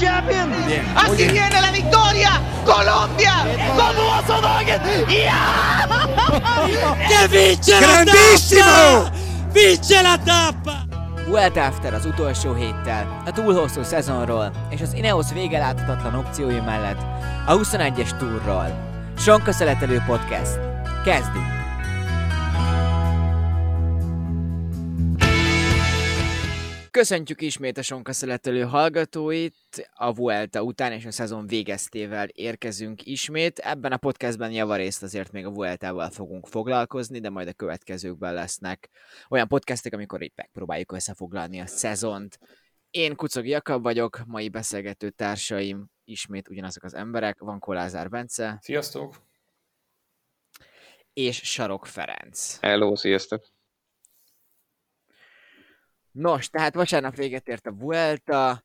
Champion. 0.00 0.52
Así 0.94 1.26
viene 1.26 1.60
la 1.60 1.70
victoria. 1.70 2.40
Colombia. 2.64 3.46
Con 3.76 3.96
Uoso 3.96 4.40
Nugget. 4.40 4.82
Che 7.08 7.28
vince 7.28 7.78
Grandissimo! 7.78 8.64
la 8.64 9.04
tappa! 9.04 9.12
Vince 9.52 10.02
la 10.02 10.18
tappa! 10.24 10.84
Vuelta 11.28 11.64
After 11.64 11.94
az 11.94 12.04
utolsó 12.04 12.54
héttel, 12.54 13.22
a 13.26 13.30
túl 13.30 13.54
hosszú 13.54 13.82
szezonról 13.82 14.50
és 14.70 14.80
az 14.80 14.92
Ineos 14.94 15.32
vége 15.32 15.58
láthatatlan 15.58 16.14
opciói 16.14 16.60
mellett 16.60 17.00
a 17.46 17.56
21-es 17.56 18.16
túrról. 18.16 18.66
Sonka 19.18 19.52
Szeletelő 19.52 20.02
Podcast. 20.06 20.58
Kezdünk! 21.04 21.63
Köszöntjük 26.94 27.40
ismét 27.40 27.78
a 27.78 27.82
Sonka 27.82 28.12
Szeletelő 28.12 28.62
hallgatóit, 28.62 29.90
a 29.94 30.12
Vuelta 30.12 30.62
után 30.62 30.92
és 30.92 31.04
a 31.04 31.10
szezon 31.10 31.46
végeztével 31.46 32.28
érkezünk 32.28 33.06
ismét. 33.06 33.58
Ebben 33.58 33.92
a 33.92 33.96
podcastben 33.96 34.50
javarészt 34.50 35.02
azért 35.02 35.32
még 35.32 35.46
a 35.46 35.50
Vueltával 35.50 36.10
fogunk 36.10 36.46
foglalkozni, 36.46 37.20
de 37.20 37.30
majd 37.30 37.48
a 37.48 37.52
következőkben 37.52 38.34
lesznek 38.34 38.90
olyan 39.28 39.48
podcastek, 39.48 39.92
amikor 39.92 40.22
itt 40.22 40.36
megpróbáljuk 40.36 40.92
összefoglalni 40.92 41.60
a 41.60 41.66
szezont. 41.66 42.38
Én 42.90 43.16
Kucog 43.16 43.46
Jakab 43.46 43.82
vagyok, 43.82 44.20
mai 44.26 44.48
beszélgető 44.48 45.10
társaim 45.10 45.86
ismét 46.04 46.48
ugyanazok 46.48 46.82
az 46.82 46.94
emberek, 46.94 47.38
van 47.38 47.58
Kolázár 47.58 48.08
Bence 48.08 48.58
Sziasztok! 48.60 49.14
és 51.12 51.36
Sarok 51.36 51.86
Ferenc. 51.86 52.58
Hello, 52.60 52.96
sziasztok! 52.96 53.53
Nos, 56.14 56.48
tehát 56.48 56.74
vasárnap 56.74 57.16
véget 57.16 57.48
ért 57.48 57.66
a 57.66 57.72
Vuelta, 57.72 58.64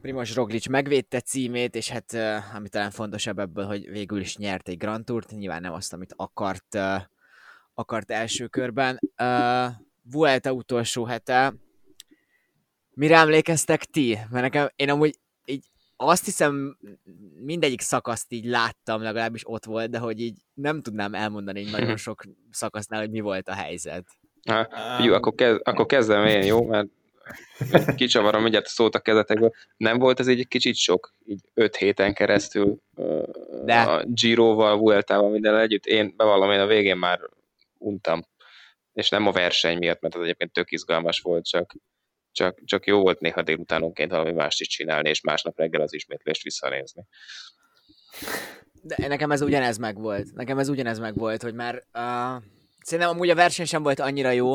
Primoz 0.00 0.34
Roglic 0.34 0.66
megvédte 0.66 1.20
címét, 1.20 1.74
és 1.74 1.88
hát 1.88 2.12
ami 2.54 2.68
talán 2.68 2.90
fontosabb 2.90 3.38
ebből, 3.38 3.66
hogy 3.66 3.90
végül 3.90 4.20
is 4.20 4.36
nyert 4.36 4.68
egy 4.68 4.76
Grand 4.76 5.04
Tourt, 5.04 5.30
nyilván 5.30 5.60
nem 5.60 5.72
azt, 5.72 5.92
amit 5.92 6.12
akart, 6.16 6.78
akart 7.74 8.10
első 8.10 8.46
körben. 8.46 8.98
Uh, 9.22 9.72
Vuelta 10.02 10.52
utolsó 10.52 11.04
hete, 11.04 11.54
mire 12.90 13.16
emlékeztek 13.16 13.84
ti? 13.84 14.18
Mert 14.30 14.42
nekem, 14.42 14.68
én 14.76 14.90
amúgy 14.90 15.18
így 15.44 15.70
azt 15.96 16.24
hiszem 16.24 16.78
mindegyik 17.44 17.80
szakaszt 17.80 18.32
így 18.32 18.44
láttam, 18.44 19.02
legalábbis 19.02 19.48
ott 19.48 19.64
volt, 19.64 19.90
de 19.90 19.98
hogy 19.98 20.20
így 20.20 20.38
nem 20.54 20.82
tudnám 20.82 21.14
elmondani 21.14 21.60
így 21.60 21.70
nagyon 21.70 21.96
sok 22.06 22.24
szakasznál, 22.50 23.00
hogy 23.00 23.10
mi 23.10 23.20
volt 23.20 23.48
a 23.48 23.54
helyzet. 23.54 24.06
Hát, 24.48 25.04
jó, 25.04 25.12
akkor, 25.12 25.34
kezd, 25.34 25.60
akkor 25.62 25.86
kezdem 25.86 26.26
én, 26.26 26.42
jó? 26.42 26.64
Mert 26.64 26.88
kicsavarom 27.96 28.42
mindjárt 28.42 28.66
a 28.66 28.68
szót 28.68 28.94
a 28.94 29.00
kezetekből. 29.00 29.52
Nem 29.76 29.98
volt 29.98 30.20
ez 30.20 30.28
így 30.28 30.40
egy 30.40 30.48
kicsit 30.48 30.74
sok? 30.74 31.14
Így 31.26 31.40
öt 31.54 31.76
héten 31.76 32.14
keresztül 32.14 32.78
De. 33.64 33.80
a 33.80 34.04
Giroval, 34.04 34.78
Vueltával, 34.78 35.30
minden 35.30 35.56
együtt. 35.56 35.84
Én 35.84 36.14
bevallom, 36.16 36.50
én 36.50 36.60
a 36.60 36.66
végén 36.66 36.96
már 36.96 37.20
untam. 37.78 38.20
És 38.92 39.08
nem 39.08 39.26
a 39.26 39.32
verseny 39.32 39.78
miatt, 39.78 40.00
mert 40.00 40.14
az 40.14 40.22
egyébként 40.22 40.52
tök 40.52 40.70
izgalmas 40.70 41.20
volt, 41.20 41.44
csak, 41.44 41.74
csak, 42.32 42.58
csak 42.64 42.86
jó 42.86 43.00
volt 43.00 43.20
néha 43.20 43.42
délutánonként 43.42 44.10
valami 44.10 44.32
mást 44.32 44.60
is 44.60 44.68
csinálni, 44.68 45.08
és 45.08 45.20
másnap 45.20 45.58
reggel 45.58 45.80
az 45.80 45.94
ismétlést 45.94 46.42
visszanézni. 46.42 47.04
De 48.82 49.08
nekem 49.08 49.30
ez 49.30 49.40
ugyanez 49.40 49.76
megvolt. 49.76 50.34
Nekem 50.34 50.58
ez 50.58 50.68
ugyanez 50.68 50.98
megvolt, 50.98 51.42
hogy 51.42 51.54
már 51.54 51.82
uh, 51.94 52.42
szerintem 52.88 53.14
amúgy 53.14 53.30
a 53.30 53.34
verseny 53.34 53.66
sem 53.66 53.82
volt 53.82 54.00
annyira 54.00 54.30
jó, 54.30 54.54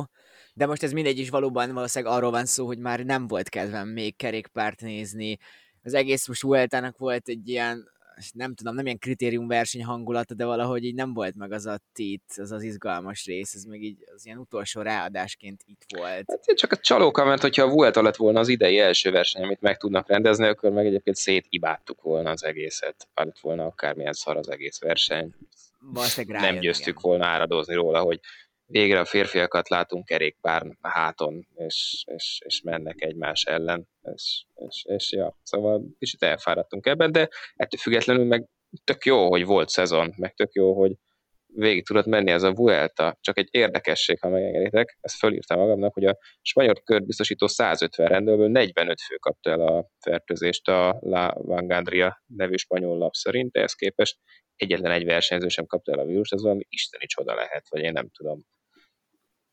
de 0.54 0.66
most 0.66 0.84
ez 0.84 0.92
mindegy 0.92 1.20
is 1.20 1.30
valóban 1.30 1.74
valószínűleg 1.74 2.14
arról 2.14 2.32
van 2.32 2.46
szó, 2.46 2.66
hogy 2.66 2.78
már 2.78 3.00
nem 3.00 3.28
volt 3.28 3.50
kedvem 3.50 3.88
még 3.88 4.16
kerékpárt 4.16 4.82
nézni. 4.82 5.38
Az 5.84 5.94
egész 5.94 6.28
most 6.28 6.42
Vueltának 6.42 6.98
volt 6.98 7.28
egy 7.28 7.50
ilyen, 7.50 7.92
nem 8.34 8.56
tudom, 8.56 8.76
nem 8.76 8.86
ilyen 8.86 8.98
kritériumverseny 8.98 9.84
hangulata, 9.84 10.34
de 10.34 10.46
valahogy 10.46 10.84
így 10.84 10.96
nem 10.96 11.14
volt 11.14 11.36
meg 11.36 11.52
az 11.52 11.66
a 11.66 11.80
tét, 11.94 12.24
az 12.36 12.52
az 12.52 12.64
izgalmas 12.64 13.26
rész, 13.26 13.54
ez 13.54 13.64
még 13.64 13.84
így 13.84 13.98
az 14.16 14.26
ilyen 14.26 14.38
utolsó 14.38 14.82
ráadásként 14.82 15.62
itt 15.66 15.98
volt. 15.98 16.24
Hát 16.28 16.58
csak 16.58 16.72
a 16.72 16.78
csalóka, 16.78 17.26
mert 17.26 17.42
hogyha 17.42 17.64
a 17.64 17.70
Vuelta 17.70 18.02
lett 18.02 18.16
volna 18.16 18.40
az 18.40 18.48
idei 18.48 18.80
első 18.80 19.12
verseny, 19.12 19.44
amit 19.44 19.62
meg 19.62 19.78
tudnak 19.78 20.08
rendezni, 20.08 20.48
akkor 20.48 20.72
meg 20.72 20.86
egyébként 20.86 21.16
szétibádtuk 21.16 22.02
volna 22.02 22.30
az 22.30 22.44
egészet. 22.44 23.08
Már 23.14 23.26
lett 23.26 23.40
volna 23.40 23.66
akármilyen 23.66 24.14
szar 24.14 24.38
az 24.38 24.50
egész 24.50 24.80
verseny. 24.80 25.34
Nem 26.28 26.60
győztük 26.60 26.88
igen. 26.88 27.02
volna 27.02 27.26
áradozni 27.26 27.74
róla, 27.74 28.02
hogy 28.02 28.20
végre 28.66 29.00
a 29.00 29.06
férfiakat 29.06 29.70
látunk 29.70 30.06
kerékpár 30.06 30.78
háton, 30.82 31.48
és, 31.56 32.04
és, 32.08 32.42
és 32.46 32.62
mennek 32.62 33.02
egymás 33.02 33.44
ellen, 33.44 33.88
és, 34.14 34.46
és, 34.56 34.86
és 34.88 35.12
ja, 35.12 35.40
szóval 35.44 35.84
kicsit 36.00 36.24
elfáradtunk 36.24 36.86
ebben, 36.86 37.12
de 37.12 37.30
ettől 37.56 37.80
függetlenül 37.80 38.26
meg 38.26 38.48
tök 38.84 39.06
jó, 39.06 39.30
hogy 39.30 39.46
volt 39.46 39.70
szezon, 39.70 40.14
meg 40.18 40.34
tök 40.34 40.54
jó, 40.54 40.74
hogy 40.80 40.92
végig 41.56 41.86
tudott 41.86 42.06
menni 42.06 42.32
ez 42.32 42.44
a 42.44 42.52
Vuelta. 42.52 43.18
Csak 43.22 43.38
egy 43.38 43.48
érdekesség, 43.52 44.20
ha 44.20 44.30
megengeditek, 44.30 44.98
ezt 45.02 45.16
fölírtam 45.16 45.60
magamnak, 45.60 45.94
hogy 45.94 46.06
a 46.06 46.18
spanyol 46.42 46.74
körbiztosító 46.84 47.48
150 47.48 48.08
rendőrből 48.08 48.48
45 48.48 49.02
fő 49.02 49.16
kapta 49.16 49.50
el 49.50 49.60
a 49.60 49.88
fertőzést 50.00 50.68
a 50.68 50.98
La 51.00 51.34
Vangandria 51.38 52.24
nevű 52.28 52.56
spanyol 52.56 52.98
lap 52.98 53.14
szerint, 53.14 53.58
ezt 53.58 53.76
képest 53.76 54.18
egyetlen 54.56 54.92
egy 54.92 55.06
versenyző 55.06 55.48
sem 55.48 55.66
kapta 55.66 55.92
el 55.92 56.00
a 56.00 56.06
vírus, 56.06 56.32
ez 56.32 56.42
valami 56.42 56.66
isteni 56.70 57.06
csoda 57.06 57.36
lehet, 57.36 57.70
vagy 57.70 57.82
én 57.82 57.92
nem 57.92 58.10
tudom. 58.10 58.46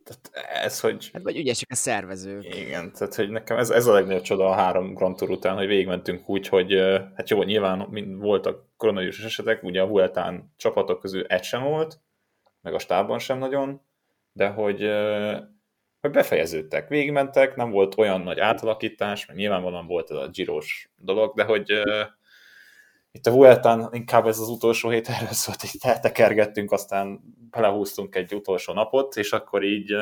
Tehát 0.05 0.49
ez, 0.65 0.81
hogy... 0.81 1.11
Hát 1.13 1.23
vagy 1.23 1.37
ügyesek 1.37 1.71
a 1.71 1.75
szervezők. 1.75 2.57
Igen, 2.57 2.93
tehát 2.93 3.15
hogy 3.15 3.31
nekem 3.31 3.57
ez, 3.57 3.71
ez 3.71 3.87
a 3.87 3.93
legnagyobb 3.93 4.23
csoda 4.23 4.49
a 4.49 4.55
három 4.55 4.95
Grand 4.95 5.17
Tour 5.17 5.31
után, 5.31 5.57
hogy 5.57 5.67
végigmentünk 5.67 6.29
úgy, 6.29 6.49
hogy 6.49 6.73
hát 7.15 7.31
jó, 7.31 7.43
nyilván 7.43 7.87
mind 7.91 8.19
voltak 8.19 8.65
koronavírusos 8.77 9.25
esetek, 9.25 9.63
ugye 9.63 9.81
a 9.81 9.87
Vueltán 9.87 10.53
csapatok 10.57 11.01
közül 11.01 11.25
egy 11.25 11.43
sem 11.43 11.63
volt, 11.63 12.01
meg 12.61 12.75
a 12.75 12.79
stábban 12.79 13.19
sem 13.19 13.39
nagyon, 13.39 13.81
de 14.33 14.49
hogy, 14.49 14.81
hogy 16.01 16.11
befejeződtek, 16.11 16.89
végigmentek, 16.89 17.57
nem 17.57 17.71
volt 17.71 17.99
olyan 17.99 18.21
nagy 18.21 18.39
átalakítás, 18.39 19.27
meg 19.27 19.37
nyilvánvalóan 19.37 19.87
volt 19.87 20.11
ez 20.11 20.17
a 20.17 20.29
gyros 20.33 20.91
dolog, 20.97 21.35
de 21.35 21.45
hogy 21.45 21.83
itt 23.13 23.27
a 23.27 23.31
Vueltán 23.31 23.89
inkább 23.93 24.27
ez 24.27 24.39
az 24.39 24.49
utolsó 24.49 24.89
hét 24.89 25.09
erről 25.09 25.33
szólt, 25.33 25.61
hogy 25.61 25.71
eltekergettünk, 25.81 26.73
aztán 26.73 27.21
belehúztunk 27.51 28.15
egy 28.15 28.35
utolsó 28.35 28.73
napot, 28.73 29.17
és 29.17 29.33
akkor 29.33 29.65
így, 29.65 29.93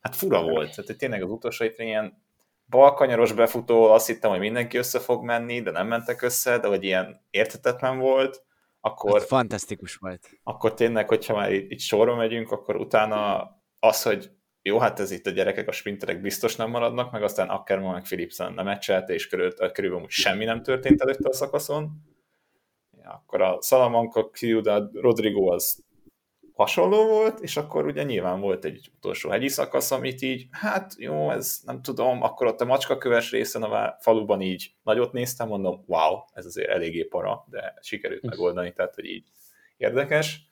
hát 0.00 0.16
fura 0.16 0.42
volt. 0.42 0.74
Tehát 0.74 0.98
tényleg 0.98 1.22
az 1.22 1.30
utolsó 1.30 1.64
hétre 1.64 1.84
ilyen 1.84 2.22
balkanyaros 2.68 3.32
befutó, 3.32 3.84
azt 3.84 4.06
hittem, 4.06 4.30
hogy 4.30 4.38
mindenki 4.38 4.76
össze 4.76 4.98
fog 4.98 5.24
menni, 5.24 5.60
de 5.62 5.70
nem 5.70 5.86
mentek 5.86 6.22
össze, 6.22 6.58
de 6.58 6.68
hogy 6.68 6.84
ilyen 6.84 7.20
értetetlen 7.30 7.98
volt, 7.98 8.44
akkor, 8.80 9.16
Az 9.16 9.26
fantasztikus 9.26 9.94
volt. 9.94 10.30
akkor 10.42 10.74
tényleg, 10.74 11.08
hogyha 11.08 11.34
már 11.34 11.52
itt, 11.52 11.70
itt 11.70 11.80
sorba 11.80 12.14
megyünk, 12.14 12.50
akkor 12.50 12.76
utána 12.76 13.50
az, 13.78 14.02
hogy 14.02 14.30
jó, 14.62 14.78
hát 14.78 15.00
ez 15.00 15.10
itt 15.10 15.26
a 15.26 15.30
gyerekek, 15.30 15.68
a 15.68 15.72
sprinterek 15.72 16.20
biztos 16.20 16.56
nem 16.56 16.70
maradnak, 16.70 17.12
meg 17.12 17.22
aztán 17.22 17.48
Ackermann 17.48 17.92
meg 17.92 18.02
Philipsen 18.02 18.52
nem 18.52 18.64
meccselte, 18.64 19.12
és 19.12 19.28
körül, 19.28 19.54
körülbelül 19.72 20.06
semmi 20.08 20.44
nem 20.44 20.62
történt 20.62 21.00
előtte 21.00 21.28
a 21.28 21.32
szakaszon. 21.32 21.90
Akkor 23.06 23.40
a 23.40 23.58
Salamanca, 23.62 24.30
Ciudad, 24.32 24.90
Rodrigo 25.00 25.52
az 25.52 25.84
hasonló 26.56 27.06
volt, 27.06 27.40
és 27.40 27.56
akkor 27.56 27.86
ugye 27.86 28.02
nyilván 28.02 28.40
volt 28.40 28.64
egy 28.64 28.90
utolsó 28.96 29.30
hegyi 29.30 29.48
szakasz, 29.48 29.90
amit 29.90 30.22
így, 30.22 30.46
hát 30.50 30.94
jó, 30.98 31.30
ez 31.30 31.60
nem 31.64 31.82
tudom, 31.82 32.22
akkor 32.22 32.46
ott 32.46 32.60
a 32.60 32.64
macskaköves 32.64 33.30
részen 33.30 33.62
a 33.62 33.96
faluban 34.00 34.40
így 34.40 34.74
nagyot 34.82 35.12
néztem, 35.12 35.48
mondom, 35.48 35.84
wow, 35.86 36.18
ez 36.32 36.46
azért 36.46 36.68
eléggé 36.68 37.04
para, 37.04 37.44
de 37.50 37.74
sikerült 37.80 38.22
megoldani, 38.22 38.72
tehát 38.72 38.94
hogy 38.94 39.04
így 39.04 39.24
érdekes. 39.76 40.44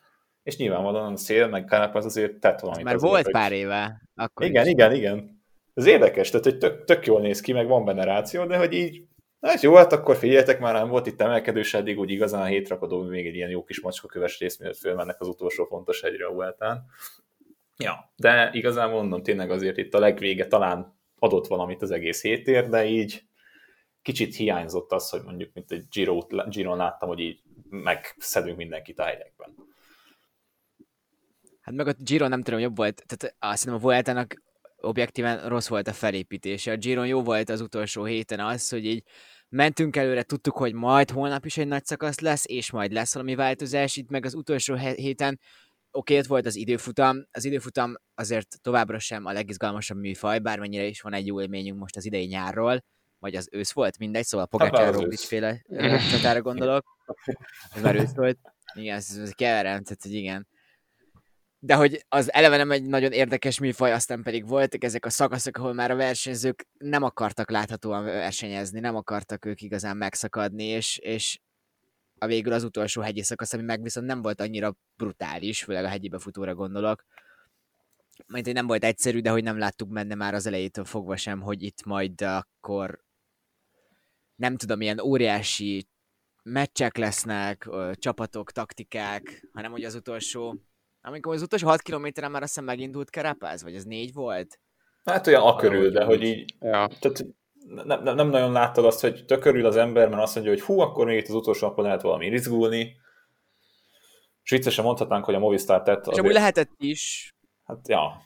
És 0.43 0.56
nyilvánvalóan 0.56 1.12
a 1.12 1.17
szél, 1.17 1.49
meg 1.49 1.69
Carapaz 1.69 2.05
azért 2.05 2.39
tett 2.41 2.61
valamit. 2.61 2.85
Már 2.85 2.95
azért, 2.95 3.11
volt 3.11 3.25
hogy- 3.25 3.33
pár 3.33 3.53
éve. 3.53 4.03
Akkor 4.15 4.47
igen, 4.47 4.65
is. 4.65 4.71
igen, 4.71 4.95
igen. 4.95 5.43
Ez 5.75 5.87
érdekes, 5.87 6.31
tehát 6.31 6.45
hogy 6.45 6.59
tök, 6.59 6.85
tök 6.85 7.06
jól 7.06 7.21
néz 7.21 7.41
ki, 7.41 7.53
meg 7.53 7.67
van 7.67 7.85
benne 7.85 8.05
ráció, 8.05 8.45
de 8.45 8.56
hogy 8.56 8.73
így, 8.73 9.05
hát 9.49 9.62
jó, 9.62 9.75
hát 9.75 9.93
akkor 9.93 10.17
figyeljetek, 10.17 10.61
már 10.61 10.75
nem 10.75 10.88
volt 10.88 11.06
itt 11.06 11.20
emelkedős 11.20 11.75
eddig, 11.75 11.99
úgy 11.99 12.11
igazán 12.11 12.41
a 12.41 12.44
hétrakodó 12.44 13.02
még 13.02 13.26
egy 13.26 13.35
ilyen 13.35 13.50
jó 13.50 13.64
kis 13.64 13.81
macskaköves 13.81 14.38
rész, 14.38 14.58
mielőtt 14.58 14.79
fölmennek 14.79 15.20
az 15.20 15.29
utolsó 15.29 15.64
fontos 15.64 16.00
hegyre 16.00 16.26
a 16.26 16.32
Vueltán. 16.32 16.85
Ja, 17.76 18.12
de 18.17 18.50
igazán 18.52 18.91
mondom, 18.91 19.23
tényleg 19.23 19.50
azért 19.50 19.76
itt 19.76 19.94
a 19.94 19.99
legvége 19.99 20.46
talán 20.46 20.99
adott 21.19 21.46
valamit 21.46 21.82
az 21.82 21.91
egész 21.91 22.23
hétér, 22.23 22.69
de 22.69 22.85
így 22.85 23.25
kicsit 24.02 24.37
hiányzott 24.37 24.93
az, 24.93 25.11
hogy 25.11 25.23
mondjuk, 25.23 25.50
mint 25.55 25.73
egy 25.73 25.85
Giro, 25.91 26.19
Giron 26.49 26.76
láttam, 26.76 27.08
hogy 27.08 27.19
így 27.19 27.43
megszedünk 27.69 28.56
mindenkit 28.56 28.99
a 28.99 29.05
hegyekben. 29.05 29.55
Hát 31.61 31.75
meg 31.75 31.87
a 31.87 31.94
Giro 31.99 32.29
nem 32.29 32.43
tudom, 32.43 32.61
jobb 32.61 32.76
volt. 32.76 33.02
Tehát 33.06 33.37
azt 33.38 33.62
hiszem 33.62 33.75
a 33.75 33.79
Vueltának 33.79 34.43
objektíven 34.81 35.49
rossz 35.49 35.69
volt 35.69 35.88
a 35.88 35.93
felépítése. 35.93 36.73
A 36.73 36.76
Giron 36.76 37.06
jó 37.06 37.23
volt 37.23 37.49
az 37.49 37.61
utolsó 37.61 38.05
héten 38.05 38.41
az, 38.41 38.69
hogy 38.69 38.85
így 38.85 39.02
mentünk 39.55 39.97
előre, 39.97 40.23
tudtuk, 40.23 40.56
hogy 40.56 40.73
majd 40.73 41.11
holnap 41.11 41.45
is 41.47 41.56
egy 41.56 41.67
nagy 41.67 41.85
szakasz 41.85 42.21
lesz, 42.21 42.45
és 42.47 42.71
majd 42.71 42.93
lesz 42.93 43.15
valami 43.15 43.35
változás. 43.35 43.97
Itt 43.97 44.09
meg 44.09 44.25
az 44.25 44.35
utolsó 44.35 44.75
héten 44.75 45.41
oké, 45.91 46.19
ott 46.19 46.27
volt 46.27 46.47
az 46.47 46.56
időfutam. 46.56 47.27
Az 47.31 47.45
időfutam 47.45 47.95
azért 48.15 48.61
továbbra 48.62 48.99
sem 48.99 49.25
a 49.25 49.33
legizgalmasabb 49.33 49.99
műfaj, 49.99 50.39
bármennyire 50.39 50.85
is 50.85 51.01
van 51.01 51.12
egy 51.12 51.27
jó 51.27 51.41
élményünk 51.41 51.79
most 51.79 51.97
az 51.97 52.05
idei 52.05 52.27
nyárról. 52.27 52.85
vagy 53.19 53.35
az 53.35 53.49
ősz 53.53 53.73
volt, 53.73 53.99
mindegy, 53.99 54.25
szóval 54.25 54.47
Pogacar 54.47 54.95
Roglic 54.95 55.25
féle 55.25 55.62
csatára 56.11 56.43
gondolok. 56.43 56.85
Ez 57.75 57.83
már 57.83 57.95
ősz 57.95 58.15
volt. 58.15 58.39
Igen, 58.75 58.97
ez, 58.97 59.19
ez 59.23 59.31
keverem, 59.31 59.83
tehát 59.83 60.03
hogy 60.03 60.15
igen. 60.15 60.47
De 61.65 61.75
hogy 61.75 62.05
az 62.09 62.33
eleve 62.33 62.57
nem 62.57 62.71
egy 62.71 62.85
nagyon 62.85 63.13
érdekes 63.13 63.59
műfaj, 63.59 63.93
aztán 63.93 64.23
pedig 64.23 64.47
voltak 64.47 64.85
ezek 64.85 65.05
a 65.05 65.11
szakaszok, 65.11 65.57
ahol 65.57 65.73
már 65.73 65.91
a 65.91 65.97
versenyzők 65.97 66.67
nem 66.79 67.03
akartak 67.03 67.51
láthatóan 67.51 68.05
versenyezni, 68.05 68.81
nem 68.81 68.97
akartak 68.97 69.45
ők 69.45 69.61
igazán 69.61 69.97
megszakadni, 69.97 70.65
és, 70.65 70.99
és 70.99 71.41
a 72.19 72.27
végül 72.27 72.53
az 72.53 72.65
utolsó 72.65 73.01
hegyi 73.01 73.23
szakasz, 73.23 73.53
ami 73.53 73.63
meg 73.63 73.83
viszont 73.83 74.07
nem 74.07 74.23
volt 74.23 74.41
annyira 74.41 74.77
brutális, 74.97 75.63
főleg 75.63 75.85
a 75.85 75.89
hegyi 75.89 76.09
befutóra 76.09 76.55
gondolok, 76.55 77.05
mert 78.27 78.45
hogy 78.45 78.55
nem 78.55 78.67
volt 78.67 78.85
egyszerű, 78.85 79.21
de 79.21 79.31
hogy 79.31 79.43
nem 79.43 79.59
láttuk 79.59 79.89
benne 79.89 80.15
már 80.15 80.35
az 80.35 80.47
elejétől 80.47 80.85
fogva 80.85 81.17
sem, 81.17 81.41
hogy 81.41 81.63
itt 81.63 81.85
majd 81.85 82.21
akkor 82.21 83.05
nem 84.37 84.57
tudom, 84.57 84.81
ilyen 84.81 85.01
óriási 85.01 85.89
meccsek 86.43 86.97
lesznek, 86.97 87.69
csapatok, 87.93 88.53
taktikák, 88.53 89.49
hanem 89.53 89.71
hogy 89.71 89.85
az 89.85 89.95
utolsó, 89.95 90.59
amikor 91.06 91.35
az 91.35 91.43
utolsó 91.43 91.67
6 91.67 91.83
kilométeren 91.83 92.31
már 92.31 92.43
azt 92.43 92.53
hiszem 92.53 92.65
megindult 92.69 93.11
Kerepáz, 93.11 93.62
vagy 93.62 93.77
az 93.77 93.85
négy 93.85 94.12
volt? 94.12 94.61
Hát 95.05 95.27
olyan 95.27 95.43
a 95.43 95.56
körül, 95.56 95.93
Valahogy 95.93 95.93
de 95.93 96.05
hogy 96.05 96.23
így, 96.23 96.55
Ja. 96.61 96.91
tehát 97.01 97.27
nem, 97.85 98.03
nem, 98.03 98.15
nem 98.15 98.29
nagyon 98.29 98.53
láttad 98.53 98.85
azt, 98.85 99.01
hogy 99.01 99.25
tökörül 99.25 99.67
az 99.67 99.77
ember, 99.77 100.09
mert 100.09 100.23
azt 100.23 100.35
mondja, 100.35 100.53
hogy 100.53 100.62
hú, 100.62 100.81
akkor 100.81 101.06
még 101.06 101.19
itt 101.19 101.29
az 101.29 101.35
utolsó 101.35 101.67
napon 101.67 101.85
lehet 101.85 102.03
valami 102.03 102.29
rizgulni. 102.29 102.97
És 104.43 104.51
viccesen 104.51 104.85
mondhatnánk, 104.85 105.25
hogy 105.25 105.35
a 105.35 105.39
Movistar 105.39 105.83
tett 105.83 106.01
És 106.01 106.06
azért, 106.06 106.19
amúgy 106.19 106.33
lehetett 106.33 106.71
is, 106.79 107.35
hát 107.65 107.89
ja, 107.89 108.23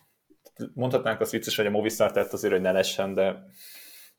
mondhatnánk 0.75 1.21
azt 1.21 1.31
viccesen, 1.31 1.65
hogy 1.65 1.75
a 1.75 1.77
Movistar 1.77 2.11
tett 2.11 2.33
azért, 2.33 2.53
hogy 2.53 2.63
ne 2.63 2.73
lessen, 2.73 3.15
de 3.15 3.45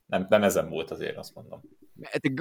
nem, 0.09 0.25
nem 0.29 0.43
ezen 0.43 0.69
volt 0.69 0.91
azért, 0.91 1.17
azt 1.17 1.35
mondom. 1.35 1.61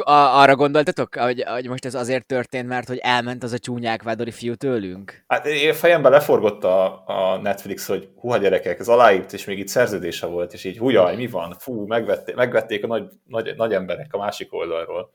Arra 0.04 0.56
gondoltatok, 0.56 1.14
hogy, 1.14 1.42
hogy 1.42 1.68
most 1.68 1.84
ez 1.84 1.94
azért 1.94 2.26
történt, 2.26 2.68
mert 2.68 2.88
hogy 2.88 2.98
elment 2.98 3.42
az 3.42 3.52
a 3.52 3.58
csúnyák 3.58 4.02
vádori 4.02 4.30
fiú 4.30 4.54
tőlünk? 4.54 5.24
Hát 5.26 5.46
én 5.46 5.74
fejemben 5.74 6.12
leforgott 6.12 6.64
a, 6.64 7.06
a 7.06 7.36
Netflix, 7.36 7.86
hogy 7.86 8.08
húha 8.16 8.36
gyerekek, 8.36 8.78
ez 8.78 8.88
aláírt, 8.88 9.32
és 9.32 9.44
még 9.44 9.58
itt 9.58 9.68
szerződése 9.68 10.26
volt, 10.26 10.52
és 10.52 10.64
így 10.64 10.78
hújaj, 10.78 11.16
mi 11.16 11.26
van? 11.26 11.54
Fú, 11.58 11.86
megvették, 11.86 12.34
megvették 12.34 12.84
a 12.84 12.86
nagy, 12.86 13.08
nagy, 13.24 13.56
nagy 13.56 13.72
emberek 13.72 14.14
a 14.14 14.18
másik 14.18 14.52
oldalról. 14.52 15.12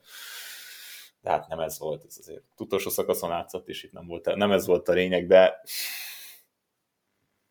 De 1.20 1.30
hát 1.30 1.48
nem 1.48 1.58
ez 1.58 1.78
volt, 1.78 2.04
ez 2.08 2.16
azért 2.20 2.42
utolsó 2.56 2.90
szakaszon 2.90 3.30
látszott, 3.30 3.68
és 3.68 3.82
itt 3.82 3.92
nem, 3.92 4.06
volt, 4.06 4.34
nem 4.34 4.52
ez 4.52 4.66
volt 4.66 4.88
a 4.88 4.92
lényeg, 4.92 5.26
de 5.26 5.60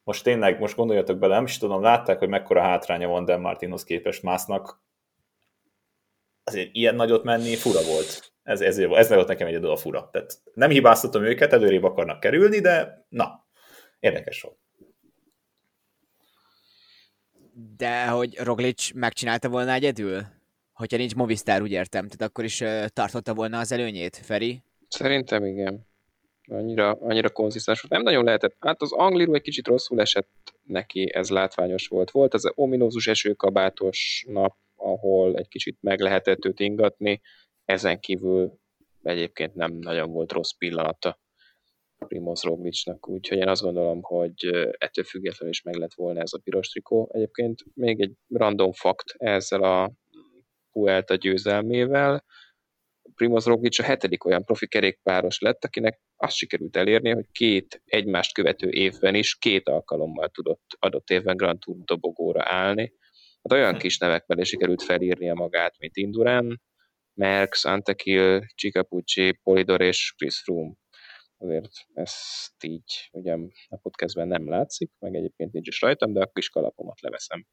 most 0.03 0.23
tényleg, 0.23 0.59
most 0.59 0.75
gondoljatok 0.75 1.17
bele, 1.17 1.35
nem 1.35 1.43
is 1.43 1.57
tudom, 1.57 1.81
látták, 1.81 2.19
hogy 2.19 2.29
mekkora 2.29 2.61
hátránya 2.61 3.07
van 3.07 3.25
Dan 3.25 3.41
Martinhoz 3.41 3.83
képest 3.83 4.23
másznak. 4.23 4.82
Azért 6.43 6.69
ilyen 6.71 6.95
nagyot 6.95 7.23
menni 7.23 7.55
fura 7.55 7.83
volt. 7.83 8.33
Ez, 8.43 8.61
ez, 8.61 8.77
ez 8.77 9.09
volt 9.09 9.27
nekem 9.27 9.47
egyedül 9.47 9.69
a 9.69 9.75
fura. 9.75 10.09
Tehát 10.11 10.39
nem 10.53 10.69
hibáztatom 10.69 11.23
őket, 11.23 11.53
előrébb 11.53 11.83
akarnak 11.83 12.19
kerülni, 12.19 12.59
de 12.59 13.05
na, 13.09 13.47
érdekes 13.99 14.41
volt. 14.41 14.57
De 17.77 18.07
hogy 18.07 18.37
Roglic 18.37 18.91
megcsinálta 18.93 19.49
volna 19.49 19.71
egyedül? 19.71 20.21
Hogyha 20.73 20.97
nincs 20.97 21.15
Movistar, 21.15 21.61
úgy 21.61 21.71
értem, 21.71 22.07
tehát 22.07 22.29
akkor 22.31 22.43
is 22.43 22.63
tartotta 22.87 23.33
volna 23.33 23.59
az 23.59 23.71
előnyét, 23.71 24.17
Feri? 24.17 24.63
Szerintem 24.87 25.45
igen. 25.45 25.85
Annyira, 26.47 26.91
annyira 26.91 27.29
konzisztens 27.29 27.81
volt. 27.81 27.93
Nem 27.93 28.01
nagyon 28.01 28.23
lehetett. 28.23 28.55
Hát 28.59 28.81
az 28.81 28.91
Angliru 28.91 29.33
egy 29.33 29.41
kicsit 29.41 29.67
rosszul 29.67 29.99
esett 29.99 30.53
neki, 30.63 31.13
ez 31.13 31.29
látványos 31.29 31.87
volt. 31.87 32.11
Volt 32.11 32.33
ez 32.33 32.43
a 32.43 32.51
ominózus 32.55 33.07
esőkabátos 33.07 34.25
nap, 34.27 34.55
ahol 34.83 35.35
egy 35.35 35.47
kicsit 35.47 35.77
meg 35.81 35.99
lehetett 35.99 36.45
őt 36.45 36.59
ingatni. 36.59 37.21
Ezen 37.65 37.99
kívül 37.99 38.59
egyébként 39.01 39.55
nem 39.55 39.73
nagyon 39.73 40.11
volt 40.11 40.31
rossz 40.31 40.51
pillanata 40.51 41.21
Primoz 42.07 42.43
Roglicnak, 42.43 43.09
úgyhogy 43.09 43.37
én 43.37 43.47
azt 43.47 43.61
gondolom, 43.61 44.01
hogy 44.01 44.45
ettől 44.77 45.03
függetlenül 45.03 45.53
is 45.53 45.61
meg 45.61 45.75
lett 45.75 45.93
volna 45.93 46.21
ez 46.21 46.33
a 46.33 46.39
piros 46.43 46.69
trikó. 46.69 47.09
Egyébként 47.13 47.63
még 47.73 48.01
egy 48.01 48.11
random 48.27 48.71
fakt 48.71 49.13
ezzel 49.17 49.63
a 49.63 49.91
Vuelta 50.71 51.15
győzelmével, 51.15 52.23
Primoz 53.15 53.45
Roglic 53.45 53.79
a 53.79 53.83
hetedik 53.83 54.25
olyan 54.25 54.45
profi 54.45 54.67
kerékpáros 54.67 55.39
lett, 55.39 55.63
akinek 55.63 56.01
azt 56.15 56.35
sikerült 56.35 56.75
elérni, 56.75 57.09
hogy 57.09 57.25
két 57.31 57.81
egymást 57.85 58.33
követő 58.33 58.69
évben 58.69 59.15
is 59.15 59.35
két 59.35 59.69
alkalommal 59.69 60.29
tudott 60.29 60.77
adott 60.79 61.09
évben 61.09 61.37
Grand 61.37 61.59
Tour 61.59 61.77
dobogóra 61.83 62.41
állni. 62.43 62.93
Hát 63.43 63.59
olyan 63.59 63.77
kis 63.77 63.97
nevekkel 63.97 64.39
is 64.39 64.47
sikerült 64.47 64.83
felírnia 64.83 65.33
magát, 65.33 65.75
mint 65.79 65.95
Indurán, 65.95 66.61
Merckx, 67.13 67.65
Antekil, 67.65 68.45
Csicapucci, 68.55 69.39
Polidor 69.43 69.81
és 69.81 70.13
Chris 70.17 70.41
Froome. 70.41 70.73
Azért 71.37 71.71
ezt 71.93 72.63
így 72.63 73.09
ugye 73.11 73.37
a 73.69 73.77
podcastben 73.81 74.27
nem 74.27 74.49
látszik, 74.49 74.91
meg 74.99 75.15
egyébként 75.15 75.51
nincs 75.51 75.67
is 75.67 75.81
rajtam, 75.81 76.13
de 76.13 76.21
a 76.21 76.31
kis 76.33 76.49
kalapomat 76.49 77.01
leveszem. 77.01 77.45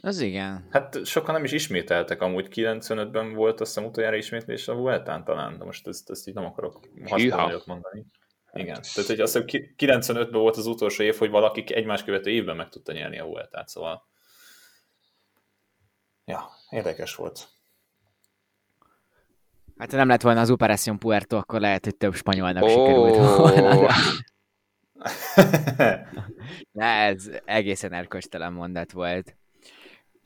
Az 0.00 0.20
igen. 0.20 0.66
Hát 0.70 1.06
sokan 1.06 1.34
nem 1.34 1.44
is 1.44 1.52
ismételtek, 1.52 2.20
amúgy 2.20 2.48
95-ben 2.50 3.34
volt 3.34 3.60
azt 3.60 3.74
hiszem 3.74 3.88
utoljára 3.88 4.16
ismétlés 4.16 4.68
a 4.68 4.74
Vueltán 4.74 5.24
talán, 5.24 5.58
de 5.58 5.64
most 5.64 5.86
ezt, 5.86 6.10
ezt 6.10 6.28
így 6.28 6.34
nem 6.34 6.44
akarok 6.44 6.88
hasonlót 7.04 7.66
mondani. 7.66 8.06
Igen, 8.58 8.82
tehát 8.94 9.10
hogy 9.10 9.20
azt 9.20 9.32
hiszem 9.32 9.46
ki- 9.46 9.74
95-ben 9.78 10.40
volt 10.40 10.56
az 10.56 10.66
utolsó 10.66 11.02
év, 11.02 11.16
hogy 11.16 11.30
valaki 11.30 11.74
egymás 11.74 12.04
követő 12.04 12.30
évben 12.30 12.56
meg 12.56 12.68
tudta 12.68 12.92
nyerni 12.92 13.18
a 13.18 13.24
Vueltát, 13.24 13.68
szóval 13.68 14.06
ja, 16.24 16.50
érdekes 16.70 17.14
volt. 17.14 17.48
Hát 19.78 19.90
ha 19.90 19.96
nem 19.96 20.08
lett 20.08 20.22
volna 20.22 20.40
az 20.40 20.50
Operación 20.50 20.98
Puerto, 20.98 21.36
akkor 21.36 21.60
lehet, 21.60 21.84
hogy 21.84 21.96
több 21.96 22.14
spanyolnak 22.14 22.62
Ó. 22.62 22.68
sikerült 22.68 23.16
volna. 23.16 23.92
De 26.72 26.84
ez 27.10 27.30
egészen 27.44 27.92
erköstelen 27.92 28.52
mondat 28.52 28.92
volt. 28.92 29.36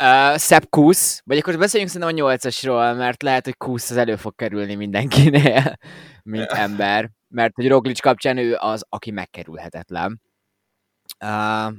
Uh, 0.02 0.38
Sepp 0.38 0.62
Kusz, 0.68 1.22
vagy 1.24 1.38
akkor 1.38 1.58
beszéljünk 1.58 1.92
szerintem 1.92 2.16
a 2.16 2.20
nyolcasról, 2.20 2.94
mert 2.94 3.22
lehet, 3.22 3.44
hogy 3.44 3.56
Kusz 3.56 3.90
az 3.90 3.96
elő 3.96 4.16
fog 4.16 4.34
kerülni 4.34 4.74
mindenkinél, 4.74 5.78
mint 6.22 6.50
ember, 6.50 7.10
mert 7.30 7.54
hogy 7.54 7.68
Roglic 7.68 8.00
kapcsán 8.00 8.36
ő 8.36 8.56
az, 8.58 8.84
aki 8.88 9.10
megkerülhetetlen. 9.10 10.20
Uh, 11.24 11.74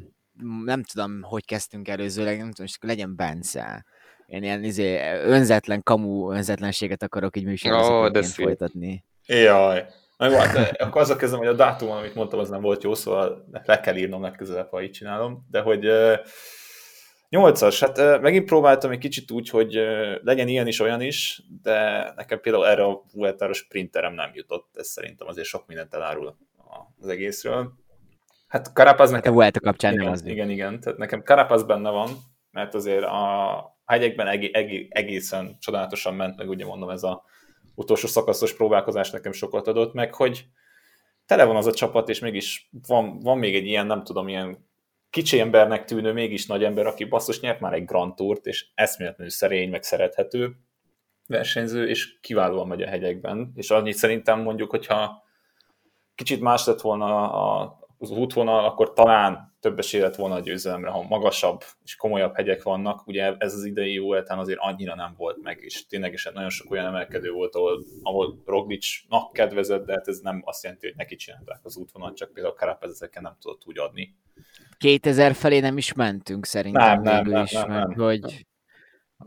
nem 0.64 0.84
tudom, 0.84 1.22
hogy 1.22 1.46
kezdtünk 1.46 1.88
előzőleg, 1.88 2.38
nem 2.38 2.52
tudom, 2.52 2.72
akkor 2.76 2.90
legyen 2.90 3.16
Bence. 3.16 3.86
Én 4.26 4.44
ilyen 4.44 4.64
izé, 4.64 5.18
önzetlen, 5.24 5.84
kamu 5.84 6.32
önzetlenséget 6.32 7.04
akarok 7.04 7.38
így 7.38 7.46
műsorvezetőként 7.46 8.26
szép. 8.26 8.46
folytatni. 8.46 9.06
Jaj. 9.26 9.86
Na 10.18 10.30
jó, 10.30 10.38
hát 10.38 10.82
akkor 10.82 11.02
azzal 11.02 11.16
kezdem, 11.16 11.40
hogy 11.40 11.48
a 11.48 11.54
dátumon, 11.54 11.98
amit 11.98 12.16
mondtam, 12.16 12.40
az 12.40 12.50
nem 12.50 12.62
volt 12.62 12.84
jó, 12.84 12.94
szóval 12.94 13.48
le 13.64 13.80
kell 13.80 13.96
írnom 13.96 14.22
legközelebb, 14.22 14.70
ha 14.70 14.82
így 14.82 14.92
csinálom. 14.92 15.48
De 15.50 15.62
hogy 15.62 15.86
uh, 15.86 16.14
nyolcas, 17.32 17.80
hát 17.80 18.22
megint 18.22 18.46
próbáltam 18.46 18.92
egy 18.92 18.98
kicsit 18.98 19.32
úgy, 19.32 19.50
hogy 19.50 19.80
legyen 20.24 20.48
ilyen 20.48 20.68
is, 20.68 20.80
olyan 20.80 21.02
is, 21.02 21.42
de 21.62 22.12
nekem 22.16 22.40
például 22.40 22.68
erre 22.68 22.84
a 22.84 23.04
Vueltára 23.14 23.54
sprinterem 23.54 24.14
nem 24.14 24.32
jutott, 24.34 24.70
ez 24.74 24.88
szerintem 24.88 25.28
azért 25.28 25.48
sok 25.48 25.68
mindent 25.68 25.94
elárul 25.94 26.38
az 27.00 27.08
egészről. 27.08 27.74
Hát 28.48 28.72
Carapaz 28.74 29.06
Hát 29.06 29.14
a 29.14 29.16
nekem 29.16 29.34
Vuelta 29.34 29.60
kapcsán 29.60 29.94
nem 29.94 30.02
igen, 30.02 30.14
az. 30.14 30.26
igen, 30.26 30.50
igen, 30.50 30.80
tehát 30.80 31.00
nekem 31.00 31.22
Carapaz 31.22 31.64
benne 31.64 31.90
van, 31.90 32.10
mert 32.52 32.74
azért 32.74 33.04
a 33.04 33.78
hegyekben 33.86 34.28
egé- 34.28 34.56
egé- 34.56 34.92
egészen 34.94 35.58
csodálatosan 35.60 36.16
ment, 36.16 36.38
meg 36.38 36.50
ugye 36.50 36.66
mondom, 36.66 36.90
ez 36.90 37.04
a 37.04 37.24
utolsó 37.76 38.08
szakaszos 38.08 38.56
próbálkozás 38.56 39.10
nekem 39.10 39.32
sokat 39.32 39.68
adott 39.68 39.94
meg, 39.94 40.14
hogy 40.14 40.46
tele 41.26 41.44
van 41.44 41.56
az 41.56 41.66
a 41.66 41.74
csapat, 41.74 42.10
és 42.10 42.20
mégis 42.20 42.70
van, 42.88 43.20
van 43.20 43.38
még 43.38 43.56
egy 43.56 43.66
ilyen, 43.66 43.86
nem 43.86 44.04
tudom, 44.04 44.28
ilyen 44.28 44.70
kicsi 45.12 45.40
embernek 45.40 45.86
tűnő, 45.86 46.14
mégis 46.14 46.46
nagy 46.46 46.64
ember, 46.64 46.86
aki 46.86 47.04
basszus 47.04 47.40
nyert 47.40 47.60
már 47.60 47.74
egy 47.74 47.86
Grand 47.86 48.16
Tourt, 48.16 48.46
és 48.46 48.68
eszméletlenül 48.74 49.32
szerény, 49.32 49.70
meg 49.70 49.84
szerethető 49.84 50.56
versenyző, 51.28 51.88
és 51.88 52.20
kiválóan 52.20 52.68
megy 52.68 52.82
a 52.82 52.88
hegyekben, 52.88 53.52
és 53.56 53.70
annyit 53.70 53.96
szerintem 53.96 54.40
mondjuk, 54.40 54.70
hogyha 54.70 55.24
kicsit 56.16 56.42
más 56.42 56.66
lett 56.66 56.82
volna 56.82 57.32
a, 57.32 57.80
az 58.02 58.12
útvonal, 58.12 58.66
akkor 58.66 58.94
talán 58.94 59.56
több 59.60 59.80
esély 59.80 60.02
lett 60.02 60.16
volna 60.16 60.36
a 60.36 60.40
győzelemre, 60.40 60.90
ha 60.90 61.02
magasabb 61.02 61.64
és 61.84 61.96
komolyabb 61.96 62.36
hegyek 62.36 62.64
vannak. 62.64 63.08
Ugye 63.08 63.36
ez 63.38 63.54
az 63.54 63.66
idei 63.66 63.98
Vueltán 63.98 64.40
azért 64.40 64.60
annyira 64.62 64.96
nem 64.96 65.14
volt 65.18 65.42
meg, 65.42 65.60
és 65.62 65.88
ténylegesen 65.88 66.34
nagyon 66.34 66.50
sok 66.50 66.72
olyan 66.72 66.86
emelkedő 66.86 67.32
volt, 67.32 67.56
ahol, 67.56 67.84
ahol 68.04 68.42
Roglicnak 68.46 69.34
kedvezett, 69.34 69.86
de 69.86 69.94
hát 69.94 70.08
ez 70.08 70.20
nem 70.20 70.42
azt 70.46 70.64
jelenti, 70.64 70.86
hogy 70.88 70.96
neki 70.96 71.16
csinálták 71.16 71.60
az 71.64 71.78
útvonalat, 71.78 72.16
csak 72.16 72.34
például 72.34 72.56
Carapaz 72.56 72.92
ezeken 72.92 73.22
nem 73.22 73.36
tudott 73.40 73.62
úgy 73.66 73.80
adni. 73.80 74.16
2000 74.78 75.34
felé 75.34 75.60
nem 75.60 75.78
is 75.78 75.94
mentünk 75.94 76.46
szerintem 76.46 77.02
Nem, 77.02 77.02
nem, 77.02 77.26
nem, 77.26 77.44
is, 77.44 77.52
nem, 77.52 77.70
mert 77.70 77.88
nem. 77.88 77.98
hogy 77.98 78.46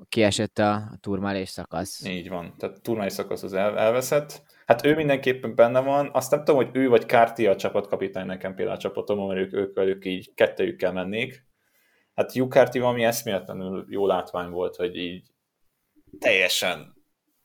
kiesett 0.08 0.58
a, 0.58 0.72
a 0.72 0.96
turmálés 1.00 1.48
szakasz. 1.48 2.04
Így 2.04 2.28
van, 2.28 2.54
tehát 2.58 2.82
turmai 2.82 3.10
szakasz 3.10 3.42
az 3.42 3.52
el, 3.52 3.78
elveszett. 3.78 4.42
Hát 4.66 4.86
ő 4.86 4.94
mindenképpen 4.94 5.54
benne 5.54 5.80
van, 5.80 6.10
azt 6.12 6.30
nem 6.30 6.44
tudom, 6.44 6.64
hogy 6.64 6.76
ő 6.76 6.88
vagy 6.88 7.06
Kárti 7.06 7.46
a 7.46 7.56
csapatkapitány 7.56 8.26
nekem 8.26 8.54
például 8.54 8.76
a 8.76 8.80
csapatomon, 8.80 9.26
mert 9.26 9.40
ők, 9.40 9.52
ők 9.52 9.74
velük 9.74 10.04
így 10.04 10.34
kettejükkel 10.34 10.92
mennék, 10.92 11.46
hát 12.14 12.34
Jukarti 12.34 12.78
valami 12.78 13.04
eszméletlenül 13.04 13.86
jó 13.88 14.06
látvány 14.06 14.50
volt, 14.50 14.76
hogy 14.76 14.96
így 14.96 15.26
teljesen 16.18 16.94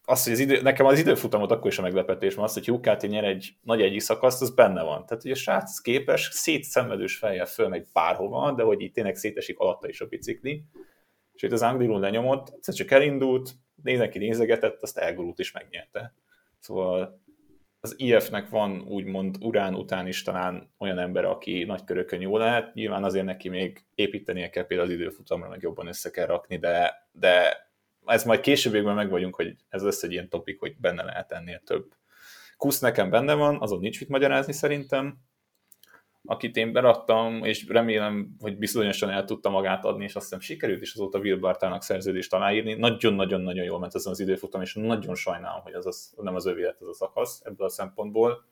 az, 0.10 0.24
hogy 0.24 0.34
az 0.34 0.40
idő, 0.40 0.62
nekem 0.62 0.86
az 0.86 1.00
időfutamot 1.00 1.52
akkor 1.52 1.72
is 1.72 1.78
a 1.78 1.82
meglepetés 1.82 2.36
van, 2.36 2.46
az, 2.46 2.54
hogy 2.54 2.68
Jukáti 2.68 3.08
nyer 3.08 3.24
egy 3.24 3.54
nagy 3.62 3.82
egyik 3.82 4.00
szakaszt, 4.00 4.42
az 4.42 4.54
benne 4.54 4.84
van. 4.84 5.06
Tehát, 5.06 5.24
hogy 5.24 5.32
a 5.32 5.36
srác 5.36 5.80
képes 5.80 6.30
szétszenvedős 6.32 7.18
fejjel 7.18 7.46
fölmegy 7.46 7.88
bárhova, 7.94 8.52
de 8.52 8.64
hogy 8.64 8.82
itt 8.82 8.94
tényleg 8.94 9.16
szétesik 9.16 9.60
alatta 9.60 9.88
is 9.88 10.02
a 10.02 10.06
bicikli. 10.06 10.64
És 11.34 11.44
itt 11.44 11.52
az 11.52 11.62
Anglilun 11.62 12.00
lenyomott, 12.00 12.50
egyszer 12.50 12.74
csak 12.74 12.92
elindult, 12.92 13.52
nézneki 13.84 14.18
nézegetett, 14.18 14.82
azt 14.82 14.98
elgurult 14.98 15.40
és 15.40 15.52
megnyerte. 15.52 16.14
Szóval 16.60 17.22
az 17.80 17.94
IF-nek 17.98 18.50
van 18.50 18.82
úgymond 18.82 19.38
urán 19.40 19.76
után 19.76 20.08
is 20.08 20.22
talán 20.22 20.74
olyan 20.78 21.00
ember, 21.00 21.26
aki 21.26 21.64
nagy 21.64 21.84
körökön 21.84 22.22
jó 22.22 22.38
lehet, 22.38 22.74
nyilván 22.74 23.04
azért 23.04 23.26
neki 23.26 23.50
még 23.50 23.86
építenie 23.96 24.50
kell 24.50 24.66
például 24.66 24.90
az 24.90 24.96
időfutamra, 24.96 25.50
meg 25.50 25.62
jobban 25.62 25.88
össze 25.88 26.12
kell 26.12 26.26
rakni, 26.26 26.58
de, 26.58 27.08
de 27.12 27.58
ez 28.06 28.24
majd 28.24 28.40
későbbiekben 28.40 28.96
meg 28.96 29.10
vagyunk, 29.10 29.36
hogy 29.36 29.56
ez 29.70 29.84
lesz 29.84 30.04
egy 30.04 30.12
ilyen 30.12 30.30
topik, 30.30 30.60
hogy 30.60 30.76
benne 30.78 31.04
lehet 31.04 31.32
ennél 31.32 31.60
több. 31.60 31.94
Kusz 32.58 32.80
nekem 32.80 33.10
benne 33.10 33.34
van, 33.34 33.62
azon 33.62 33.80
nincs 33.80 34.00
mit 34.00 34.10
magyarázni 34.10 34.54
szerintem, 34.54 35.18
akit 36.26 36.56
én 36.56 36.72
beraktam, 36.72 37.44
és 37.44 37.68
remélem, 37.68 38.36
hogy 38.40 38.58
bizonyosan 38.58 39.10
el 39.10 39.26
tudta 39.26 39.50
magát 39.50 39.86
adni, 39.86 40.04
és 40.04 40.16
azt 40.16 40.24
hiszem 40.24 40.40
sikerült 40.40 40.82
is 40.82 40.94
azóta 40.94 41.20
Will 41.20 41.40
Bartának 41.40 41.84
szerződést 41.84 42.34
aláírni. 42.34 42.74
Nagyon-nagyon-nagyon 42.74 43.66
jól 43.66 43.80
ment 43.80 43.96
ezen 43.96 44.12
az 44.12 44.20
időfutam, 44.20 44.62
és 44.62 44.74
nagyon 44.74 45.16
sajnálom, 45.16 45.62
hogy 45.62 45.74
az, 45.74 45.86
az 45.86 46.14
nem 46.18 46.36
az 46.36 46.46
övé 46.46 46.64
lett 46.64 46.82
ez 46.82 46.88
a 46.88 46.94
szakasz 46.94 47.42
ebből 47.44 47.68
a 47.68 47.70
szempontból. 47.70 48.46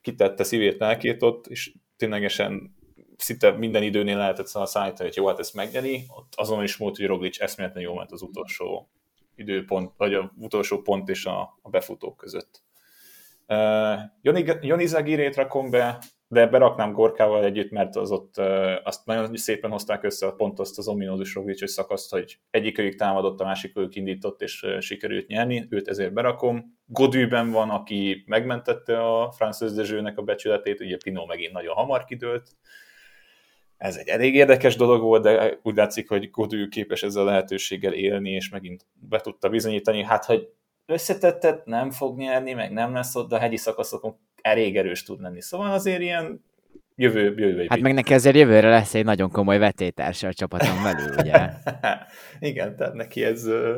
Kitette 0.00 0.44
szívét, 0.44 0.78
lelkét 0.78 1.22
ott, 1.22 1.46
és 1.46 1.72
ténylegesen 1.96 2.76
szinte 3.16 3.50
minden 3.50 3.82
időnél 3.82 4.16
lehetett 4.16 4.46
szóval 4.46 4.68
szállítani, 4.68 5.08
hogy 5.08 5.16
jó, 5.16 5.26
hát 5.26 5.38
ezt 5.38 5.54
megnyeri. 5.54 6.04
Ott 6.08 6.32
azon 6.36 6.62
is 6.62 6.76
volt, 6.76 6.96
hogy 6.96 7.06
Roglic 7.06 7.40
eszméletlenül 7.40 7.88
jól 7.88 7.98
ment 7.98 8.12
az 8.12 8.22
utolsó 8.22 8.88
időpont, 9.34 9.92
vagy 9.96 10.14
az 10.14 10.24
utolsó 10.36 10.82
pont 10.82 11.08
és 11.08 11.24
a, 11.24 11.58
a 11.62 11.68
befutók 11.70 12.16
között. 12.16 12.62
Uh, 13.46 13.98
Joni, 14.22 14.44
Joni 14.60 14.86
Zagirét 14.86 15.36
rakom 15.36 15.70
be, 15.70 15.98
de 16.30 16.46
beraknám 16.46 16.92
Gorkával 16.92 17.44
együtt, 17.44 17.70
mert 17.70 17.96
az 17.96 18.10
ott 18.10 18.36
azt 18.82 19.06
nagyon 19.06 19.36
szépen 19.36 19.70
hozták 19.70 20.04
össze 20.04 20.30
pont 20.30 20.58
azt 20.58 20.78
az 20.78 20.88
ominózus 20.88 21.34
Roglicsos 21.34 21.70
szakaszt, 21.70 22.10
hogy 22.10 22.38
egyikőjük 22.50 22.94
támadott, 22.94 23.40
a 23.40 23.44
másikőjük 23.44 23.94
indított, 23.94 24.42
és 24.42 24.66
sikerült 24.78 25.26
nyerni, 25.26 25.66
őt 25.70 25.88
ezért 25.88 26.12
berakom. 26.12 26.78
Godűben 26.86 27.50
van, 27.50 27.70
aki 27.70 28.24
megmentette 28.26 29.00
a 29.00 29.30
Francis 29.30 29.72
Dezsőnek 29.72 30.18
a 30.18 30.22
becsületét, 30.22 30.80
ugye 30.80 30.96
Pino 30.96 31.26
megint 31.26 31.52
nagyon 31.52 31.74
hamar 31.74 32.04
kidőlt. 32.04 32.50
Ez 33.76 33.96
egy 33.96 34.08
elég 34.08 34.34
érdekes 34.34 34.76
dolog 34.76 35.02
volt, 35.02 35.22
de 35.22 35.58
úgy 35.62 35.76
látszik, 35.76 36.08
hogy 36.08 36.30
Godű 36.30 36.68
képes 36.68 37.02
ezzel 37.02 37.22
a 37.22 37.24
lehetőséggel 37.24 37.92
élni, 37.92 38.30
és 38.30 38.48
megint 38.48 38.86
be 38.92 39.20
tudta 39.20 39.48
bizonyítani, 39.48 40.04
hát 40.04 40.24
hogy 40.24 40.48
összetettet 40.86 41.66
nem 41.66 41.90
fog 41.90 42.18
nyerni, 42.18 42.52
meg 42.52 42.72
nem 42.72 42.92
lesz 42.92 43.14
ott, 43.14 43.28
de 43.28 43.36
a 43.36 43.38
hegyi 43.38 43.56
szakaszokon 43.56 44.16
elég 44.40 44.76
erős 44.76 45.02
tud 45.02 45.20
lenni. 45.20 45.40
Szóval 45.40 45.72
azért 45.72 46.00
ilyen 46.00 46.44
jövő, 46.96 47.34
jövő 47.36 47.66
Hát 47.68 47.80
meg 47.80 47.94
neki 47.94 48.14
azért 48.14 48.36
jövőre 48.36 48.68
lesz 48.68 48.94
egy 48.94 49.04
nagyon 49.04 49.30
komoly 49.30 49.58
vetétársa 49.58 50.28
a 50.28 50.32
csapaton 50.32 50.82
belül, 50.82 51.14
ugye? 51.18 51.50
Igen, 52.50 52.76
tehát 52.76 52.94
neki 52.94 53.24
ez 53.24 53.46
uh, 53.46 53.74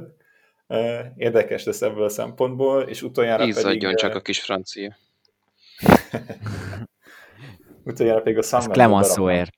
uh, 0.66 1.00
érdekes 1.16 1.64
lesz 1.64 1.82
ebből 1.82 2.04
a 2.04 2.08
szempontból, 2.08 2.82
és 2.82 3.02
utoljára 3.02 3.46
Ízadjon 3.46 3.80
pedig... 3.80 3.96
csak 3.96 4.14
a 4.14 4.20
kis 4.20 4.40
francia. 4.40 4.96
utoljára 7.84 8.20
pedig 8.20 8.38
a 8.38 8.42
Summer 8.42 8.70
Clemenceauért. 8.70 9.54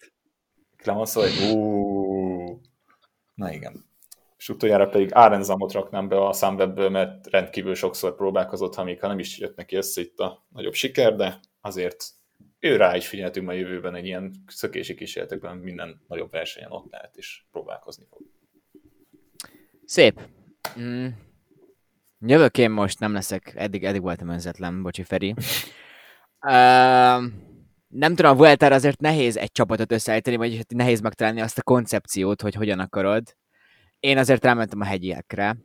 Clemenceauért, 0.76 1.38
Na 3.34 3.52
igen. 3.52 3.90
És 4.42 4.48
utoljára 4.48 4.88
pedig 4.88 5.08
Árenzamot 5.12 5.72
raknám 5.72 6.08
be 6.08 6.26
a 6.26 6.32
Sunwebből, 6.32 6.88
mert 6.88 7.26
rendkívül 7.26 7.74
sokszor 7.74 8.14
próbálkozott, 8.14 8.74
ha 8.74 8.84
még 8.84 9.00
ha 9.00 9.06
nem 9.06 9.18
is 9.18 9.38
jött 9.38 9.56
neki 9.56 9.76
össze 9.76 10.00
itt 10.00 10.18
a 10.18 10.46
nagyobb 10.48 10.72
siker, 10.72 11.16
de 11.16 11.40
azért 11.60 12.04
ő 12.58 12.76
rá 12.76 12.96
is 12.96 13.08
figyeltünk 13.08 13.48
a 13.48 13.52
jövőben 13.52 13.94
egy 13.94 14.04
ilyen 14.04 14.32
szökési 14.46 14.94
kísérletekben 14.94 15.56
minden 15.56 16.00
nagyobb 16.08 16.30
versenyen 16.30 16.70
ott 16.70 16.90
lehet, 16.90 17.16
és 17.16 17.42
próbálkozni 17.50 18.04
fog. 18.10 18.20
Szép. 19.84 20.20
Mm. 20.80 21.06
Jövök 22.20 22.58
én 22.58 22.70
most, 22.70 22.98
nem 22.98 23.12
leszek, 23.12 23.52
eddig, 23.56 23.84
eddig 23.84 24.02
voltam 24.02 24.28
önzetlen, 24.28 24.82
bocsi 24.82 25.02
Feri. 25.02 25.34
uh, 26.40 27.22
nem 27.88 28.14
tudom, 28.14 28.30
a 28.30 28.36
Vuelta 28.36 28.66
azért 28.66 29.00
nehéz 29.00 29.36
egy 29.36 29.52
csapatot 29.52 29.92
összeállítani, 29.92 30.36
vagy 30.36 30.64
nehéz 30.68 31.00
megtalálni 31.00 31.40
azt 31.40 31.58
a 31.58 31.62
koncepciót, 31.62 32.42
hogy 32.42 32.54
hogyan 32.54 32.78
akarod. 32.78 33.40
Én 34.02 34.18
azért 34.18 34.44
rámentem 34.44 34.80
a 34.80 34.84
hegyiekre. 34.84 35.56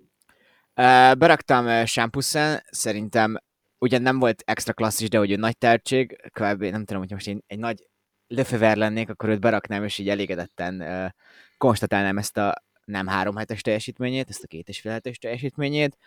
Beraktam 1.17 1.85
Shampusen, 1.85 2.63
szerintem 2.69 3.37
ugyan 3.77 4.01
nem 4.01 4.19
volt 4.19 4.43
extra 4.45 4.73
klasszis, 4.73 5.09
de 5.09 5.17
hogy 5.17 5.31
ő 5.31 5.35
nagy 5.35 5.57
tehetség, 5.57 6.29
kb. 6.31 6.63
nem 6.63 6.85
tudom, 6.85 7.01
hogy 7.01 7.11
most 7.11 7.27
én 7.27 7.43
egy 7.47 7.59
nagy 7.59 7.87
löfever 8.27 8.77
lennék, 8.77 9.09
akkor 9.09 9.29
őt 9.29 9.39
beraknám, 9.39 9.83
és 9.83 9.97
így 9.97 10.09
elégedetten 10.09 10.81
uh, 10.81 11.09
konstatálnám 11.57 12.17
ezt 12.17 12.37
a 12.37 12.63
nem 12.85 13.07
három 13.07 13.35
hetes 13.35 13.61
teljesítményét, 13.61 14.29
ezt 14.29 14.43
a 14.43 14.47
két 14.47 14.69
és 14.69 14.79
fél 14.79 14.91
hetes 14.91 15.17
teljesítményét. 15.17 15.97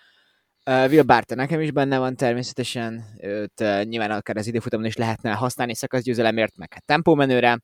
Uh, 0.66 0.84
Will 0.84 1.02
Barton 1.02 1.36
nekem 1.36 1.60
is 1.60 1.70
benne 1.70 1.98
van 1.98 2.16
természetesen, 2.16 3.04
őt 3.20 3.60
uh, 3.60 3.84
nyilván 3.84 4.10
akár 4.10 4.36
az 4.36 4.46
időfutamon 4.46 4.86
is 4.86 4.96
lehetne 4.96 5.32
használni 5.32 5.74
szakaszgyőzelemért, 5.74 6.56
meg 6.56 6.72
hát 6.72 6.84
tempómenőre. 6.84 7.60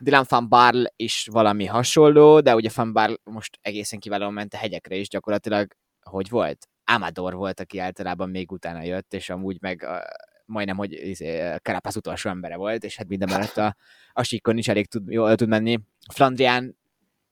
Dylan 0.00 0.24
van 0.28 0.48
Barl 0.48 0.84
is 0.96 1.28
valami 1.32 1.66
hasonló, 1.66 2.40
de 2.40 2.54
ugye 2.54 2.70
van 2.74 2.92
Barl 2.92 3.14
most 3.24 3.58
egészen 3.62 3.98
kiválóan 3.98 4.32
ment 4.32 4.54
a 4.54 4.56
hegyekre 4.56 4.96
is, 4.96 5.08
gyakorlatilag 5.08 5.72
hogy 6.00 6.28
volt? 6.28 6.68
Amador 6.84 7.34
volt, 7.34 7.60
aki 7.60 7.78
általában 7.78 8.30
még 8.30 8.52
utána 8.52 8.82
jött, 8.82 9.14
és 9.14 9.30
amúgy 9.30 9.56
meg 9.60 9.82
uh, 9.86 9.96
majdnem, 10.44 10.76
hogy 10.76 10.92
izé, 10.92 11.56
Carapaz 11.62 11.96
utolsó 11.96 12.30
embere 12.30 12.56
volt, 12.56 12.84
és 12.84 12.96
hát 12.96 13.08
minden 13.08 13.28
mellett 13.28 13.56
a, 13.56 13.76
a 14.12 14.22
síkon 14.22 14.58
is 14.58 14.68
elég 14.68 14.86
tud, 14.86 15.10
jól 15.10 15.34
tud 15.34 15.48
menni. 15.48 15.80
Flandrián 16.12 16.78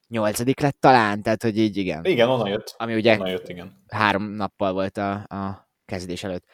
nyolcadik 0.08 0.60
lett 0.60 0.76
talán, 0.80 1.22
tehát 1.22 1.42
hogy 1.42 1.58
így 1.58 1.76
igen. 1.76 2.04
Igen, 2.04 2.28
onnan 2.28 2.48
jött. 2.48 2.75
Ami 2.76 2.94
ugye 2.94 3.12
onnan 3.12 3.28
jött, 3.28 3.48
igen. 3.48 3.84
három 3.88 4.30
nappal 4.30 4.72
volt 4.72 4.96
a, 4.96 5.12
a 5.12 5.68
kezdés 5.84 6.25
előtt. 6.25 6.44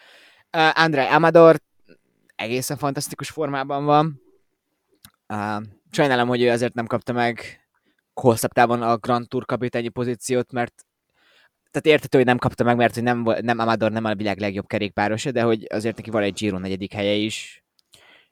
Uh, 0.57 0.81
André 0.81 1.07
Amador 1.07 1.61
egészen 2.37 2.77
fantasztikus 2.77 3.31
formában 3.31 3.85
van. 3.85 4.23
Uh, 5.29 5.63
sajnálom, 5.95 6.29
hogy 6.29 6.43
ő 6.43 6.51
azért 6.51 6.75
nem 6.75 6.87
kapta 6.87 7.13
meg 7.13 7.67
hosszabb 8.13 8.53
távon 8.53 8.83
a 8.83 8.97
Grand 8.97 9.29
Tour 9.29 9.45
kapitányi 9.45 9.89
pozíciót, 9.89 10.53
mert 10.53 10.85
tehát 11.71 11.99
értető, 11.99 12.17
hogy 12.19 12.27
nem 12.27 12.39
kapta 12.39 12.65
meg, 12.65 12.77
mert 12.77 12.95
hogy 12.95 13.03
nem, 13.03 13.23
nem 13.41 13.59
Amador 13.59 13.93
nem 13.93 14.05
a 14.05 14.15
világ 14.15 14.39
legjobb 14.39 14.67
kerékpárosa, 14.67 15.31
de 15.31 15.43
hogy 15.43 15.67
azért 15.71 15.97
neki 15.97 16.11
van 16.11 16.23
egy 16.23 16.33
Giro 16.33 16.59
negyedik 16.59 16.93
helye 16.93 17.13
is, 17.13 17.65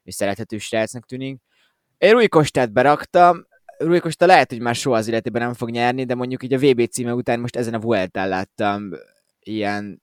és 0.02 0.14
szerethető 0.14 0.58
srácnak 0.58 1.06
tűnik. 1.06 1.40
Én 1.98 2.10
Rui 2.10 2.28
Kostát 2.28 2.72
beraktam, 2.72 3.46
Rui 3.78 4.00
Costa 4.00 4.26
lehet, 4.26 4.50
hogy 4.50 4.60
már 4.60 4.74
soha 4.74 4.96
az 4.96 5.08
életében 5.08 5.42
nem 5.42 5.54
fog 5.54 5.70
nyerni, 5.70 6.04
de 6.04 6.14
mondjuk 6.14 6.42
így 6.42 6.52
a 6.52 6.58
VB 6.58 6.88
címe 6.88 7.14
után 7.14 7.40
most 7.40 7.56
ezen 7.56 7.74
a 7.74 7.78
Vueltán 7.78 8.28
láttam 8.28 8.90
ilyen, 9.40 10.02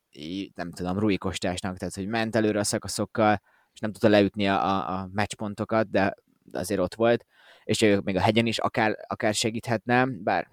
nem 0.55 0.71
tudom, 0.71 0.99
Rui 0.99 1.17
Kostásnak, 1.17 1.77
tehát 1.77 1.95
hogy 1.95 2.07
ment 2.07 2.35
előre 2.35 2.59
a 2.59 2.63
szakaszokkal, 2.63 3.41
és 3.73 3.79
nem 3.79 3.91
tudta 3.91 4.07
leütni 4.07 4.47
a, 4.47 4.65
a, 4.65 4.93
a 4.93 5.09
matchpontokat, 5.13 5.89
de 5.89 6.15
azért 6.51 6.79
ott 6.79 6.95
volt, 6.95 7.25
és 7.69 7.99
még 8.03 8.15
a 8.15 8.21
hegyen 8.21 8.45
is 8.45 8.57
akár, 8.57 8.97
akár 9.07 9.33
segíthetne, 9.33 10.05
bár 10.05 10.47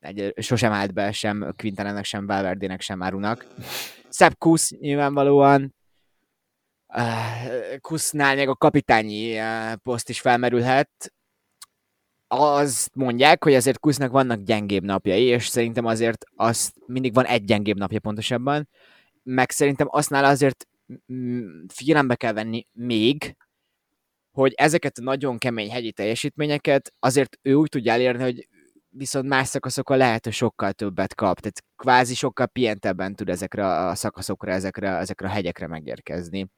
egy, 0.00 0.34
sosem 0.36 0.72
állt 0.72 0.92
be 0.92 1.12
sem 1.12 1.54
Quintanának, 1.56 2.04
sem 2.04 2.26
Valverdének, 2.26 2.80
sem 2.80 3.02
Árunak. 3.02 3.46
Szebb 4.08 4.38
Kusz 4.38 4.70
nyilvánvalóan, 4.70 5.74
Kusznál 7.80 8.34
még 8.34 8.48
a 8.48 8.54
kapitányi 8.54 9.38
poszt 9.82 10.08
is 10.08 10.20
felmerülhet. 10.20 11.12
Azt 12.26 12.94
mondják, 12.94 13.44
hogy 13.44 13.54
azért 13.54 13.78
Kusznak 13.78 14.10
vannak 14.10 14.40
gyengébb 14.40 14.84
napjai, 14.84 15.24
és 15.24 15.46
szerintem 15.46 15.84
azért 15.84 16.24
az 16.36 16.72
mindig 16.86 17.14
van 17.14 17.24
egy 17.24 17.44
gyengébb 17.44 17.76
napja 17.76 18.00
pontosabban, 18.00 18.68
meg 19.22 19.50
szerintem 19.50 19.86
aztnál 19.90 20.24
azért 20.24 20.68
figyelembe 21.68 22.14
kell 22.14 22.32
venni 22.32 22.66
még, 22.72 23.36
hogy 24.30 24.52
ezeket 24.56 24.98
a 24.98 25.02
nagyon 25.02 25.38
kemény 25.38 25.70
hegyi 25.70 25.92
teljesítményeket 25.92 26.92
azért 26.98 27.38
ő 27.42 27.54
úgy 27.54 27.68
tudja 27.68 27.92
elérni, 27.92 28.22
hogy 28.22 28.48
viszont 28.88 29.28
más 29.28 29.48
szakaszokon 29.48 29.96
lehet, 29.96 30.24
hogy 30.24 30.32
sokkal 30.32 30.72
többet 30.72 31.14
kap. 31.14 31.40
Tehát 31.40 31.64
kvázi 31.76 32.14
sokkal 32.14 32.46
pientebben 32.46 33.14
tud 33.14 33.28
ezekre 33.28 33.66
a 33.66 33.94
szakaszokra, 33.94 34.52
ezekre, 34.52 34.88
ezekre 34.88 35.26
a 35.26 35.30
hegyekre 35.30 35.66
megérkezni. 35.66 36.50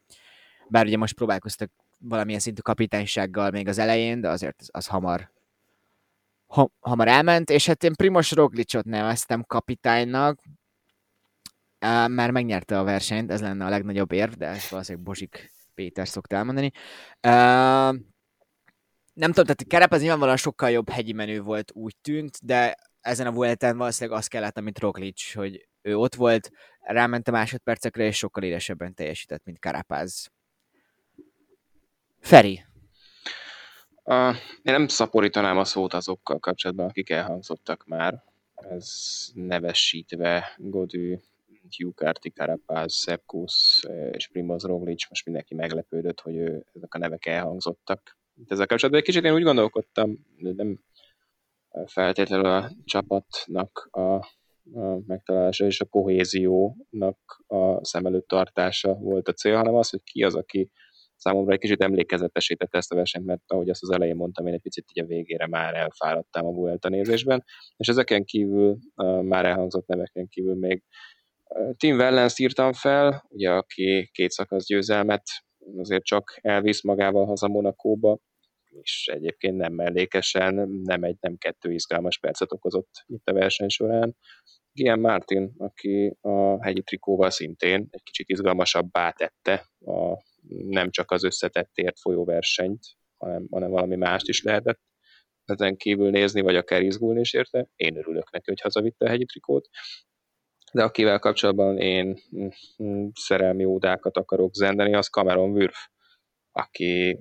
Bár 0.69 0.87
ugye 0.87 0.97
most 0.97 1.15
próbálkoztak 1.15 1.71
valamilyen 1.99 2.41
szintű 2.41 2.61
kapitánysággal 2.61 3.51
még 3.51 3.69
az 3.69 3.79
elején, 3.79 4.21
de 4.21 4.29
azért 4.29 4.61
az, 4.61 4.69
az 4.73 4.87
hamar 4.87 5.31
ha, 6.47 6.71
hamar 6.81 7.09
elment, 7.09 7.51
és 7.51 7.67
hát 7.67 7.85
én 7.85 7.95
Primos 7.95 8.33
Roglicot 8.33 8.85
neveztem 8.85 9.43
kapitánynak, 9.43 10.41
mert 12.07 12.33
megnyerte 12.33 12.79
a 12.79 12.85
versenyt, 12.85 13.31
ez 13.31 13.41
lenne 13.41 13.65
a 13.65 13.69
legnagyobb 13.69 14.13
érv, 14.13 14.33
de 14.33 14.47
ezt 14.47 14.69
valószínűleg 14.69 15.07
Bozsik 15.07 15.53
Péter 15.75 16.09
szokta 16.09 16.37
elmondani. 16.37 16.73
nem 19.13 19.33
tudom, 19.33 19.45
tehát 19.45 19.65
Carapaz 19.69 20.01
nyilvánvalóan 20.01 20.37
sokkal 20.37 20.71
jobb 20.71 20.89
hegyi 20.89 21.13
menő 21.13 21.41
volt, 21.41 21.71
úgy 21.75 21.97
tűnt, 22.01 22.39
de 22.43 22.77
ezen 23.01 23.27
a 23.27 23.33
Vueltán 23.33 23.77
valószínűleg 23.77 24.19
azt 24.19 24.29
kellett, 24.29 24.59
amit 24.59 24.79
Roglic, 24.79 25.35
hogy 25.35 25.69
ő 25.83 25.97
ott 25.97 26.15
volt, 26.15 26.51
ráment 26.81 27.29
a 27.29 27.31
másodpercekre, 27.31 28.05
és 28.05 28.17
sokkal 28.17 28.43
élesebben 28.43 28.95
teljesített, 28.95 29.45
mint 29.45 29.59
Carapaz. 29.59 30.31
Feri. 32.21 32.65
A, 34.05 34.31
én 34.63 34.73
nem 34.73 34.89
szaporítanám 34.89 35.59
a 35.59 35.65
szót 35.65 35.95
azokkal 35.95 36.39
kapcsolatban, 36.39 36.89
akik 36.89 37.11
elhangzottak 37.11 37.85
már. 37.87 38.25
Ez 38.55 39.27
nevesítve 39.35 40.55
Godű, 40.57 41.19
Hugh 41.77 41.95
Carty, 41.95 42.29
Carapaz, 42.29 42.95
Sepkus 42.95 43.87
és 44.11 44.29
Primoz 44.29 44.65
Roglic, 44.65 45.09
most 45.09 45.25
mindenki 45.25 45.55
meglepődött, 45.55 46.21
hogy 46.21 46.37
ő, 46.37 46.65
ezek 46.73 46.95
a 46.95 46.99
nevek 46.99 47.27
elhangzottak. 47.27 48.19
Ezzel 48.47 48.67
kapcsolatban 48.67 49.03
egy 49.03 49.07
kicsit 49.07 49.25
én 49.25 49.35
úgy 49.35 49.43
gondolkodtam, 49.43 50.27
nem 50.37 50.81
feltétlenül 51.87 52.47
a 52.47 52.71
csapatnak 52.85 53.89
a, 53.91 54.01
a 54.01 55.01
megtalálása 55.07 55.65
és 55.65 55.81
a 55.81 55.85
kohéziónak 55.85 57.45
a 57.47 57.85
szem 57.85 58.07
előtt 58.07 58.29
tartása 58.29 58.95
volt 58.95 59.29
a 59.29 59.33
cél, 59.33 59.57
hanem 59.57 59.75
az, 59.75 59.91
hogy 59.91 60.03
ki 60.03 60.23
az, 60.23 60.35
aki 60.35 60.71
számomra 61.17 61.53
egy 61.53 61.59
kicsit 61.59 61.83
emlékezetesítette 61.83 62.79
ezt 62.79 62.93
a 62.93 62.95
versenyt, 62.95 63.25
mert 63.25 63.43
ahogy 63.47 63.69
azt 63.69 63.83
az 63.83 63.91
elején 63.91 64.17
mondtam, 64.17 64.47
én 64.47 64.55
egy 64.55 64.61
picit 64.61 64.85
így 64.93 65.05
a 65.05 65.07
végére 65.07 65.47
már 65.47 65.75
elfáradtam 65.75 66.47
a 66.47 66.53
Vuelta 66.53 66.89
nézésben, 66.89 67.45
és 67.77 67.89
ezeken 67.89 68.25
kívül, 68.25 68.79
már 69.23 69.45
elhangzott 69.45 69.87
neveken 69.87 70.29
kívül 70.29 70.55
még 70.55 70.83
Tim 71.77 71.97
Wellens 71.97 72.39
írtam 72.39 72.73
fel, 72.73 73.25
ugye 73.29 73.51
aki 73.51 74.11
két 74.13 74.31
szakasz 74.31 74.67
győzelmet 74.67 75.23
azért 75.77 76.05
csak 76.05 76.39
elvisz 76.43 76.83
magával 76.83 77.27
haza 77.27 77.49
Monakóba, 77.49 78.19
és 78.81 79.09
egyébként 79.13 79.57
nem 79.57 79.73
mellékesen, 79.73 80.69
nem 80.69 81.03
egy, 81.03 81.17
nem 81.21 81.37
kettő 81.37 81.73
izgalmas 81.73 82.19
percet 82.19 82.53
okozott 82.53 83.05
itt 83.07 83.29
a 83.29 83.33
verseny 83.33 83.69
során. 83.69 84.17
Gian 84.73 85.01
Martin, 85.01 85.53
aki 85.57 86.17
a 86.21 86.63
hegyi 86.65 86.83
trikóval 86.83 87.31
szintén 87.31 87.87
egy 87.91 88.03
kicsit 88.03 88.29
izgalmasabbá 88.29 89.11
tette 89.11 89.67
a, 89.79 90.23
nem 90.49 90.91
csak 90.91 91.11
az 91.11 91.25
összetettért 91.25 92.01
folyó 92.01 92.25
versenyt, 92.25 92.81
hanem, 93.17 93.47
hanem 93.51 93.71
valami 93.71 93.97
mást 93.97 94.29
is 94.29 94.43
lehetett 94.43 94.81
ezen 95.45 95.77
kívül 95.77 96.11
nézni, 96.11 96.41
vagy 96.41 96.57
akár 96.57 96.83
izgulni 96.83 97.21
is 97.21 97.33
érte. 97.33 97.69
Én 97.77 97.97
örülök 97.97 98.31
neki, 98.31 98.45
hogy 98.51 98.61
hazavitte 98.61 99.05
a 99.05 99.09
hegyi 99.09 99.25
trikót. 99.25 99.69
De 100.73 100.83
akivel 100.83 101.19
kapcsolatban 101.19 101.79
én 101.79 102.19
mm, 102.37 102.47
mm, 102.83 103.09
szerelmi 103.15 103.65
ódákat 103.65 104.17
akarok 104.17 104.55
zendeni, 104.55 104.95
az 104.95 105.09
Cameron 105.09 105.51
Wurf, 105.51 105.77
aki 106.53 107.19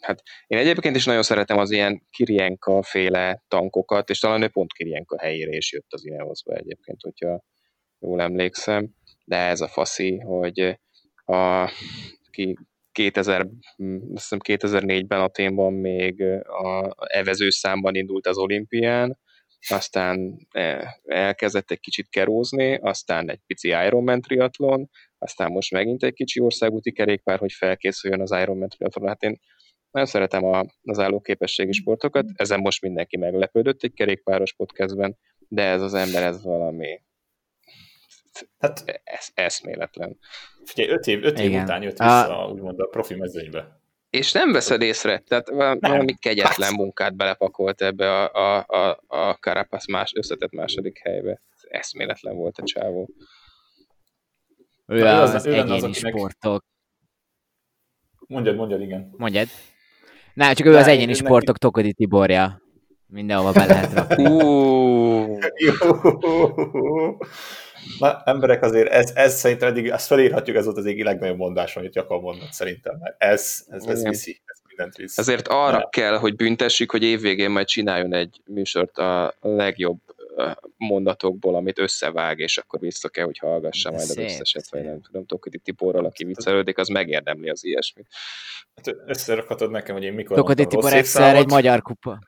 Hát 0.00 0.22
én 0.46 0.58
egyébként 0.58 0.96
is 0.96 1.04
nagyon 1.04 1.22
szeretem 1.22 1.58
az 1.58 1.70
ilyen 1.70 2.06
Kirienka 2.10 2.82
féle 2.82 3.44
tankokat, 3.48 4.10
és 4.10 4.18
talán 4.18 4.42
ő 4.42 4.48
pont 4.48 4.72
Kirienka 4.72 5.18
helyére 5.18 5.56
is 5.56 5.72
jött 5.72 5.92
az 5.92 6.06
Ineosba 6.06 6.54
egyébként, 6.54 7.00
hogyha 7.00 7.44
jól 7.98 8.20
emlékszem, 8.20 8.94
de 9.24 9.36
ez 9.36 9.60
a 9.60 9.68
faszi, 9.68 10.18
hogy 10.18 10.78
a, 11.24 11.70
ki 12.30 12.58
2000, 12.92 13.40
azt 14.14 14.30
hiszem 14.30 14.38
2004-ben 14.42 15.20
a 15.20 15.28
témban 15.28 15.72
még 15.72 16.22
a 16.42 16.94
evező 16.96 17.50
számban 17.50 17.94
indult 17.94 18.26
az 18.26 18.38
olimpián, 18.38 19.18
aztán 19.68 20.46
e, 20.50 20.98
elkezdett 21.04 21.70
egy 21.70 21.80
kicsit 21.80 22.08
kerózni, 22.08 22.74
aztán 22.74 23.30
egy 23.30 23.40
pici 23.46 23.68
Ironman 23.68 24.20
triatlon, 24.20 24.90
aztán 25.18 25.50
most 25.50 25.72
megint 25.72 26.02
egy 26.02 26.12
kicsi 26.12 26.40
országúti 26.40 26.92
kerékpár, 26.92 27.38
hogy 27.38 27.52
felkészüljön 27.52 28.20
az 28.20 28.30
Ironman 28.30 28.68
triatlon. 28.68 29.08
Hát 29.08 29.22
én 29.22 29.38
nagyon 29.90 30.08
szeretem 30.08 30.44
a, 30.44 30.64
az 30.82 30.98
állóképességi 30.98 31.72
sportokat, 31.72 32.26
ezen 32.34 32.60
most 32.60 32.82
mindenki 32.82 33.16
meglepődött 33.16 33.82
egy 33.82 33.92
kerékpáros 33.94 34.52
podcastben, 34.52 35.18
de 35.48 35.62
ez 35.62 35.82
az 35.82 35.94
ember, 35.94 36.22
ez 36.22 36.42
valami 36.42 37.00
hát, 38.58 39.00
ez, 39.04 39.28
eszméletlen. 39.34 40.18
Figyelj, 40.64 40.90
öt 40.90 41.06
év, 41.06 41.24
öt 41.24 41.38
év 41.38 41.62
után 41.62 41.82
jött 41.82 41.98
vissza, 41.98 42.44
a... 42.44 42.50
úgymond 42.50 42.80
a 42.80 42.86
profi 42.86 43.14
mezőnybe. 43.14 43.77
És 44.10 44.32
nem 44.32 44.52
veszed 44.52 44.82
észre, 44.82 45.18
tehát 45.18 45.48
valami 45.48 45.78
nem. 45.80 46.06
kegyetlen 46.18 46.74
munkát 46.74 47.16
belepakolt 47.16 47.82
ebbe 47.82 48.22
a, 48.22 48.32
a, 48.32 48.64
a, 48.66 49.00
a 49.06 49.32
Carapaz 49.32 49.86
más, 49.86 50.12
összetett 50.14 50.52
második 50.52 50.98
helybe. 50.98 51.40
Eszméletlen 51.68 52.36
volt 52.36 52.58
a 52.58 52.62
csávó. 52.64 53.10
Ő 54.86 55.04
az, 55.04 55.28
az, 55.28 55.34
az 55.34 55.46
egyéni 55.46 55.92
sportok. 55.92 56.64
Mondjad, 58.26 58.56
mondjad, 58.56 58.80
igen. 58.80 59.14
Mondjad. 59.16 59.48
Na, 60.34 60.54
csak 60.54 60.66
ő 60.66 60.76
az 60.76 60.86
egyéni 60.86 61.12
sportok 61.14 61.46
neki... 61.46 61.58
Tokodi 61.58 61.92
Tiborja. 61.92 62.62
Mindenhova 63.06 63.52
be 63.52 63.66
lehet 63.66 63.92
rakni. 63.92 64.24
Na, 67.98 68.22
emberek 68.24 68.62
azért, 68.62 68.88
ez, 68.88 69.12
ez 69.14 69.38
szerintem 69.38 69.68
eddig, 69.68 69.88
ezt 69.88 70.06
felírhatjuk, 70.06 70.56
ez 70.56 70.64
volt 70.64 70.76
az 70.76 70.86
egyik 70.86 71.04
legnagyobb 71.04 71.36
mondás, 71.36 71.76
amit 71.76 71.94
Jakab 71.94 72.22
mondott 72.22 72.52
szerintem, 72.52 72.96
mert 73.00 73.14
ez, 73.22 73.64
ez, 73.68 73.84
ez 73.84 74.02
viszi, 74.02 74.40
ez 74.44 74.58
mindent 74.68 74.96
visz. 74.96 75.18
Azért 75.18 75.48
arra 75.48 75.78
ja. 75.78 75.88
kell, 75.88 76.16
hogy 76.16 76.36
büntessük, 76.36 76.90
hogy 76.90 77.02
évvégén 77.02 77.50
majd 77.50 77.66
csináljon 77.66 78.12
egy 78.12 78.40
műsort 78.46 78.98
a 78.98 79.34
legjobb 79.40 79.98
mondatokból, 80.76 81.54
amit 81.54 81.78
összevág, 81.78 82.38
és 82.38 82.58
akkor 82.58 82.80
vissza 82.80 83.08
kell, 83.08 83.24
hogy 83.24 83.38
hallgassa 83.38 83.90
majd 83.90 84.02
az 84.02 84.16
összeset, 84.16 84.70
vagy 84.70 84.84
nem 84.84 85.00
tudom, 85.02 85.26
Tokodi 85.26 85.58
Tiborral, 85.58 86.04
aki 86.04 86.24
viccelődik, 86.24 86.78
az 86.78 86.88
megérdemli 86.88 87.48
az 87.48 87.64
ilyesmit. 87.64 88.06
Hát 88.74 88.96
összerakhatod 89.06 89.70
nekem, 89.70 89.94
hogy 89.94 90.04
én 90.04 90.12
mikor 90.12 90.36
Tokodi 90.36 90.66
Tibor 90.66 90.92
egyszer 90.92 91.36
egy 91.36 91.48
magyar 91.48 91.82
kupa. 91.82 92.18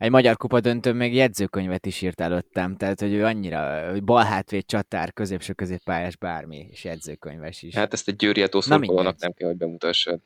Egy 0.00 0.10
magyar 0.10 0.36
kupa 0.36 0.60
döntő 0.60 0.92
még 0.92 1.14
jegyzőkönyvet 1.14 1.86
is 1.86 2.02
írt 2.02 2.20
előttem, 2.20 2.76
tehát 2.76 3.00
hogy 3.00 3.12
ő 3.12 3.24
annyira, 3.24 3.90
hogy 3.90 4.04
bal 4.04 4.24
hátvéd 4.24 4.64
csatár, 4.66 5.12
középső 5.12 5.52
középpályás 5.52 6.16
bármi, 6.16 6.66
és 6.70 6.84
jegyzőkönyves 6.84 7.62
is. 7.62 7.74
Hát 7.74 7.92
ezt 7.92 8.08
egy 8.08 8.16
Győri 8.16 8.46
szurkolónak 8.50 9.18
nem 9.18 9.32
kell, 9.32 9.48
hogy 9.48 9.56
bemutassad. 9.56 10.20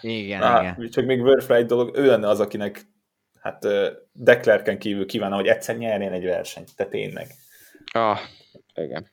Igen, 0.00 0.42
ah, 0.42 0.62
igen. 0.62 0.90
Csak 0.90 1.04
még 1.04 1.20
Wörfrey 1.22 1.64
dolog, 1.64 1.96
ő 1.96 2.06
lenne 2.06 2.28
az, 2.28 2.40
akinek 2.40 2.80
hát 3.40 3.66
Declerken 4.12 4.78
kívül 4.78 5.06
kívánna, 5.06 5.34
hogy 5.34 5.46
egyszer 5.46 5.76
nyerjen 5.76 6.12
egy 6.12 6.24
versenyt, 6.24 6.76
te 6.76 6.86
tényleg. 6.86 7.26
Ah, 7.92 8.18
igen. 8.74 9.10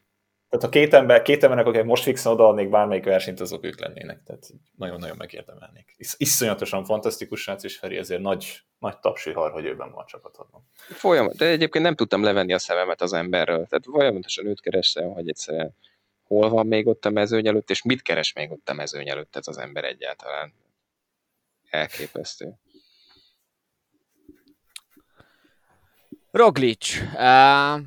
Tehát 0.53 0.67
a 0.67 0.71
két, 0.79 0.93
ember, 0.93 1.21
két 1.21 1.43
embernek, 1.43 1.65
akik 1.65 1.83
most 1.83 2.03
fixen 2.03 2.31
odaadnék 2.31 2.69
bármelyik 2.69 3.03
versenyt, 3.03 3.39
azok 3.39 3.63
ők 3.65 3.79
lennének. 3.79 4.23
Tehát 4.23 4.49
nagyon-nagyon 4.77 5.17
megérdemelnék. 5.17 5.93
Is, 5.97 6.13
iszonyatosan 6.17 6.85
fantasztikus 6.85 7.41
srác, 7.41 7.63
és 7.63 7.77
Feri 7.77 7.97
ezért 7.97 8.21
nagy, 8.21 8.61
nagy 8.79 8.99
tapsihar, 8.99 9.51
hogy 9.51 9.65
őben 9.65 9.91
van 9.91 10.01
a 10.01 10.05
csapatodban. 10.05 10.69
Folyamat, 10.75 11.35
de 11.35 11.45
egyébként 11.45 11.83
nem 11.83 11.95
tudtam 11.95 12.23
levenni 12.23 12.53
a 12.53 12.59
szememet 12.59 13.01
az 13.01 13.13
emberről. 13.13 13.65
Tehát 13.67 13.85
folyamatosan 13.85 14.45
őt 14.45 14.61
keresem, 14.61 15.09
hogy 15.09 15.29
egyszerűen 15.29 15.75
hol 16.23 16.49
van 16.49 16.67
még 16.67 16.87
ott 16.87 17.05
a 17.05 17.09
mezőny 17.09 17.47
előtt, 17.47 17.69
és 17.69 17.83
mit 17.83 18.01
keres 18.01 18.33
még 18.33 18.51
ott 18.51 18.69
a 18.69 18.73
mezőny 18.73 19.09
előtt 19.09 19.35
ez 19.35 19.47
az 19.47 19.57
ember 19.57 19.83
egyáltalán. 19.83 20.53
Elképesztő. 21.69 22.53
Roglic. 26.31 26.97
Uh, 27.13 27.81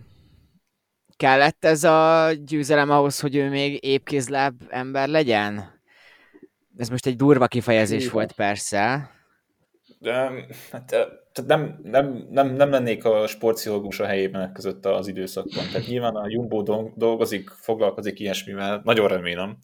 kellett 1.16 1.64
ez 1.64 1.84
a 1.84 2.30
győzelem 2.44 2.90
ahhoz, 2.90 3.20
hogy 3.20 3.36
ő 3.36 3.48
még 3.48 3.84
épkézláb 3.84 4.54
ember 4.68 5.08
legyen? 5.08 5.80
Ez 6.76 6.88
most 6.88 7.06
egy 7.06 7.16
durva 7.16 7.46
kifejezés 7.46 8.10
volt 8.10 8.32
persze. 8.32 9.10
De, 9.98 10.32
hát, 10.72 11.06
nem, 11.46 11.80
nem, 11.82 12.26
nem, 12.30 12.54
nem 12.54 12.70
lennék 12.70 13.04
a 13.04 13.26
sportpszichológus 13.26 14.00
a 14.00 14.06
helyében 14.06 14.52
között 14.52 14.84
az 14.86 15.08
időszakban. 15.08 15.66
Tehát 15.72 15.86
nyilván 15.86 16.14
a 16.14 16.28
Jumbo 16.28 16.62
dolgozik, 16.94 17.50
foglalkozik 17.50 18.20
ilyesmivel, 18.20 18.80
nagyon 18.84 19.08
remélem. 19.08 19.58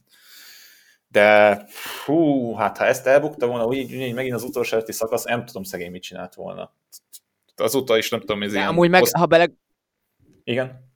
De 1.09 1.59
hú, 2.05 2.53
hát 2.55 2.79
ha 2.79 2.85
ezt 2.85 3.07
elbukta 3.07 3.47
volna, 3.47 3.67
úgy, 3.67 3.95
úgy 3.95 4.15
megint 4.15 4.35
az 4.35 4.43
utolsó 4.43 4.75
előtti 4.75 4.93
szakasz, 4.93 5.25
nem 5.25 5.45
tudom 5.45 5.63
szegény 5.63 5.91
mit 5.91 6.03
csinált 6.03 6.35
volna 6.35 6.73
azóta 7.57 7.97
is 7.99 8.11
nem 8.11 8.21
tudom, 8.21 8.43
ez 8.43 8.55
ilyen... 8.55 8.69
Amúgy 8.69 8.91
meg, 8.91 9.01
poszt... 9.01 9.17
ha 9.17 9.27
bele... 9.27 9.47
Igen? 10.45 10.92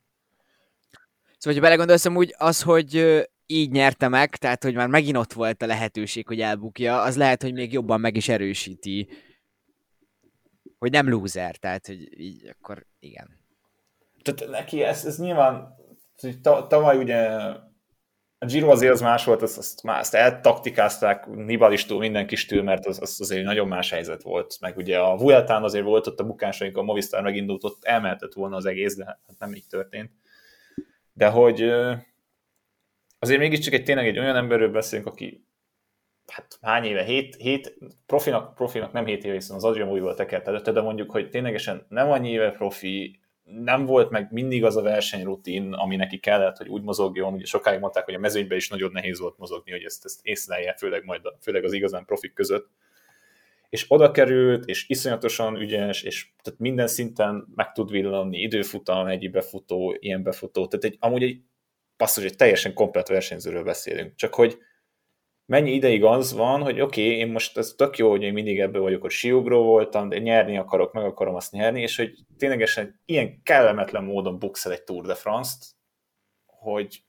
Szóval, 1.47 1.61
ha 1.61 1.67
belegondolsz, 1.67 2.07
úgy 2.07 2.35
az, 2.39 2.63
hogy 2.63 3.25
így 3.47 3.71
nyerte 3.71 4.09
meg, 4.09 4.37
tehát, 4.37 4.63
hogy 4.63 4.75
már 4.75 4.89
megint 4.89 5.17
ott 5.17 5.33
volt 5.33 5.63
a 5.63 5.67
lehetőség, 5.67 6.27
hogy 6.27 6.41
elbukja, 6.41 7.01
az 7.01 7.17
lehet, 7.17 7.43
hogy 7.43 7.53
még 7.53 7.73
jobban 7.73 8.01
meg 8.01 8.17
is 8.17 8.29
erősíti, 8.29 9.09
hogy 10.79 10.91
nem 10.91 11.09
loser, 11.09 11.57
tehát, 11.57 11.87
hogy 11.87 12.21
így 12.21 12.55
akkor 12.59 12.87
igen. 12.99 13.39
Tehát 14.23 14.51
neki 14.51 14.83
ez, 14.83 15.05
ez 15.05 15.19
nyilván, 15.19 15.75
tavaly 16.43 16.97
ugye 16.97 17.17
a 18.39 18.47
Giro 18.47 18.71
azért 18.71 18.93
az 18.93 19.01
más 19.01 19.25
volt, 19.25 19.43
azt, 19.43 19.59
azt, 19.59 19.83
már 19.83 19.99
azt 19.99 20.15
eltaktikázták 20.15 21.27
Nibalistól, 21.27 21.99
mindenkistől, 21.99 22.63
mert 22.63 22.87
az, 22.87 23.01
az 23.01 23.21
azért 23.21 23.45
nagyon 23.45 23.69
más 23.69 23.91
helyzet 23.91 24.23
volt. 24.23 24.57
Meg 24.61 24.77
ugye 24.77 24.99
a 24.99 25.17
Vueltán 25.17 25.63
azért 25.63 25.85
volt 25.85 26.07
ott 26.07 26.21
a 26.21 26.25
bukásunk, 26.25 26.77
a 26.77 26.83
Movistar 26.83 27.23
megindult, 27.23 27.65
ott 27.65 27.85
elmehetett 27.85 28.33
volna 28.33 28.57
az 28.57 28.67
egész, 28.67 28.97
de 28.97 29.05
hát 29.05 29.39
nem 29.39 29.55
így 29.55 29.67
történt. 29.69 30.11
De 31.17 31.29
hogy 31.29 31.63
azért 33.19 33.41
mégiscsak 33.41 33.73
egy 33.73 33.85
tényleg 33.85 34.07
egy 34.07 34.19
olyan 34.19 34.37
emberről 34.37 34.71
beszélünk, 34.71 35.09
aki 35.09 35.47
hát 36.27 36.59
hány 36.61 36.85
éve, 36.85 37.03
7, 37.03 37.35
7 37.37 37.79
profinak, 38.07 38.55
profinak 38.55 38.93
nem 38.93 39.07
7 39.07 39.25
éve, 39.25 39.35
hiszen 39.35 39.57
az 39.57 39.65
Adrian 39.65 39.91
újból 39.91 40.15
tekert 40.15 40.49
előtte, 40.49 40.73
de 40.73 40.81
mondjuk, 40.81 41.11
hogy 41.11 41.31
ténylegesen 41.31 41.87
nem 41.89 42.11
annyi 42.11 42.31
éve 42.31 42.51
profi, 42.51 43.21
nem 43.43 43.85
volt 43.85 44.11
meg 44.11 44.33
mindig 44.33 44.65
az 44.65 44.77
a 44.77 44.83
versenyrutin, 44.83 45.73
ami 45.73 45.97
neki 45.97 46.19
kellett, 46.19 46.57
hogy 46.57 46.69
úgy 46.69 46.83
mozogjon, 46.83 47.33
ugye 47.33 47.45
sokáig 47.45 47.81
mondták, 47.81 48.05
hogy 48.05 48.15
a 48.15 48.19
mezőnyben 48.19 48.57
is 48.57 48.69
nagyon 48.69 48.91
nehéz 48.93 49.21
volt 49.21 49.39
mozogni, 49.39 49.71
hogy 49.71 49.85
ezt, 49.85 50.05
ezt 50.05 50.21
észlelje, 50.23 50.75
főleg, 50.79 51.05
majd, 51.05 51.21
főleg 51.41 51.65
az 51.65 51.73
igazán 51.73 52.05
profik 52.05 52.33
között. 52.33 52.71
És 53.77 53.85
oda 53.89 54.11
került, 54.11 54.65
és 54.65 54.89
iszonyatosan 54.89 55.57
ügyes, 55.57 56.03
és 56.03 56.31
tehát 56.43 56.59
minden 56.59 56.87
szinten 56.87 57.47
meg 57.55 57.73
tud 57.73 57.91
villanni, 57.91 58.39
időfutam, 58.39 59.07
egy 59.07 59.31
befutó, 59.31 59.97
ilyen 59.99 60.23
befutó, 60.23 60.67
tehát 60.67 60.85
egy, 60.85 60.97
amúgy 61.01 61.23
egy 61.23 61.41
basszus, 61.97 62.25
egy 62.25 62.37
teljesen 62.37 62.75
komplet 62.75 63.09
versenyzőről 63.09 63.65
beszélünk. 63.65 64.15
Csak 64.15 64.35
hogy 64.35 64.59
mennyi 65.47 65.73
ideig 65.73 66.05
az 66.05 66.33
van, 66.33 66.63
hogy 66.63 66.81
oké, 66.81 67.05
okay, 67.05 67.19
én 67.19 67.29
most 67.29 67.59
ez 67.59 67.75
tök 67.77 67.97
jó, 67.97 68.11
hogy 68.11 68.23
én 68.23 68.33
mindig 68.33 68.61
ebből 68.61 68.83
vagyok, 68.83 69.01
hogy 69.01 69.11
siugró 69.11 69.63
voltam, 69.63 70.09
de 70.09 70.19
nyerni 70.19 70.57
akarok, 70.59 70.93
meg 70.93 71.05
akarom 71.05 71.35
azt 71.35 71.53
nyerni, 71.53 71.81
és 71.81 71.97
hogy 71.97 72.13
ténylegesen 72.39 73.01
ilyen 73.05 73.43
kellemetlen 73.43 74.05
módon 74.05 74.39
bukszel 74.39 74.73
egy 74.73 74.83
Tour 74.83 75.07
de 75.07 75.15
France-t, 75.15 75.65
hogy 76.47 77.03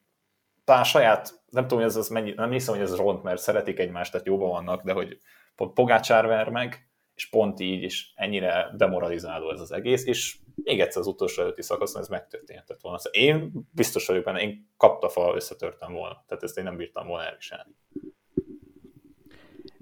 talán 0.63 0.84
saját, 0.84 1.43
nem 1.49 1.63
tudom, 1.63 1.80
hogy 1.80 1.89
ez 1.89 1.95
az 1.95 2.10
mennyi, 2.10 2.34
nem 2.36 2.51
hiszem, 2.51 2.73
hogy 2.73 2.84
ez 2.84 2.95
ront, 2.95 3.23
mert 3.23 3.41
szeretik 3.41 3.80
egymást, 3.80 4.12
tehát 4.12 4.27
jóban 4.27 4.49
vannak, 4.49 4.84
de 4.84 4.93
hogy 4.93 5.17
Pogácsár 5.65 6.26
ver 6.26 6.50
meg, 6.50 6.89
és 7.15 7.30
pont 7.30 7.60
így, 7.60 7.82
és 7.82 8.12
ennyire 8.15 8.70
demoralizáló 8.76 9.52
ez 9.52 9.60
az 9.60 9.72
egész, 9.72 10.06
és 10.06 10.38
még 10.56 10.80
egyszer 10.80 11.02
az 11.02 11.08
utolsó 11.08 11.41
előtti 11.41 11.62
szakaszon 11.62 12.02
ez 12.02 12.08
megtörténhetett 12.08 12.82
volna. 12.82 12.98
Szóval 12.98 13.22
én 13.22 13.52
biztos 13.72 14.08
vagyok 14.08 14.24
benne, 14.24 14.41
én 14.41 14.70
kapta 14.78 15.10
fa 15.10 15.36
összetörtem 15.36 15.93
volna, 15.93 16.24
tehát 16.28 16.43
ezt 16.43 16.58
én 16.58 16.63
nem 16.63 16.78
bírtam 16.78 17.08
volna 17.08 17.26
elviselni. 17.26 17.76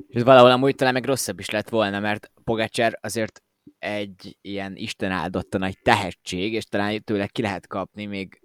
És 0.08 0.24
valahol 0.24 0.52
amúgy 0.52 0.76
talán 0.76 0.94
meg 0.94 1.06
rosszabb 1.06 1.40
is 1.40 1.50
lett 1.50 1.70
volna, 1.70 2.00
mert 2.00 2.32
Pogácsár 2.44 3.00
azért 3.02 3.44
egy 3.80 4.38
ilyen 4.42 4.76
Isten 4.76 5.12
áldotta 5.12 5.58
nagy 5.58 5.80
tehetség, 5.82 6.54
és 6.54 6.66
talán 6.66 7.04
tőle 7.04 7.28
ki 7.28 7.42
lehet 7.42 7.68
kapni, 7.68 8.06
még 8.06 8.42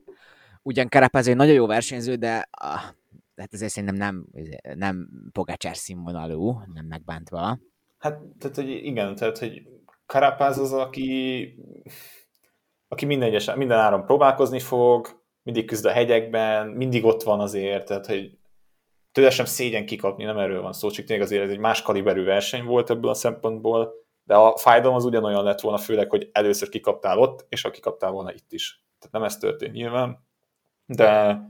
ugyan 0.62 0.88
Karapáz 0.88 1.28
egy 1.28 1.36
nagyon 1.36 1.54
jó 1.54 1.66
versenyző, 1.66 2.14
de 2.14 2.48
ah, 3.40 3.46
hát 3.46 3.54
azért 3.54 3.72
szerintem 3.72 3.96
nem, 3.96 4.26
nem 4.74 5.08
Pogácsár 5.32 5.76
színvonalú, 5.76 6.62
nem 6.74 6.86
megbántva. 6.86 7.58
Hát, 7.98 8.18
tehát, 8.38 8.56
hogy 8.56 8.68
igen, 8.68 9.14
tehát, 9.14 9.38
hogy 9.38 9.62
Karapáz 10.06 10.58
az, 10.58 10.72
aki, 10.72 11.54
aki 12.88 13.06
minden, 13.06 13.28
egyes, 13.28 13.54
minden 13.54 13.78
áron 13.78 14.04
próbálkozni 14.04 14.60
fog, 14.60 15.22
mindig 15.42 15.66
küzd 15.66 15.84
a 15.84 15.90
hegyekben, 15.90 16.66
mindig 16.66 17.04
ott 17.04 17.22
van 17.22 17.40
azért, 17.40 17.86
tehát, 17.86 18.06
hogy 18.06 18.38
tőle 19.12 19.30
sem 19.30 19.44
szégyen 19.44 19.86
kikapni, 19.86 20.24
nem 20.24 20.38
erről 20.38 20.62
van 20.62 20.72
szó, 20.72 20.90
csak 20.90 21.04
tényleg 21.04 21.26
azért 21.26 21.42
ez 21.42 21.50
egy 21.50 21.58
más 21.58 21.82
kaliberű 21.82 22.24
verseny 22.24 22.64
volt 22.64 22.90
ebből 22.90 23.10
a 23.10 23.14
szempontból, 23.14 23.92
de 24.24 24.34
a 24.34 24.56
fájdalom 24.56 24.96
az 24.96 25.04
ugyanolyan 25.04 25.44
lett 25.44 25.60
volna, 25.60 25.78
főleg, 25.78 26.10
hogy 26.10 26.28
először 26.32 26.68
kikaptál 26.68 27.18
ott, 27.18 27.46
és 27.48 27.62
ha 27.62 27.70
kikaptál 27.70 28.10
volna 28.10 28.32
itt 28.32 28.52
is. 28.52 28.84
Tehát 28.98 29.14
nem 29.14 29.22
ez 29.22 29.36
történt 29.36 29.72
nyilván, 29.72 30.26
de 30.86 31.40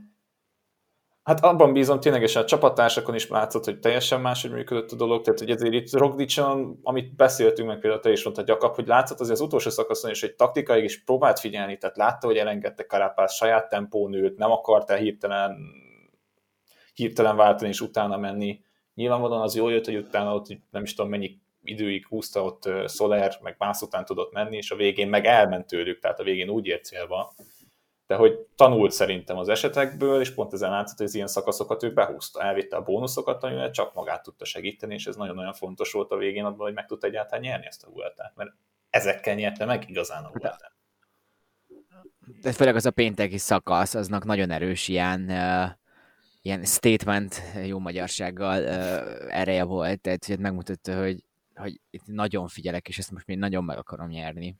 hát 1.23 1.43
abban 1.43 1.73
bízom 1.73 1.99
ténylegesen 1.99 2.41
a 2.41 2.45
csapattársakon 2.45 3.15
is 3.15 3.27
látszott, 3.27 3.65
hogy 3.65 3.79
teljesen 3.79 4.21
máshogy 4.21 4.51
működött 4.51 4.91
a 4.91 4.95
dolog, 4.95 5.23
tehát 5.23 5.39
hogy 5.39 5.49
ezért 5.49 5.73
itt 5.73 5.91
Rogdicson, 5.91 6.79
amit 6.83 7.15
beszéltünk 7.15 7.67
meg 7.67 7.79
például 7.79 8.01
te 8.01 8.11
is 8.11 8.23
mondtad 8.23 8.45
gyakap, 8.45 8.75
hogy 8.75 8.87
látszott 8.87 9.19
azért 9.19 9.39
az 9.39 9.45
utolsó 9.45 9.69
szakaszon 9.69 10.11
is, 10.11 10.21
hogy 10.21 10.35
taktikai 10.35 10.83
is 10.83 11.03
próbált 11.03 11.39
figyelni, 11.39 11.77
tehát 11.77 11.97
látta, 11.97 12.27
hogy 12.27 12.37
elengedte 12.37 12.85
Karapász 12.85 13.35
saját 13.35 13.69
tempónőt, 13.69 14.37
nem 14.37 14.51
akarta 14.51 14.95
hirtelen 14.95 15.57
hirtelen 16.93 17.35
váltani 17.35 17.69
és 17.69 17.81
utána 17.81 18.17
menni. 18.17 18.61
Nyilvánvalóan 18.93 19.41
az 19.41 19.55
jól 19.55 19.71
jött, 19.71 19.85
hogy 19.85 19.95
utána 19.95 20.33
ott 20.33 20.47
nem 20.71 20.83
is 20.83 20.93
tudom 20.93 21.11
mennyi 21.11 21.39
időig 21.63 22.07
húzta 22.07 22.43
ott 22.43 22.69
Soler, 22.87 23.37
meg 23.41 23.55
más 23.57 23.81
után 23.81 24.05
tudott 24.05 24.33
menni, 24.33 24.57
és 24.57 24.71
a 24.71 24.75
végén 24.75 25.09
meg 25.09 25.25
elment 25.25 25.67
tőlük, 25.67 25.99
tehát 25.99 26.19
a 26.19 26.23
végén 26.23 26.49
úgy 26.49 26.65
ért 26.65 26.85
célba. 26.85 27.33
De 28.11 28.17
hogy 28.17 28.39
tanult 28.55 28.91
szerintem 28.91 29.37
az 29.37 29.49
esetekből, 29.49 30.21
és 30.21 30.33
pont 30.33 30.53
ezen 30.53 30.69
látszott, 30.69 30.97
hogy 30.97 31.05
az 31.05 31.15
ilyen 31.15 31.27
szakaszokat 31.27 31.83
ő 31.83 31.93
behúzta, 31.93 32.41
elvitte 32.41 32.75
a 32.75 32.81
bónuszokat, 32.81 33.43
amivel 33.43 33.71
csak 33.71 33.93
magát 33.93 34.23
tudta 34.23 34.45
segíteni, 34.45 34.93
és 34.93 35.05
ez 35.05 35.15
nagyon-nagyon 35.15 35.53
fontos 35.53 35.91
volt 35.91 36.11
a 36.11 36.17
végén 36.17 36.45
abban, 36.45 36.65
hogy 36.65 36.73
meg 36.73 36.85
tudta 36.85 37.07
egyáltalán 37.07 37.41
nyerni 37.41 37.65
ezt 37.65 37.83
a 37.83 37.89
vueltát, 37.89 38.31
mert 38.35 38.51
ezekkel 38.89 39.35
nyerte 39.35 39.65
meg 39.65 39.89
igazán 39.89 40.23
a 40.23 40.31
vueltát. 40.33 40.73
De 42.41 42.51
főleg 42.51 42.75
az 42.75 42.85
a 42.85 42.91
pénteki 42.91 43.37
szakasz, 43.37 43.95
aznak 43.95 44.25
nagyon 44.25 44.51
erős 44.51 44.87
ilyen 44.87 45.29
uh 45.29 45.79
ilyen 46.41 46.63
statement 46.65 47.41
jó 47.65 47.79
magyarsággal 47.79 48.63
uh, 48.63 49.35
ereje 49.35 49.63
volt, 49.63 50.01
tehát 50.01 50.37
megmutatta, 50.37 51.01
hogy, 51.01 51.23
hogy 51.53 51.81
itt 51.89 52.05
nagyon 52.05 52.47
figyelek, 52.47 52.87
és 52.87 52.97
ezt 52.97 53.11
most 53.11 53.25
még 53.27 53.37
nagyon 53.37 53.63
meg 53.63 53.77
akarom 53.77 54.07
nyerni. 54.07 54.57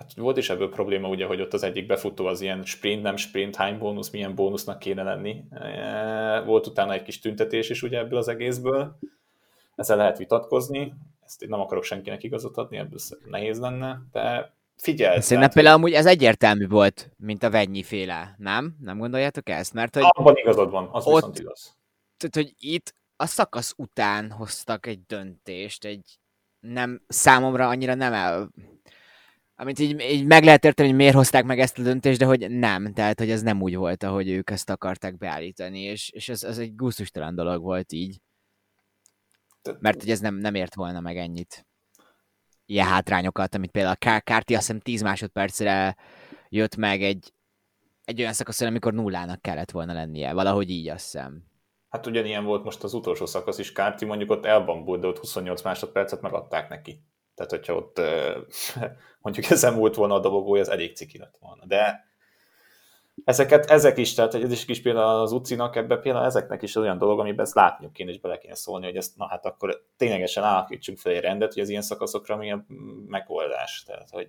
Hát 0.00 0.14
volt 0.16 0.36
is 0.36 0.50
ebből 0.50 0.70
probléma, 0.70 1.08
ugye, 1.08 1.26
hogy 1.26 1.40
ott 1.40 1.52
az 1.52 1.62
egyik 1.62 1.86
befutó 1.86 2.26
az 2.26 2.40
ilyen 2.40 2.64
sprint, 2.64 3.02
nem 3.02 3.16
sprint, 3.16 3.56
hány 3.56 3.78
bónusz, 3.78 4.10
milyen 4.10 4.34
bónusznak 4.34 4.78
kéne 4.78 5.02
lenni. 5.02 5.44
Volt 6.44 6.66
utána 6.66 6.92
egy 6.92 7.02
kis 7.02 7.20
tüntetés 7.20 7.70
is 7.70 7.82
ugye 7.82 7.98
ebből 7.98 8.18
az 8.18 8.28
egészből. 8.28 8.98
Ezzel 9.74 9.96
lehet 9.96 10.18
vitatkozni, 10.18 10.94
ezt 11.24 11.46
nem 11.48 11.60
akarok 11.60 11.84
senkinek 11.84 12.22
igazat 12.22 12.56
adni, 12.56 12.76
ebből 12.76 12.98
nehéz 13.24 13.60
lenne, 13.60 14.00
de 14.12 14.52
figyelj. 14.76 15.20
Szerintem 15.20 15.52
például 15.52 15.76
amúgy 15.76 15.92
ez 15.92 16.06
egyértelmű 16.06 16.68
volt, 16.68 17.10
mint 17.16 17.42
a 17.42 17.50
Vennyi 17.50 17.82
féle, 17.82 18.34
nem? 18.38 18.76
Nem 18.80 18.98
gondoljátok 18.98 19.48
ezt? 19.48 19.72
Mert 19.72 19.94
hogy 19.94 20.04
Abban 20.06 20.36
igazad 20.36 20.70
van, 20.70 20.88
az 20.92 21.06
ott, 21.06 21.14
viszont 21.14 21.38
igaz. 21.38 21.76
Tehát, 22.16 22.34
hogy 22.34 22.54
itt 22.58 22.94
a 23.16 23.26
szakasz 23.26 23.74
után 23.76 24.30
hoztak 24.30 24.86
egy 24.86 25.00
döntést, 25.06 25.84
egy 25.84 26.18
nem, 26.60 27.02
számomra 27.08 27.68
annyira 27.68 27.94
nem 27.94 28.12
el... 28.12 28.50
Amit 29.60 29.78
így, 29.78 30.00
így 30.00 30.26
meg 30.26 30.44
lehet 30.44 30.64
érteni, 30.64 30.88
hogy 30.88 30.96
miért 30.96 31.14
hozták 31.14 31.44
meg 31.44 31.58
ezt 31.58 31.78
a 31.78 31.82
döntést, 31.82 32.18
de 32.18 32.24
hogy 32.24 32.50
nem, 32.50 32.92
tehát 32.92 33.18
hogy 33.18 33.30
ez 33.30 33.42
nem 33.42 33.62
úgy 33.62 33.76
volt, 33.76 34.02
ahogy 34.02 34.28
ők 34.28 34.50
ezt 34.50 34.70
akarták 34.70 35.16
beállítani, 35.16 35.80
és, 35.80 36.10
és 36.10 36.28
ez, 36.28 36.42
ez 36.42 36.58
egy 36.58 36.74
gusztustalan 36.74 37.34
dolog 37.34 37.62
volt 37.62 37.92
így. 37.92 38.20
Mert 39.78 40.00
hogy 40.00 40.10
ez 40.10 40.20
nem, 40.20 40.34
nem 40.34 40.54
ért 40.54 40.74
volna 40.74 41.00
meg 41.00 41.16
ennyit 41.16 41.66
ilyen 42.66 42.86
hátrányokat, 42.86 43.54
amit 43.54 43.70
például 43.70 43.96
a 44.00 44.20
Kárti 44.20 44.54
azt 44.54 44.66
hiszem 44.66 44.80
10 44.80 45.02
másodpercre 45.02 45.96
jött 46.48 46.76
meg 46.76 47.02
egy, 47.02 47.32
egy 48.04 48.20
olyan 48.20 48.32
szakaszon, 48.32 48.68
amikor 48.68 48.92
nullának 48.94 49.42
kellett 49.42 49.70
volna 49.70 49.92
lennie. 49.92 50.32
Valahogy 50.32 50.70
így 50.70 50.88
azt 50.88 51.04
hiszem. 51.04 51.44
Hát 51.88 52.06
ugyanilyen 52.06 52.44
volt 52.44 52.64
most 52.64 52.82
az 52.82 52.94
utolsó 52.94 53.26
szakasz 53.26 53.58
is, 53.58 53.72
Kárti 53.72 54.04
mondjuk 54.04 54.30
ott 54.30 54.44
elbambult, 54.44 55.00
de 55.00 55.06
ott 55.06 55.18
28 55.18 55.62
másodpercet 55.62 56.20
megadták 56.20 56.68
neki. 56.68 57.04
Tehát, 57.40 57.64
hogyha 57.64 57.74
ott 57.74 58.00
mondjuk 59.22 59.50
ezen 59.50 59.76
volt 59.76 59.94
volna 59.94 60.14
a 60.14 60.20
dobogója, 60.20 60.60
az 60.60 60.68
elég 60.68 60.96
ciki 60.96 61.18
lett 61.18 61.36
volna. 61.40 61.66
De 61.66 62.08
ezeket, 63.24 63.70
ezek 63.70 63.98
is, 63.98 64.14
tehát 64.14 64.34
ez 64.34 64.52
is 64.52 64.64
kis 64.64 64.82
például 64.82 65.20
az 65.20 65.32
utcinak, 65.32 65.76
ebben 65.76 66.00
például 66.00 66.24
ezeknek 66.24 66.62
is 66.62 66.76
olyan 66.76 66.98
dolog, 66.98 67.20
amiben 67.20 67.44
ezt 67.44 67.54
látniuk 67.54 67.92
kéne, 67.92 68.10
és 68.10 68.20
bele 68.20 68.38
kéne 68.38 68.54
szólni, 68.54 68.86
hogy 68.86 68.96
ezt, 68.96 69.16
na 69.16 69.28
hát 69.28 69.46
akkor 69.46 69.84
ténylegesen 69.96 70.42
alakítsunk 70.42 70.98
fel 70.98 71.12
egy 71.12 71.20
rendet, 71.20 71.52
hogy 71.52 71.62
az 71.62 71.68
ilyen 71.68 71.82
szakaszokra 71.82 72.36
mi 72.36 72.52
a 72.52 72.64
megoldás. 73.06 73.82
Tehát, 73.86 74.10
hogy 74.10 74.28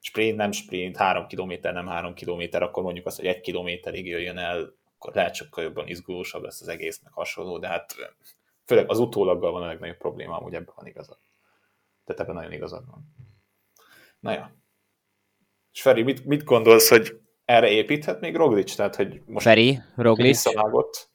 sprint, 0.00 0.36
nem 0.36 0.52
sprint, 0.52 0.96
három 0.96 1.26
kilométer, 1.26 1.72
nem 1.72 1.86
három 1.86 2.14
kilométer, 2.14 2.62
akkor 2.62 2.82
mondjuk 2.82 3.06
azt, 3.06 3.16
hogy 3.16 3.26
egy 3.26 3.40
kilométerig 3.40 4.06
jöjjön 4.06 4.38
el, 4.38 4.74
akkor 4.98 5.14
lehet 5.14 5.34
sokkal 5.34 5.64
jobban 5.64 5.88
izgulósabb 5.88 6.42
lesz 6.42 6.60
az 6.60 6.68
egész, 6.68 7.00
meg 7.02 7.12
hasonló, 7.12 7.58
de 7.58 7.68
hát 7.68 7.94
főleg 8.64 8.90
az 8.90 8.98
utólaggal 8.98 9.52
van 9.52 9.62
a 9.62 9.66
legnagyobb 9.66 9.96
probléma, 9.96 10.34
hogy 10.34 10.54
ebben 10.54 10.74
van 10.76 10.86
igazad. 10.86 11.18
Tehát 12.04 12.20
ebben 12.20 12.34
nagyon 12.34 12.52
igazad 12.52 12.86
van. 12.86 13.14
Na 14.20 14.32
ja. 14.32 14.56
És 15.72 15.82
Feri, 15.82 16.02
mit, 16.02 16.24
mit 16.24 16.44
gondolsz, 16.44 16.88
hogy 16.88 17.20
erre 17.44 17.70
építhet 17.70 18.20
még 18.20 18.36
Roglic? 18.36 18.74
Tehát, 18.74 18.96
hogy 18.96 19.22
most 19.26 19.46
Feri, 19.46 19.78
Roglic. 19.96 20.26
Visszavágott. 20.26 21.10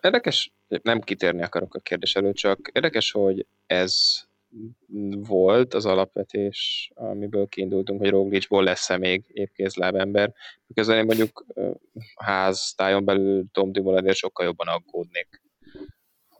Érdekes, 0.00 0.52
nem 0.82 1.00
kitérni 1.00 1.42
akarok 1.42 1.74
a 1.74 1.80
kérdés 1.80 2.14
előtt, 2.14 2.34
csak 2.34 2.70
érdekes, 2.72 3.10
hogy 3.10 3.46
ez 3.66 4.22
volt 5.16 5.74
az 5.74 5.86
alapvetés, 5.86 6.90
amiből 6.94 7.46
kiindultunk, 7.48 8.00
hogy 8.00 8.10
Roglicból 8.10 8.64
lesz-e 8.64 8.96
még 8.96 9.24
évkézlábember. 9.28 10.32
Miközben 10.66 10.96
én 10.96 11.04
mondjuk 11.04 11.44
ház 12.14 12.72
tájon 12.76 13.04
belül 13.04 13.44
Tom 13.52 13.72
Dumoulin 13.72 14.12
sokkal 14.12 14.46
jobban 14.46 14.68
aggódnék, 14.68 15.42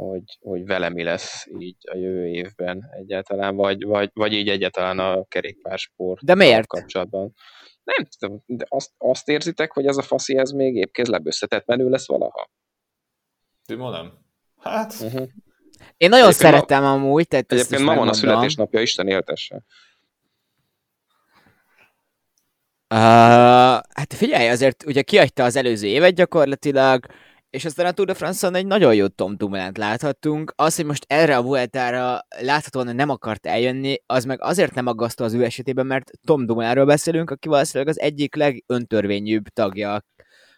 hogy, 0.08 0.38
hogy 0.40 0.66
vele 0.66 0.88
mi 0.88 1.02
lesz 1.02 1.46
így 1.58 1.76
a 1.90 1.96
jövő 1.96 2.26
évben 2.26 2.84
egyáltalán, 2.90 3.56
vagy, 3.56 3.84
vagy, 3.84 4.10
vagy 4.12 4.32
így 4.32 4.48
egyáltalán 4.48 4.98
a 4.98 5.24
kerékpársport 5.24 6.24
De 6.24 6.34
miért? 6.34 6.66
kapcsolatban. 6.66 7.34
Nem 7.84 8.06
tudom, 8.18 8.42
de 8.46 8.64
azt, 8.68 8.90
azt 8.98 9.28
érzitek, 9.28 9.72
hogy 9.72 9.86
ez 9.86 9.96
a 9.96 10.02
faszi 10.02 10.36
ez 10.36 10.50
még 10.50 10.74
épp 10.74 10.92
kézlebb 10.92 11.26
összetett 11.26 11.66
menő 11.66 11.88
lesz 11.88 12.06
valaha? 12.06 12.50
Dumoulin? 13.66 14.12
Hát... 14.60 14.94
Uh-huh. 15.00 15.28
Én 15.96 16.08
nagyon 16.08 16.28
egyébként 16.28 16.52
szeretem 16.52 16.82
ma, 16.82 16.92
amúgy, 16.92 17.28
tehát 17.28 17.52
Egyébként 17.52 17.82
ma 17.82 17.94
van 17.94 18.08
a 18.08 18.12
születésnapja, 18.12 18.80
Isten 18.80 19.08
éltesse. 19.08 19.64
Uh, 22.94 23.00
hát 23.94 24.14
figyelj, 24.14 24.48
azért 24.48 24.84
ugye 24.86 25.02
kiadta 25.02 25.44
az 25.44 25.56
előző 25.56 25.86
évet 25.86 26.14
gyakorlatilag, 26.14 27.06
És 27.54 27.64
aztán 27.64 27.86
a 27.86 27.92
Tour 27.92 28.08
de 28.08 28.14
France-on 28.14 28.54
egy 28.54 28.66
nagyon 28.66 28.94
jó 28.94 29.06
Tom 29.06 29.36
dumoulin 29.36 29.72
láthattunk. 29.74 30.52
Az, 30.56 30.76
hogy 30.76 30.84
most 30.84 31.04
erre 31.08 31.36
a 31.36 31.42
Vueltára 31.42 32.26
láthatóan 32.28 32.94
nem 32.94 33.08
akart 33.08 33.46
eljönni, 33.46 33.96
az 34.06 34.24
meg 34.24 34.42
azért 34.42 34.74
nem 34.74 34.86
aggasztó 34.86 35.24
az 35.24 35.32
ő 35.32 35.44
esetében, 35.44 35.86
mert 35.86 36.10
Tom 36.24 36.46
Dumoulinről 36.46 36.84
beszélünk, 36.84 37.30
aki 37.30 37.48
valószínűleg 37.48 37.88
az 37.94 38.00
egyik 38.00 38.34
legöntörvényűbb 38.34 39.48
tagja 39.48 40.04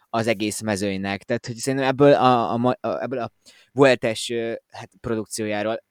az 0.09 0.27
egész 0.27 0.61
mezőnynek. 0.61 1.23
Tehát, 1.23 1.45
hogy 1.45 1.55
szerintem 1.55 1.89
ebből 1.89 2.13
a, 2.13 2.53
a, 2.53 2.77
a, 2.81 3.01
ebből 3.01 3.19
a 3.19 3.31
Vueltes 3.71 4.33
hát, 4.67 4.89
produkciójáról, 5.01 5.83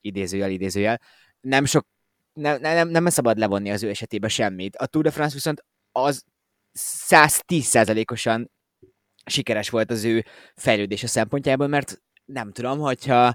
idézőjel, 0.00 0.50
idézőjel, 0.50 1.00
nem 1.40 1.64
sok, 1.64 1.86
nem, 2.32 2.60
nem, 2.60 2.88
nem 2.88 3.08
szabad 3.08 3.38
levonni 3.38 3.70
az 3.70 3.82
ő 3.82 3.88
esetében 3.88 4.30
semmit. 4.30 4.76
A 4.76 4.86
Tour 4.86 5.04
de 5.04 5.10
France 5.10 5.34
viszont 5.34 5.64
az 5.92 6.24
110%-osan 7.08 8.50
sikeres 9.24 9.70
volt 9.70 9.90
az 9.90 10.04
ő 10.04 10.24
fejlődése 10.54 11.06
szempontjából, 11.06 11.66
mert 11.66 12.02
nem 12.24 12.52
tudom, 12.52 12.78
hogyha 12.78 13.34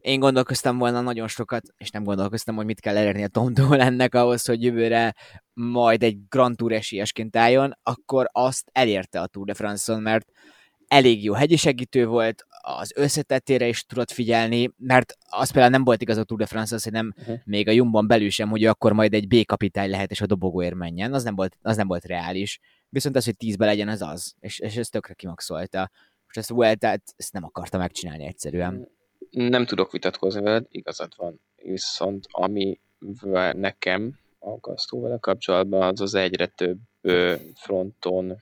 én 0.00 0.20
gondolkoztam 0.20 0.78
volna 0.78 1.00
nagyon 1.00 1.28
sokat, 1.28 1.62
és 1.76 1.90
nem 1.90 2.04
gondolkoztam, 2.04 2.56
hogy 2.56 2.64
mit 2.64 2.80
kell 2.80 2.96
elérni 2.96 3.22
a 3.24 3.28
Tom 3.28 3.52
ennek 3.72 4.14
ahhoz, 4.14 4.44
hogy 4.44 4.62
jövőre 4.62 5.14
majd 5.52 6.02
egy 6.02 6.18
Grand 6.28 6.56
Tour 6.56 6.72
esélyesként 6.72 7.36
álljon, 7.36 7.78
akkor 7.82 8.28
azt 8.32 8.70
elérte 8.72 9.20
a 9.20 9.26
Tour 9.26 9.46
de 9.46 9.54
France-on, 9.54 10.02
mert 10.02 10.26
elég 10.88 11.24
jó 11.24 11.32
hegyi 11.32 11.56
segítő 11.56 12.06
volt, 12.06 12.46
az 12.60 12.92
összetettére 12.96 13.68
is 13.68 13.84
tudott 13.84 14.10
figyelni, 14.10 14.70
mert 14.76 15.16
az 15.30 15.50
például 15.50 15.70
nem 15.70 15.84
volt 15.84 16.02
igaz 16.02 16.16
a 16.16 16.24
Tour 16.24 16.40
de 16.40 16.46
France, 16.46 16.78
hogy 16.82 16.92
nem 16.92 17.14
uh-huh. 17.16 17.38
még 17.44 17.68
a 17.68 17.70
Jumban 17.70 18.06
belül 18.06 18.30
sem, 18.30 18.48
hogy 18.48 18.64
akkor 18.64 18.92
majd 18.92 19.14
egy 19.14 19.28
B 19.28 19.44
kapitány 19.44 19.90
lehet, 19.90 20.10
és 20.10 20.20
a 20.20 20.26
dobogóért 20.26 20.74
menjen, 20.74 21.12
az 21.12 21.22
nem 21.22 21.34
volt, 21.34 21.56
az 21.62 21.76
nem 21.76 21.86
volt 21.86 22.04
reális. 22.04 22.60
Viszont 22.88 23.16
az, 23.16 23.24
hogy 23.24 23.36
tízbe 23.36 23.66
legyen, 23.66 23.88
az 23.88 24.02
az, 24.02 24.34
és, 24.40 24.58
és 24.58 24.76
ez 24.76 24.88
tökre 24.88 25.14
kimaxolta. 25.14 25.90
Most 26.24 26.38
ezt 26.38 26.48
Vuelta, 26.48 26.86
ezt 27.16 27.32
nem 27.32 27.44
akarta 27.44 27.78
megcsinálni 27.78 28.24
egyszerűen. 28.24 28.88
Nem 29.30 29.66
tudok 29.66 29.92
vitatkozni 29.92 30.40
veled, 30.40 30.66
igazad 30.68 31.12
van. 31.16 31.40
Viszont 31.56 32.26
ami 32.30 32.80
nekem 33.52 34.18
aggasztó 34.38 35.00
vele 35.00 35.18
kapcsolatban, 35.18 35.82
az 35.82 36.00
az 36.00 36.14
egyre 36.14 36.46
több 36.46 36.78
fronton 37.54 38.24
mm, 38.24 38.32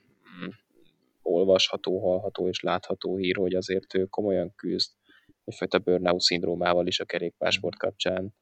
olvasható, 1.24 2.00
hallható 2.00 2.48
és 2.48 2.60
látható 2.60 3.16
hír, 3.16 3.36
hogy 3.36 3.54
azért 3.54 3.94
ő 3.94 4.04
komolyan 4.04 4.52
küzd 4.54 4.90
egyfajta 5.44 5.78
burnout 5.78 6.20
szindrómával 6.20 6.86
is 6.86 7.00
a 7.00 7.04
kerékpásport 7.04 7.76
kapcsán. 7.76 8.34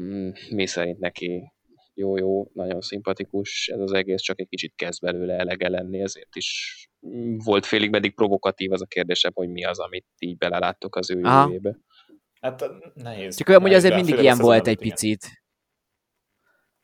Mm, 0.00 0.30
mi 0.50 0.66
szerint 0.66 0.98
neki 0.98 1.52
jó-jó, 1.94 2.50
nagyon 2.52 2.80
szimpatikus, 2.80 3.68
ez 3.68 3.80
az 3.80 3.92
egész 3.92 4.20
csak 4.20 4.40
egy 4.40 4.48
kicsit 4.48 4.74
kezd 4.76 5.00
belőle 5.00 5.36
elege 5.36 5.68
lenni, 5.68 6.00
ezért 6.00 6.36
is 6.36 6.74
volt 7.44 7.66
félig 7.66 7.90
meddig 7.90 8.14
provokatív 8.14 8.72
az 8.72 8.82
a 8.82 8.86
kérdésem, 8.86 9.30
hogy 9.34 9.48
mi 9.48 9.64
az, 9.64 9.78
amit 9.78 10.06
így 10.18 10.36
beleláttok 10.36 10.96
az 10.96 11.10
ő 11.10 11.18
jövőjébe. 11.18 11.78
Hát 12.40 12.64
nehéz. 12.94 13.36
Csak 13.36 13.62
hogy 13.62 13.74
azért 13.74 13.94
mindig 13.94 14.18
ilyen 14.18 14.38
volt 14.38 14.66
egy 14.66 14.78
picit. 14.78 15.20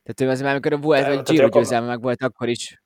Tehát 0.03 0.21
ő 0.21 0.29
azért, 0.29 0.51
amikor 0.51 0.81
volt, 0.81 1.07
hogy 1.07 1.23
Giro 1.23 1.49
győzelme 1.49 1.87
meg 1.87 2.03
volt, 2.03 2.23
akkor 2.23 2.49
is. 2.49 2.82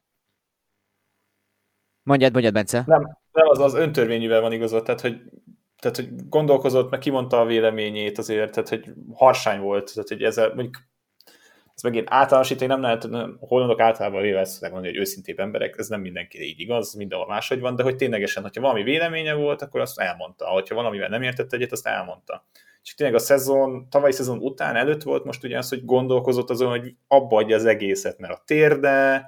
Mondjad, 2.07 2.33
mondjad, 2.33 2.55
Bence. 2.55 2.83
Nem, 2.87 3.19
nem 3.33 3.49
az 3.49 3.59
az 3.59 3.75
öntörvényűvel 3.75 4.41
van 4.41 4.53
igazad, 4.53 4.85
tehát 4.85 5.01
hogy, 5.01 5.21
tehát, 5.79 5.97
hogy 5.97 6.09
gondolkozott, 6.29 6.91
meg 6.91 7.01
kimondta 7.01 7.41
a 7.41 7.45
véleményét 7.45 8.19
azért, 8.19 8.53
tehát 8.53 8.69
hogy 8.69 8.93
harsány 9.15 9.61
volt, 9.61 9.93
tehát 9.95 10.09
hogy 10.09 10.23
ezzel 10.23 10.47
mondjuk 10.55 10.77
ez 11.75 11.83
megint 11.83 12.07
általánosítani 12.11 12.67
nem 12.67 12.81
lehet, 12.81 13.05
a 13.05 13.37
hollandok 13.41 13.81
általában 13.81 14.23
véve 14.23 14.39
ezt 14.39 14.61
mondani, 14.61 14.87
hogy 14.87 14.97
őszintébb 14.97 15.39
emberek, 15.39 15.75
ez 15.79 15.89
nem 15.89 16.01
mindenkire 16.01 16.45
így 16.45 16.61
igaz, 16.61 16.95
mindenhol 16.95 17.27
máshogy 17.27 17.61
van, 17.61 17.77
de 17.77 17.83
hogy 17.83 17.97
ténylegesen, 17.97 18.43
hogyha 18.43 18.61
valami 18.61 18.83
véleménye 18.83 19.35
volt, 19.35 19.63
akkor 19.63 19.81
azt 19.81 19.99
elmondta. 19.99 20.45
Ha 20.45 20.63
valamivel 20.75 21.09
nem 21.09 21.23
értett 21.23 21.53
egyet, 21.53 21.73
azt 21.73 21.87
elmondta. 21.87 22.47
És 22.83 22.95
tényleg 22.95 23.17
a 23.17 23.19
szezon, 23.19 23.87
tavalyi 23.91 24.13
szezon 24.13 24.39
után 24.39 24.77
előtt 24.77 25.03
volt 25.03 25.25
most 25.25 25.45
ugye 25.45 25.59
az, 25.59 25.69
hogy 25.69 25.85
gondolkozott 25.85 26.51
azon, 26.51 26.69
hogy 26.69 26.95
abba 27.09 27.37
adja 27.37 27.57
az 27.57 27.65
egészet, 27.65 28.19
mert 28.19 28.33
a 28.33 28.43
térde, 28.45 29.27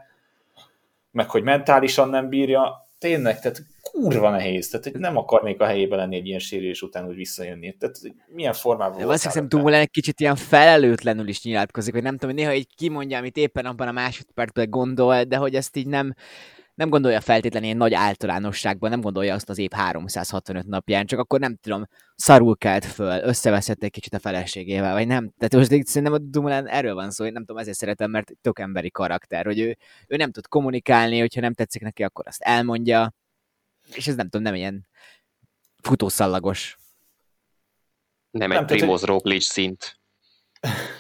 meg 1.19 1.31
hogy 1.31 1.43
mentálisan 1.43 2.09
nem 2.09 2.29
bírja, 2.29 2.91
tényleg, 2.99 3.41
tehát 3.41 3.63
kurva 3.83 4.31
nehéz, 4.31 4.69
tehát 4.69 4.87
hogy 4.87 5.01
nem 5.01 5.17
akarnék 5.17 5.61
a 5.61 5.67
helyében 5.67 5.99
lenni 5.99 6.17
egy 6.17 6.27
ilyen 6.27 6.39
sérülés 6.39 6.83
után 6.83 7.07
úgy 7.07 7.15
visszajönni. 7.15 7.77
Tehát 7.79 7.97
milyen 8.27 8.53
formában 8.53 8.99
volt. 8.99 9.15
Azt 9.15 9.25
hiszem, 9.25 9.49
Dumoulin 9.49 9.79
egy 9.79 9.91
kicsit 9.91 10.21
ilyen 10.21 10.37
felelőtlenül 10.37 11.29
is 11.29 11.43
nyilatkozik, 11.43 11.95
hogy 11.95 12.03
nem 12.03 12.17
tudom, 12.17 12.35
hogy 12.35 12.45
néha 12.45 12.55
így 12.55 12.75
kimondja, 12.77 13.19
amit 13.19 13.37
éppen 13.37 13.67
abban 13.67 13.89
a 13.89 13.93
másodpercben 13.93 14.71
gondol, 14.71 15.23
de 15.23 15.37
hogy 15.37 15.55
ezt 15.55 15.77
így 15.77 15.87
nem, 15.87 16.15
nem 16.79 16.91
gondolja 16.91 17.21
feltétlenül 17.21 17.67
ilyen 17.67 17.79
nagy 17.79 17.95
általánosságban, 17.95 18.91
nem 18.91 19.01
gondolja 19.01 19.35
azt 19.35 19.49
az 19.49 19.59
év 19.59 19.71
365 19.71 20.67
napján, 20.67 21.07
csak 21.07 21.19
akkor 21.19 21.41
nem 21.41 21.57
tudom, 21.57 21.89
szarul 22.15 22.57
kelt 22.57 22.85
föl, 22.85 23.23
összeveszett 23.23 23.83
egy 23.83 23.91
kicsit 23.91 24.15
a 24.15 24.19
feleségével, 24.19 24.93
vagy 24.93 25.07
nem. 25.07 25.33
Tehát 25.39 25.55
most 25.55 25.87
szerintem 25.87 26.13
a 26.13 26.19
Dumoulin 26.19 26.67
erről 26.67 26.95
van 26.95 27.11
szó, 27.11 27.25
hogy 27.25 27.33
nem 27.33 27.45
tudom, 27.45 27.61
ezért 27.61 27.77
szeretem, 27.77 28.11
mert 28.11 28.33
tök 28.41 28.59
emberi 28.59 28.91
karakter, 28.91 29.45
hogy 29.45 29.59
ő, 29.59 29.77
ő 30.07 30.17
nem 30.17 30.31
tud 30.31 30.47
kommunikálni, 30.47 31.19
hogyha 31.19 31.41
nem 31.41 31.53
tetszik 31.53 31.83
neki, 31.83 32.03
akkor 32.03 32.27
azt 32.27 32.43
elmondja, 32.43 33.15
és 33.95 34.07
ez 34.07 34.15
nem 34.15 34.29
tudom, 34.29 34.43
nem 34.43 34.55
ilyen 34.55 34.89
futószallagos. 35.83 36.79
Nem, 38.31 38.49
nem 38.49 38.59
egy 38.59 38.65
Primoz 38.65 39.01
hogy... 39.01 39.09
Roglic 39.09 39.45
szint. 39.45 39.99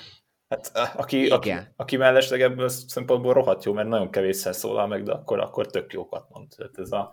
Hát, 0.48 0.70
aki, 0.96 1.28
aki, 1.28 1.54
aki 1.76 1.96
mellesleg 1.96 2.40
ebből 2.40 2.68
szempontból 2.68 3.32
rohadt 3.32 3.64
jó, 3.64 3.72
mert 3.72 3.88
nagyon 3.88 4.11
kevésszer 4.11 4.54
szólal 4.54 4.87
meg, 4.87 5.02
de 5.02 5.12
akkor, 5.12 5.40
akkor 5.40 5.66
tök 5.66 5.92
jókat 5.92 6.26
mond. 6.28 6.48
Tehát 6.56 6.78
ez 6.78 6.92
a, 6.92 7.12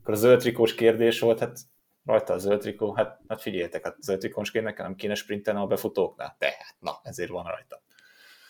akkor 0.00 0.14
a 0.14 0.16
zöld 0.16 0.40
trikós 0.40 0.74
kérdés 0.74 1.20
volt, 1.20 1.38
hát 1.38 1.58
rajta 2.04 2.32
a 2.32 2.38
zöld 2.38 2.60
trikó, 2.60 2.92
hát, 2.92 3.20
hát 3.28 3.40
figyeljetek, 3.40 3.84
hát 3.84 3.96
zöld 4.00 4.18
trikósként 4.18 4.76
nem 4.78 4.94
kéne 4.94 5.14
sprintelni 5.14 5.60
a 5.60 5.66
befutóknál. 5.66 6.36
Tehát, 6.38 6.76
na, 6.78 7.00
ezért 7.02 7.30
van 7.30 7.44
rajta. 7.44 7.82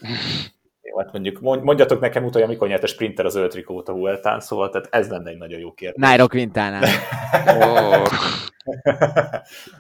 Jó, 0.83 0.99
hát 0.99 1.12
mondjuk 1.12 1.40
mondjatok 1.40 2.01
nekem 2.01 2.25
utána, 2.25 2.46
mikor 2.46 2.68
nyert 2.68 2.83
a 2.83 2.87
sprinter 2.87 3.25
az 3.25 3.33
zöld 3.33 3.51
trikót 3.51 3.88
a 3.88 3.92
Vueltán, 3.92 4.40
szóval 4.40 4.70
tehát 4.70 4.88
ez 4.90 5.09
lenne 5.09 5.31
egy 5.31 5.37
nagyon 5.37 5.59
jó 5.59 5.72
kérdés. 5.72 6.01
Nairo 6.01 6.29
Quintana. 6.29 6.79
oh. 7.46 8.07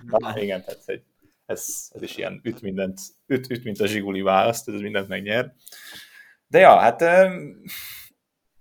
Na, 0.06 0.40
igen, 0.40 0.64
tehát 0.64 0.82
egy, 0.86 1.02
ez, 1.46 1.88
ez 1.90 2.02
is 2.02 2.16
ilyen 2.16 2.40
üt 2.42 2.60
mindent, 2.60 3.00
üt, 3.26 3.50
üt 3.50 3.64
mint 3.64 3.80
a 3.80 3.86
zsiguli 3.86 4.20
választ, 4.20 4.68
ez 4.68 4.80
mindent 4.80 5.08
megnyer. 5.08 5.54
De 6.46 6.58
ja, 6.58 6.78
hát 6.78 7.00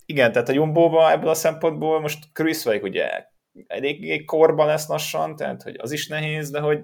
igen, 0.05 0.31
tehát 0.31 0.49
a 0.49 0.53
Jumbo-ba 0.53 1.11
ebből 1.11 1.29
a 1.29 1.33
szempontból 1.33 2.01
most 2.01 2.31
Cruisewijk 2.33 2.83
ugye 2.83 3.25
eléggé 3.67 4.23
korban 4.23 4.67
lesz 4.67 4.87
lassan, 4.87 5.35
tehát 5.35 5.61
hogy 5.61 5.75
az 5.79 5.91
is 5.91 6.07
nehéz, 6.07 6.49
de 6.49 6.59
hogy 6.59 6.79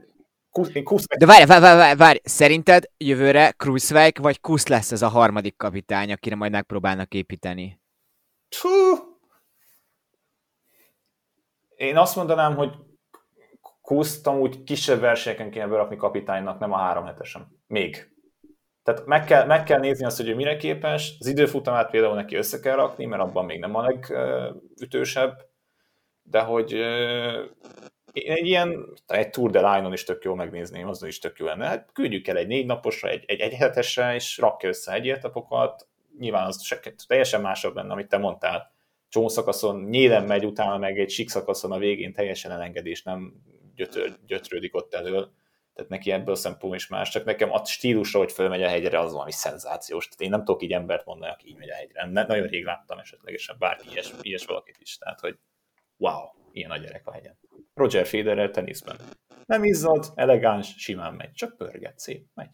Kusz, 0.84 1.06
De 1.18 1.26
várj, 1.26 1.46
várj, 1.46 1.62
várj, 1.62 1.96
várj, 1.98 2.20
szerinted 2.24 2.90
jövőre 2.98 3.52
Kruzweig 3.52 4.22
vagy 4.22 4.42
Kusz 4.42 4.68
lesz 4.68 4.92
ez 4.92 5.02
a 5.02 5.08
harmadik 5.08 5.58
kapitány, 5.58 6.12
akire 6.12 6.36
majd 6.36 6.52
megpróbálnak 6.52 7.14
építeni? 7.14 7.82
Hú. 8.62 8.70
Én 11.76 11.98
azt 11.98 12.16
mondanám, 12.16 12.56
hogy 12.56 12.76
Kuszt 13.92 14.28
amúgy 14.28 14.64
kisebb 14.64 15.00
versenyeken 15.00 15.50
kéne 15.50 15.68
berakni 15.68 15.96
kapitánynak, 15.96 16.60
nem 16.60 16.72
a 16.72 16.78
három 16.78 17.06
hetesen. 17.06 17.62
Még. 17.68 18.12
Tehát 18.84 19.06
meg 19.06 19.24
kell, 19.26 19.46
meg 19.46 19.64
kell 19.64 19.80
nézni 19.80 20.06
azt, 20.06 20.18
hogy 20.18 20.30
ő 20.30 20.36
mire 20.36 20.58
képes. 20.58 21.16
Az 21.20 21.28
időfutamát 21.28 21.90
például 21.90 22.16
neki 22.16 22.36
össze 22.36 22.60
kell 22.60 22.76
rakni, 22.76 23.06
mert 23.06 23.22
abban 23.22 23.46
még 23.46 23.60
nem 23.60 23.76
a 23.76 23.82
legütősebb. 23.82 25.38
De 26.22 26.40
hogy 26.40 26.72
én 28.12 28.32
egy 28.32 28.46
ilyen, 28.46 28.94
egy 29.08 29.30
Tour 29.30 29.52
de 29.52 29.60
Line-on 29.60 29.94
is 29.94 30.04
tök 30.04 30.24
jó 30.24 30.34
megnézném, 30.34 30.88
azon 30.88 31.10
is 31.10 31.20
tök 31.20 31.38
jó 31.38 31.46
lenne. 31.46 31.66
Hát 31.66 31.90
küldjük 31.94 32.28
el 32.28 32.38
egy 32.38 32.48
négy 32.48 32.66
naposra, 32.66 33.10
egy, 33.10 33.24
egy, 33.28 33.40
egy 33.40 33.54
hetesre, 33.54 34.16
és 34.16 34.38
rakja 34.38 34.70
össze 34.70 34.94
egy 34.94 35.10
etapokat. 35.10 35.88
Nyilván 36.20 36.46
az 36.46 36.64
se, 36.64 36.80
teljesen 37.08 37.42
másabb 37.42 37.76
lenne, 37.76 37.94
amit 37.94 38.10
te 38.10 38.18
mondtál. 38.18 38.72
Csomó 39.10 39.28
szakaszon 39.28 39.84
nyílen 39.84 40.24
megy, 40.24 40.46
utána 40.46 40.78
meg 40.78 41.00
egy 41.00 41.10
sík 41.10 41.30
szakaszon 41.30 41.72
a 41.72 41.78
végén 41.78 42.14
teljesen 42.14 42.52
elengedés, 42.52 43.04
nem 43.04 43.34
gyötör, 43.76 44.18
gyötrődik 44.26 44.76
ott 44.76 44.94
elől. 44.94 45.32
Tehát 45.74 45.90
neki 45.90 46.12
ebből 46.12 46.34
a 46.34 46.38
szempontból 46.38 46.76
is 46.76 46.88
más. 46.88 47.10
Csak 47.10 47.26
nekem 47.26 47.52
a 47.52 47.66
stílusra, 47.66 48.20
hogy 48.20 48.32
fölmegy 48.32 48.64
a 48.64 48.68
hegyre, 48.68 49.00
az 49.00 49.12
valami 49.12 49.32
szenzációs. 49.32 50.06
Tehát 50.06 50.22
én 50.22 50.30
nem 50.30 50.44
tudok 50.44 50.64
így 50.64 50.72
embert 50.72 51.06
mondani, 51.06 51.32
aki 51.32 51.48
így 51.48 51.58
megy 51.58 51.70
a 51.70 51.76
hegyre. 51.76 52.08
Ne, 52.08 52.26
nagyon 52.26 52.48
rég 52.48 52.66
láttam 52.66 53.00
esetlegesen 53.00 53.56
bárki 53.60 53.90
ilyes, 53.92 54.12
ilyes 54.22 54.46
valakit 54.46 54.78
is. 54.80 54.98
Tehát, 54.98 55.20
hogy 55.20 55.38
wow, 55.98 56.30
ilyen 56.52 56.72
a 56.72 56.78
gyerek 56.78 57.08
a 57.08 57.14
hegyen. 57.14 57.40
Roger 57.74 58.06
Federer 58.06 58.50
teniszben. 58.50 58.98
Nem 59.46 59.64
izzad, 59.64 60.12
elegáns, 60.16 60.74
simán 60.78 61.14
megy, 61.14 61.32
csak 61.32 61.58
pörget, 61.58 62.00
szép, 62.00 62.26
megy. 62.34 62.50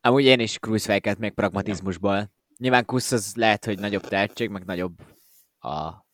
Amúgy 0.00 0.24
én 0.24 0.40
is 0.40 0.58
Cruiseweiket 0.58 1.18
még 1.18 1.32
pragmatizmusból. 1.32 2.30
Nyilván 2.56 2.84
Kusz 2.84 3.12
az 3.12 3.34
lehet, 3.36 3.64
hogy 3.64 3.78
nagyobb 3.78 4.02
tehetség, 4.02 4.48
meg 4.48 4.64
nagyobb 4.64 4.98
a 5.58 6.06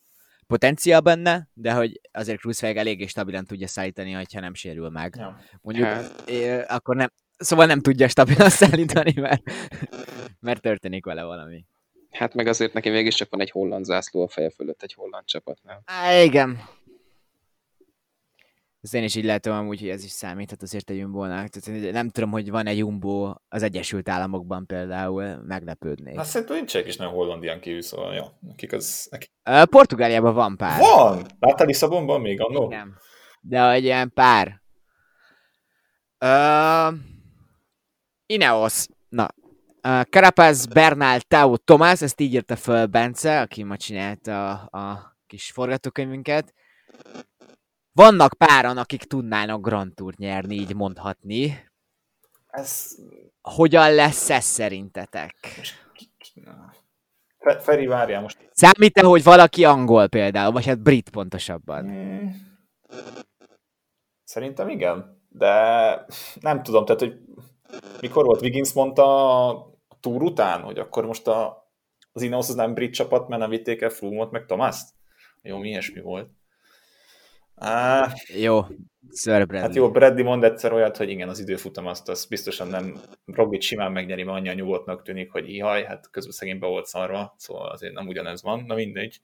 potenciál 0.47 1.01
benne, 1.01 1.49
de 1.55 1.73
hogy 1.73 2.01
azért 2.13 2.39
Cruiseweig 2.39 2.77
eléggé 2.77 3.07
stabilan 3.07 3.45
tudja 3.45 3.67
szállítani, 3.67 4.13
ha 4.13 4.41
nem 4.41 4.55
sérül 4.55 4.89
meg. 4.89 5.15
Ja. 5.19 5.39
Mondjuk, 5.61 5.87
hát. 5.87 6.25
akkor 6.71 6.97
nem, 6.97 7.13
szóval 7.37 7.67
nem 7.67 7.81
tudja 7.81 8.09
stabilan 8.09 8.49
szállítani, 8.61 9.13
mert, 9.21 9.43
mert 10.41 10.63
történik 10.63 11.05
vele 11.05 11.23
valami. 11.23 11.65
Hát 12.11 12.35
meg 12.35 12.47
azért 12.47 12.73
neki 12.73 12.91
mégiscsak 12.91 13.31
van 13.31 13.41
egy 13.41 13.51
holland 13.51 13.85
zászló 13.85 14.23
a 14.23 14.29
feje 14.29 14.51
fölött 14.51 14.83
egy 14.83 14.93
holland 14.93 15.25
csapatnál. 15.25 15.83
Á, 15.85 16.15
igen. 16.23 16.59
Ez 18.85 18.95
én 18.95 19.03
is 19.03 19.15
így 19.15 19.25
látom 19.25 19.57
amúgy, 19.57 19.81
hogy 19.81 19.89
ez 19.89 20.05
is 20.05 20.11
számíthat 20.11 20.63
azért 20.63 20.91
egy 20.91 20.97
Jumbo-nak. 20.97 21.49
Tehát 21.49 21.93
nem 21.93 22.09
tudom, 22.09 22.31
hogy 22.31 22.51
van 22.51 22.67
egy 22.67 22.79
Jumbo 22.79 23.35
az 23.49 23.63
Egyesült 23.63 24.09
Államokban 24.09 24.67
például, 24.67 25.43
meglepődnék. 25.47 26.17
Hát 26.17 26.27
szerintem 26.27 26.57
nincsenek 26.57 26.87
is 26.87 26.97
nem 26.97 27.11
Hollandián 27.11 27.61
kívül, 27.61 27.83
szóval 27.83 28.15
jó, 28.15 28.25
nekik 28.41 28.73
az... 28.73 29.09
Nekik... 29.11 29.31
Portugáliában 29.71 30.35
van 30.35 30.57
pár. 30.57 30.81
Van! 30.81 31.27
Láttál 31.39 31.67
Lisszabonban 31.67 32.21
még 32.21 32.41
annó? 32.41 32.67
Igen. 32.67 32.99
De 33.41 33.71
egy 33.71 33.85
ilyen 33.85 34.13
pár. 34.13 34.63
Uh, 36.25 36.95
Ineos. 38.27 38.87
Na. 39.09 39.29
Uh, 39.89 40.03
Carapaz, 40.03 40.67
Bernal, 40.67 41.21
Tau, 41.21 41.57
Tomás, 41.57 42.03
ezt 42.03 42.21
így 42.21 42.33
írta 42.33 42.57
föl 42.57 42.87
Bence, 42.87 43.41
aki 43.41 43.63
ma 43.63 43.77
csinálta 43.77 44.53
a, 44.53 44.79
a 44.79 45.17
kis 45.27 45.51
forgatókönyvünket. 45.51 46.55
Vannak 47.95 48.35
páran, 48.35 48.77
akik 48.77 49.05
tudnának 49.05 49.61
Grand 49.61 49.95
Tour 49.95 50.15
nyerni, 50.17 50.55
így 50.55 50.75
mondhatni. 50.75 51.69
Ez... 52.47 52.97
Hogyan 53.43 53.95
lesz 53.95 54.31
ez 54.31 54.45
szerintetek? 54.45 55.35
Fe- 57.39 57.63
Feri, 57.63 57.87
várjál 57.87 58.21
most. 58.21 58.49
Számít-e, 58.53 59.05
hogy 59.05 59.23
valaki 59.23 59.65
angol 59.65 60.09
például, 60.09 60.53
vagy 60.53 60.67
hát 60.67 60.83
brit 60.83 61.11
pontosabban? 61.11 61.85
Hmm. 61.85 62.53
Szerintem 64.25 64.69
igen, 64.69 65.23
de 65.29 65.53
nem 66.41 66.63
tudom, 66.63 66.85
tehát, 66.85 67.01
hogy 67.01 67.19
mikor 68.01 68.25
volt 68.25 68.41
Wiggins 68.41 68.73
mondta 68.73 69.49
a 69.49 69.71
túr 70.01 70.23
után, 70.23 70.63
hogy 70.63 70.79
akkor 70.79 71.07
most 71.07 71.27
a, 71.27 71.69
az 72.13 72.23
Ineos 72.23 72.49
az 72.49 72.55
nem 72.55 72.75
brit 72.75 72.95
csapat, 72.95 73.29
mert 73.29 73.41
nem 73.41 73.51
vitték 73.51 73.81
el 73.81 73.91
Froome-ot, 73.91 74.31
meg 74.31 74.45
Thomas-t? 74.45 74.95
Jó, 75.43 75.59
mi 75.59 75.69
ilyesmi 75.69 76.01
volt. 76.01 76.31
Á, 77.57 78.13
Jó, 78.41 78.61
Sir 79.13 79.47
Bradley. 79.47 79.61
hát 79.61 79.75
jó, 79.75 79.91
Bradley 79.91 80.25
mond 80.25 80.45
egyszer 80.45 80.73
olyat, 80.73 80.97
hogy 80.97 81.09
igen, 81.11 81.29
az 81.29 81.39
időfutam 81.39 81.87
azt, 81.87 82.09
azt 82.09 82.29
biztosan 82.29 82.69
nem 82.69 83.01
Roglic 83.25 83.65
simán 83.65 83.93
megnyeri, 83.93 84.23
mert 84.23 84.39
annyian 84.39 84.55
nyugodtnak 84.55 85.03
tűnik, 85.03 85.31
hogy 85.31 85.49
ihaj, 85.49 85.85
hát 85.85 86.11
közben 86.11 86.33
szegény 86.33 86.59
be 86.59 86.67
volt 86.67 86.87
szarva, 86.87 87.35
szóval 87.39 87.71
azért 87.71 87.93
nem 87.93 88.07
ugyanez 88.07 88.43
van, 88.43 88.65
na 88.67 88.75
mindegy. 88.75 89.21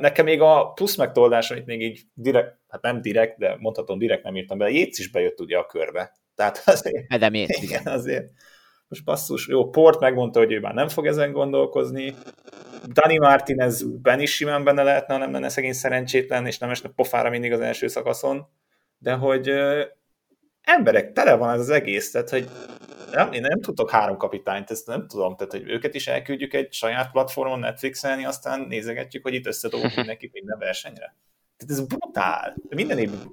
Nekem 0.00 0.24
még 0.24 0.40
a 0.40 0.72
plusz 0.74 0.96
megtoldás, 0.96 1.50
amit 1.50 1.66
még 1.66 1.82
így 1.82 2.00
direkt, 2.14 2.58
hát 2.68 2.82
nem 2.82 3.00
direkt, 3.00 3.38
de 3.38 3.56
mondhatom 3.58 3.98
direkt 3.98 4.22
nem 4.22 4.36
írtam 4.36 4.58
be, 4.58 4.70
Jéz 4.70 4.98
is 4.98 5.10
bejött 5.10 5.40
ugye 5.40 5.58
a 5.58 5.66
körbe. 5.66 6.12
Tehát 6.34 6.62
azért, 6.64 7.12
Edem 7.12 7.34
ért, 7.34 7.50
igen. 7.50 7.64
igen, 7.80 7.92
azért 7.92 8.30
most 8.88 9.04
basszus, 9.04 9.48
jó, 9.48 9.68
Port 9.68 10.00
megmondta, 10.00 10.38
hogy 10.38 10.52
ő 10.52 10.60
már 10.60 10.74
nem 10.74 10.88
fog 10.88 11.06
ezen 11.06 11.32
gondolkozni, 11.32 12.14
Dani 12.92 13.18
Martinezben 13.18 14.20
is 14.20 14.34
simán 14.34 14.64
benne 14.64 14.82
lehetne, 14.82 15.16
nem 15.16 15.32
lenne 15.32 15.48
szegény 15.48 15.72
szerencsétlen, 15.72 16.46
és 16.46 16.58
nem 16.58 16.70
esne 16.70 16.88
pofára 16.88 17.30
mindig 17.30 17.52
az 17.52 17.60
első 17.60 17.86
szakaszon, 17.86 18.46
de 18.98 19.14
hogy 19.14 19.48
ö, 19.48 19.84
emberek, 20.62 21.12
tele 21.12 21.34
van 21.34 21.54
ez 21.54 21.60
az 21.60 21.70
egész, 21.70 22.10
tehát 22.10 22.30
hogy 22.30 22.48
nem, 23.12 23.32
én 23.32 23.40
nem 23.40 23.60
tudok 23.60 23.90
három 23.90 24.16
kapitányt, 24.16 24.70
ezt 24.70 24.86
nem 24.86 25.06
tudom, 25.06 25.36
tehát 25.36 25.52
hogy 25.52 25.70
őket 25.70 25.94
is 25.94 26.06
elküldjük 26.06 26.54
egy 26.54 26.72
saját 26.72 27.10
platformon 27.10 27.58
Netflixelni, 27.58 28.24
aztán 28.24 28.60
nézegetjük, 28.60 29.22
hogy 29.22 29.34
itt 29.34 29.46
összedobunk 29.46 29.94
mindenkit 29.96 30.32
minden 30.32 30.58
versenyre. 30.58 31.16
Tehát 31.56 31.72
ez 31.72 31.86
brutál. 31.86 32.56
Minden 32.68 32.98
évben, 32.98 33.30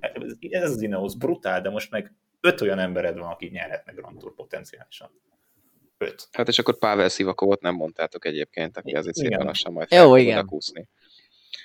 ez 0.49 0.71
az 0.71 0.81
Ineos 0.81 1.15
brutál, 1.15 1.61
de 1.61 1.69
most 1.69 1.91
meg 1.91 2.13
öt 2.41 2.61
olyan 2.61 2.79
embered 2.79 3.17
van, 3.17 3.29
aki 3.29 3.47
nyerhetne 3.47 3.91
Grand 3.91 4.17
Tour 4.17 4.33
potenciálisan. 4.35 5.09
Öt. 5.97 6.27
Hát 6.31 6.47
és 6.47 6.59
akkor 6.59 6.77
Pavel 6.77 7.09
Szivakovot 7.09 7.61
nem 7.61 7.75
mondtátok 7.75 8.25
egyébként, 8.25 8.77
aki 8.77 8.91
azért 8.91 9.15
Igen. 9.15 9.29
szépen 9.31 9.45
lassan 9.45 9.73
majd 9.73 9.91
Jó, 9.91 10.09
fel 10.11 10.19
igen. 10.19 10.45
úszni. 10.49 10.87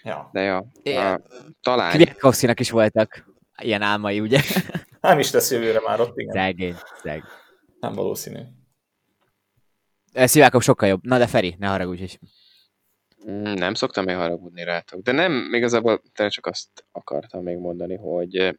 Ja. 0.02 0.28
De 0.32 0.40
ja, 0.40 0.66
Igen. 0.82 1.14
a, 1.14 1.20
talán 1.62 1.90
Kwiatkowskinak 1.90 2.60
is 2.60 2.70
voltak 2.70 3.24
ilyen 3.62 3.82
álmai, 3.82 4.20
ugye? 4.20 4.40
Nem 5.00 5.18
is 5.18 5.30
lesz 5.30 5.50
jövőre 5.50 5.80
már 5.80 6.00
ott, 6.00 6.18
igen. 6.18 6.34
Szegény, 6.34 6.76
szeg. 7.02 7.24
Nem 7.80 7.92
valószínű. 7.92 8.40
Szivákov 10.12 10.62
sokkal 10.62 10.88
jobb. 10.88 11.06
Na 11.06 11.18
de 11.18 11.26
Feri, 11.26 11.56
ne 11.58 11.66
haragudj 11.66 12.02
is. 12.02 12.18
Mm, 13.30 13.42
Nem 13.52 13.74
szoktam 13.74 14.04
még 14.04 14.16
haragudni 14.16 14.64
rátok, 14.64 15.00
de 15.02 15.12
nem, 15.12 15.50
igazából 15.52 16.02
csak 16.28 16.46
azt 16.46 16.86
akartam 16.92 17.42
még 17.42 17.56
mondani, 17.56 17.96
hogy 17.96 18.58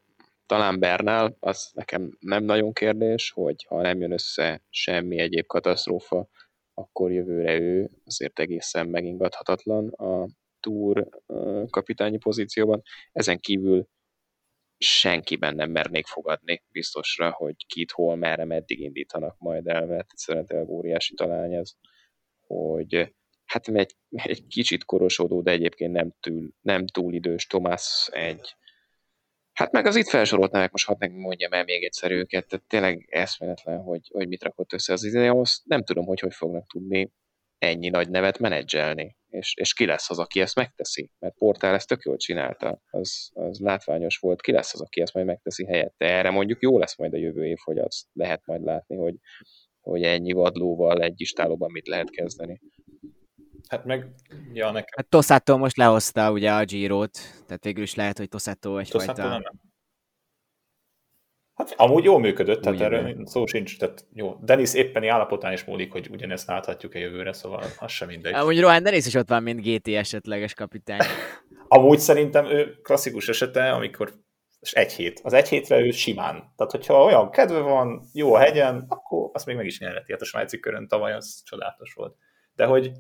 talán 0.50 0.80
Bernál, 0.80 1.36
az 1.40 1.72
nekem 1.74 2.18
nem 2.20 2.44
nagyon 2.44 2.74
kérdés, 2.74 3.32
hogy 3.32 3.66
ha 3.68 3.82
nem 3.82 4.00
jön 4.00 4.12
össze 4.12 4.64
semmi 4.70 5.20
egyéb 5.20 5.46
katasztrófa, 5.46 6.30
akkor 6.74 7.12
jövőre 7.12 7.60
ő 7.60 7.90
azért 8.06 8.40
egészen 8.40 8.88
megingathatatlan 8.88 9.88
a 9.88 10.28
eh, 10.68 11.64
kapitányi 11.70 12.18
pozícióban. 12.18 12.82
Ezen 13.12 13.40
kívül 13.40 13.88
senkiben 14.78 15.56
nem 15.56 15.72
mernék 15.72 16.06
fogadni 16.06 16.64
biztosra, 16.72 17.32
hogy 17.32 17.56
kit, 17.68 17.92
hol, 17.92 18.16
merre, 18.16 18.46
meddig 18.46 18.80
indítanak 18.80 19.36
majd 19.38 19.68
el, 19.68 19.86
mert 19.86 20.08
szerintem 20.16 20.68
óriási 20.68 21.14
talány 21.14 21.54
ez, 21.54 21.72
hogy 22.48 23.14
hát 23.46 23.68
egy, 23.68 23.96
egy 24.10 24.48
kicsit 24.48 24.86
korosodó, 24.86 25.42
de 25.42 25.52
egyébként 25.52 25.92
nem 25.92 26.14
túl, 26.20 26.50
nem 26.62 26.88
túl 26.88 27.14
idős 27.14 27.48
Tomás 27.48 28.10
egy 28.12 28.58
Hát 29.60 29.72
meg 29.72 29.86
az 29.86 29.96
itt 29.96 30.08
felsorolt 30.08 30.52
nevek, 30.52 30.72
most 30.72 30.86
hadd 30.86 31.12
mondjam 31.12 31.54
el 31.54 31.64
még 31.64 31.84
egyszer 31.84 32.12
őket, 32.12 32.48
tehát 32.48 32.66
tényleg 32.68 33.08
eszméletlen, 33.10 33.82
hogy, 33.82 34.10
hogy 34.14 34.28
mit 34.28 34.44
rakott 34.44 34.74
össze 34.74 34.94
az 34.94 35.04
Ineos. 35.04 35.62
Nem 35.64 35.84
tudom, 35.84 36.06
hogy 36.06 36.20
hogy 36.20 36.34
fognak 36.34 36.68
tudni 36.68 37.12
ennyi 37.58 37.90
nagy 37.90 38.10
nevet 38.10 38.40
menedzselni, 38.40 39.18
és, 39.30 39.54
és 39.56 39.74
ki 39.74 39.86
lesz 39.86 40.10
az, 40.10 40.20
aki 40.20 40.42
ezt 40.42 40.56
megteszi, 40.56 41.12
mert 41.20 41.36
Portál 41.38 41.74
ezt 41.74 41.88
tök 41.88 42.02
jól 42.04 42.18
csinálta, 42.18 42.82
az, 42.90 43.30
az 43.34 43.60
látványos 43.60 44.18
volt, 44.18 44.42
ki 44.42 44.52
lesz 44.52 44.74
az, 44.74 44.82
aki 44.82 45.02
ezt 45.02 45.14
majd 45.14 45.26
megteszi 45.26 45.66
helyette. 45.66 46.06
Erre 46.06 46.30
mondjuk 46.30 46.62
jó 46.62 46.78
lesz 46.78 46.98
majd 46.98 47.14
a 47.14 47.18
jövő 47.18 47.46
év, 47.46 47.58
hogy 47.64 47.78
azt 47.78 48.06
lehet 48.14 48.46
majd 48.46 48.64
látni, 48.64 48.96
hogy, 48.96 49.16
hogy 49.80 50.04
ennyi 50.04 50.32
vadlóval 50.32 51.02
egy 51.02 51.22
istálóban 51.22 51.72
mit 51.72 51.88
lehet 51.88 52.10
kezdeni. 52.10 52.62
Hát 53.70 53.86
meg, 53.86 54.08
ja, 54.54 54.72
nekem 54.72 54.94
Hát 54.96 55.08
Tosato 55.08 55.58
most 55.58 55.78
lehozta 55.78 56.32
ugye 56.32 56.52
a 56.52 56.64
Giro-t, 56.64 57.44
tehát 57.48 57.64
végül 57.64 57.84
is 57.84 57.96
lehet, 57.96 58.18
hogy 58.18 58.30
Toszától 58.30 58.80
egyfajta... 58.80 59.28
nem. 59.28 59.44
Hát 61.54 61.74
amúgy 61.78 62.04
jól 62.04 62.20
működött, 62.20 62.62
tehát 62.62 62.78
Úgy 62.78 62.84
erről 62.84 63.26
szó 63.26 63.46
sincs, 63.46 63.78
tehát 63.78 64.06
jó. 64.14 64.36
Denis 64.42 64.74
éppeni 64.74 65.08
állapotán 65.08 65.54
is 65.54 65.64
múlik, 65.64 65.92
hogy 65.92 66.08
ugyanezt 66.12 66.48
láthatjuk-e 66.48 67.00
jövőre, 67.00 67.34
szóval 67.34 67.64
az 67.80 67.92
sem 67.92 68.08
mindegy. 68.08 68.34
Amúgy 68.34 68.60
Rohan 68.60 68.84
Dennis 68.84 69.06
is 69.06 69.14
ott 69.14 69.30
van, 69.30 69.44
mint 69.44 69.62
GT 69.62 69.88
esetleges 69.88 70.54
kapitány. 70.54 71.00
Amúgy 71.68 72.00
szerintem 72.00 72.46
ő 72.46 72.80
klasszikus 72.82 73.30
esete, 73.30 73.72
amikor 73.72 74.14
és 74.60 74.74
egy 74.74 74.94
hét. 74.94 75.20
Az 75.24 75.34
egy 75.34 75.50
hétre 75.50 75.80
ő 75.80 75.92
simán. 75.92 76.54
Tehát, 76.56 76.72
hogyha 76.72 77.04
olyan 77.04 77.32
kedve 77.32 77.60
van, 77.60 78.10
jó 78.14 78.34
a 78.34 78.40
hegyen, 78.40 78.86
akkor 78.88 79.30
azt 79.34 79.46
még 79.46 79.56
meg 79.56 79.66
is 79.66 79.80
nyerheti. 79.80 80.12
Hát 80.12 80.22
a 80.22 80.26
svájci 80.26 80.60
körön 80.60 80.88
tavaly 80.88 81.14
az 81.14 81.42
csodálatos 81.46 81.94
volt. 81.94 82.16
De 82.56 82.66
hogy 82.66 82.92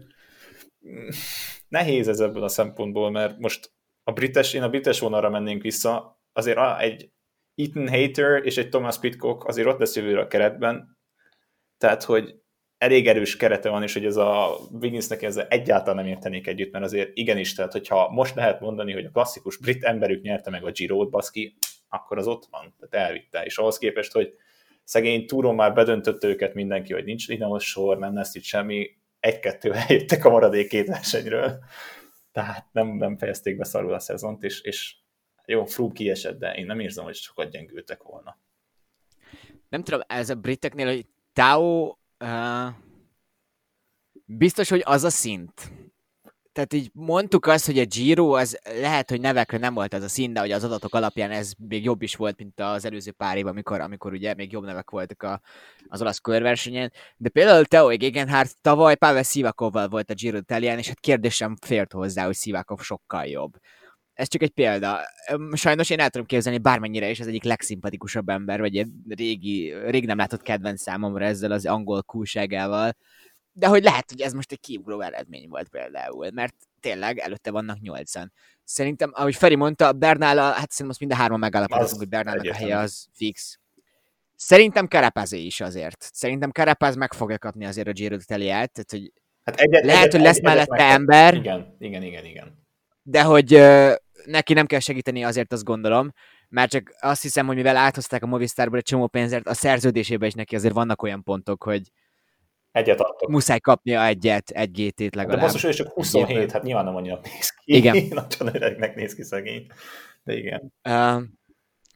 nehéz 1.67 2.07
ez 2.07 2.19
ebből 2.19 2.43
a 2.43 2.47
szempontból, 2.47 3.11
mert 3.11 3.39
most 3.39 3.71
a 4.03 4.11
brites, 4.11 4.53
én 4.53 4.63
a 4.63 4.69
brites 4.69 4.99
vonalra 4.99 5.29
mennénk 5.29 5.61
vissza, 5.61 6.21
azért 6.33 6.57
a- 6.57 6.79
egy 6.79 7.11
Ethan 7.55 7.89
Hater 7.89 8.45
és 8.45 8.57
egy 8.57 8.69
Thomas 8.69 8.99
Pitcock 8.99 9.47
azért 9.47 9.67
ott 9.67 9.79
lesz 9.79 9.95
jövőre 9.95 10.21
a 10.21 10.27
keretben, 10.27 10.97
tehát, 11.77 12.03
hogy 12.03 12.35
elég 12.77 13.07
erős 13.07 13.37
kerete 13.37 13.69
van, 13.69 13.83
és 13.83 13.93
hogy 13.93 14.05
ez 14.05 14.15
a 14.15 14.57
Wigginsnek 14.71 15.21
ezzel 15.21 15.47
egyáltalán 15.47 15.95
nem 15.95 16.13
értenék 16.13 16.47
együtt, 16.47 16.71
mert 16.71 16.85
azért 16.85 17.09
igenis, 17.13 17.53
tehát 17.53 17.71
hogyha 17.71 18.09
most 18.09 18.35
lehet 18.35 18.59
mondani, 18.59 18.93
hogy 18.93 19.05
a 19.05 19.11
klasszikus 19.11 19.57
brit 19.57 19.83
emberük 19.83 20.21
nyerte 20.21 20.49
meg 20.49 20.65
a 20.65 20.71
Giro-t, 20.71 21.09
baszki, 21.09 21.57
akkor 21.89 22.17
az 22.17 22.27
ott 22.27 22.47
van, 22.49 22.75
tehát 22.79 23.07
elvitte, 23.07 23.43
és 23.43 23.57
ahhoz 23.57 23.77
képest, 23.77 24.11
hogy 24.11 24.33
szegény 24.83 25.25
túron 25.25 25.55
már 25.55 25.73
bedöntött 25.73 26.23
őket 26.23 26.53
mindenki, 26.53 26.93
hogy 26.93 27.03
nincs 27.03 27.27
itt 27.27 27.59
sor, 27.59 27.97
nem 27.97 28.13
lesz 28.13 28.35
itt 28.35 28.43
semmi, 28.43 28.89
egy-kettő 29.19 29.73
eljöttek 29.73 30.25
a 30.25 30.29
maradék 30.29 30.69
két 30.69 30.87
versenyről, 30.87 31.63
tehát 32.31 32.67
nem, 32.71 32.87
nem 32.87 33.17
fejezték 33.17 33.57
be 33.57 33.63
szarul 33.63 33.93
a 33.93 33.99
szezont, 33.99 34.43
és, 34.43 34.61
és 34.61 34.95
jó, 35.45 35.65
Froome 35.65 35.93
kiesett, 35.93 36.39
de 36.39 36.53
én 36.53 36.65
nem 36.65 36.79
érzem, 36.79 37.03
hogy 37.03 37.15
sokat 37.15 37.51
gyengültek 37.51 38.03
volna. 38.03 38.37
Nem 39.69 39.83
tudom, 39.83 40.01
ez 40.07 40.29
a 40.29 40.35
briteknél, 40.35 40.85
hogy 40.85 41.05
Tao 41.33 41.95
uh, 42.19 42.67
biztos, 44.25 44.69
hogy 44.69 44.81
az 44.85 45.03
a 45.03 45.09
szint. 45.09 45.71
Tehát 46.51 46.73
így 46.73 46.89
mondtuk 46.93 47.45
azt, 47.45 47.65
hogy 47.65 47.79
a 47.79 47.85
Giro 47.85 48.31
az 48.31 48.59
lehet, 48.63 49.09
hogy 49.09 49.21
nevekre 49.21 49.57
nem 49.57 49.73
volt 49.73 49.93
az 49.93 50.03
a 50.03 50.07
szín, 50.07 50.33
de 50.33 50.39
hogy 50.39 50.51
az 50.51 50.63
adatok 50.63 50.93
alapján 50.93 51.31
ez 51.31 51.51
még 51.57 51.83
jobb 51.83 52.01
is 52.01 52.15
volt, 52.15 52.37
mint 52.37 52.59
az 52.59 52.85
előző 52.85 53.11
pár 53.11 53.37
év, 53.37 53.47
amikor, 53.47 53.81
amikor 53.81 54.13
ugye 54.13 54.33
még 54.33 54.51
jobb 54.51 54.63
nevek 54.63 54.89
voltak 54.89 55.23
a, 55.23 55.41
az 55.87 56.01
olasz 56.01 56.19
körversenyen. 56.19 56.93
De 57.17 57.29
például 57.29 57.65
Teo 57.65 57.97
Gegenhardt 57.97 58.61
tavaly 58.61 58.95
Pavel 58.95 59.23
Sivakovval 59.23 59.87
volt 59.87 60.09
a 60.09 60.13
Giro 60.13 60.37
Italián, 60.37 60.77
és 60.77 60.87
hát 60.87 60.99
kérdésem 60.99 61.55
fért 61.65 61.91
hozzá, 61.91 62.25
hogy 62.25 62.35
Sivakov 62.35 62.79
sokkal 62.79 63.25
jobb. 63.25 63.57
Ez 64.13 64.27
csak 64.27 64.41
egy 64.41 64.49
példa. 64.49 64.99
Sajnos 65.51 65.89
én 65.89 65.99
el 65.99 66.09
tudom 66.09 66.27
képzelni, 66.27 66.57
bármennyire 66.57 67.09
is 67.09 67.19
az 67.19 67.27
egyik 67.27 67.43
legszimpatikusabb 67.43 68.29
ember, 68.29 68.59
vagy 68.59 68.77
egy 68.77 68.89
régi, 69.07 69.73
rég 69.85 70.05
nem 70.05 70.17
látott 70.17 70.41
kedvenc 70.41 70.81
számomra 70.81 71.25
ezzel 71.25 71.51
az 71.51 71.65
angol 71.65 72.03
kúságával, 72.03 72.95
de 73.59 73.67
hogy 73.67 73.83
lehet, 73.83 74.09
hogy 74.09 74.21
ez 74.21 74.33
most 74.33 74.51
egy 74.51 74.59
kiugró 74.59 75.01
eredmény 75.01 75.49
volt 75.49 75.67
például, 75.69 76.29
mert 76.33 76.55
tényleg 76.79 77.17
előtte 77.17 77.51
vannak 77.51 77.79
nyolcan. 77.79 78.31
Szerintem, 78.63 79.11
ahogy 79.13 79.35
Feri 79.35 79.55
mondta, 79.55 79.93
Bernál, 79.93 80.37
hát 80.37 80.53
szerintem 80.55 80.85
most 80.85 80.99
mind 80.99 81.11
a 81.11 81.15
hárman 81.15 81.39
megállapodtunk, 81.39 81.89
Az 81.91 81.97
hogy 81.97 82.09
Bernálnak 82.09 82.43
a 82.43 82.47
egyértelmű. 82.47 82.71
helye 82.71 82.83
az 82.83 83.07
fix. 83.13 83.59
Szerintem 84.35 84.87
Carapazé 84.87 85.39
is 85.39 85.61
azért. 85.61 86.09
Szerintem 86.13 86.51
Carapaz 86.51 86.95
meg 86.95 87.13
fogja 87.13 87.37
kapni 87.37 87.65
azért 87.65 87.87
a 87.87 87.91
Giro 87.91 88.15
d'Italiát, 88.15 88.71
tehát 88.71 88.87
hogy 88.89 89.11
Hát 89.43 89.59
egyet, 89.59 89.83
Lehet, 89.85 89.99
egyet, 90.01 90.11
hogy 90.11 90.21
lesz 90.21 90.37
egyet 90.37 90.43
mellette 90.47 90.75
megkap- 90.75 90.91
ember. 90.93 91.33
Igen, 91.33 91.75
igen, 91.79 92.03
igen, 92.03 92.25
igen. 92.25 92.65
de 93.03 93.23
hogy 93.23 93.53
ö, 93.53 93.93
neki 94.25 94.53
nem 94.53 94.65
kell 94.65 94.79
segíteni, 94.79 95.23
azért 95.23 95.53
azt 95.53 95.63
gondolom, 95.63 96.13
mert 96.49 96.71
csak 96.71 96.93
azt 96.99 97.21
hiszem, 97.21 97.45
hogy 97.47 97.55
mivel 97.55 97.77
áthozták 97.77 98.23
a 98.23 98.27
Movistarból 98.27 98.77
egy 98.77 98.83
csomó 98.83 99.07
pénzért, 99.07 99.47
a 99.47 99.53
szerződésében 99.53 100.27
is 100.27 100.33
neki 100.33 100.55
azért 100.55 100.73
vannak 100.73 101.01
olyan 101.01 101.23
pontok, 101.23 101.63
hogy 101.63 101.91
Egyet 102.71 102.99
adtok. 102.99 103.29
muszáj 103.29 103.59
kapnia 103.59 104.05
egyet, 104.05 104.49
egy 104.49 104.71
GT-t 104.71 105.09
De 105.09 105.17
legalább. 105.17 105.41
basszus, 105.41 105.63
ő 105.63 105.73
csak 105.73 105.93
27, 105.93 106.25
Egyébként. 106.25 106.51
hát 106.51 106.63
nyilván 106.63 106.85
nem 106.85 106.95
annyira 106.95 107.19
néz 107.23 107.49
ki. 107.49 107.75
Igen. 107.75 107.95
Nagyon 108.09 108.55
öregnek 108.55 108.95
néz 108.95 109.15
ki 109.15 109.23
szegény. 109.23 109.67
De 110.23 110.37
igen. 110.37 110.73
Uh, 110.89 111.21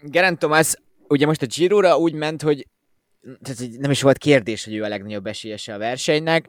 Geraint 0.02 0.40
Thomas 0.40 0.74
ugye 1.08 1.26
most 1.26 1.42
a 1.42 1.46
Giro-ra 1.46 1.98
úgy 1.98 2.14
ment, 2.14 2.42
hogy 2.42 2.68
tehát 3.42 3.72
nem 3.78 3.92
is 3.92 4.02
volt 4.02 4.18
kérdés, 4.18 4.64
hogy 4.66 4.76
ő 4.76 4.84
a 4.84 4.88
legnagyobb 4.88 5.26
esélyese 5.28 5.74
a 5.74 5.78
versenynek, 5.78 6.48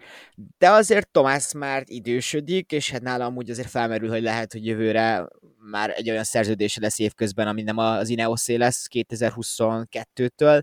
de 0.58 0.70
azért 0.70 1.08
Tomás 1.10 1.52
már 1.52 1.82
idősödik, 1.86 2.72
és 2.72 2.90
hát 2.90 3.02
nála 3.02 3.24
amúgy 3.24 3.50
azért 3.50 3.70
felmerül, 3.70 4.08
hogy 4.08 4.22
lehet, 4.22 4.52
hogy 4.52 4.66
jövőre 4.66 5.28
már 5.70 5.90
egy 5.96 6.10
olyan 6.10 6.24
szerződése 6.24 6.80
lesz 6.80 6.98
évközben, 6.98 7.46
ami 7.48 7.62
nem 7.62 7.78
az 7.78 8.08
Ineoszé 8.08 8.54
lesz 8.54 8.86
2022-től, 8.92 10.62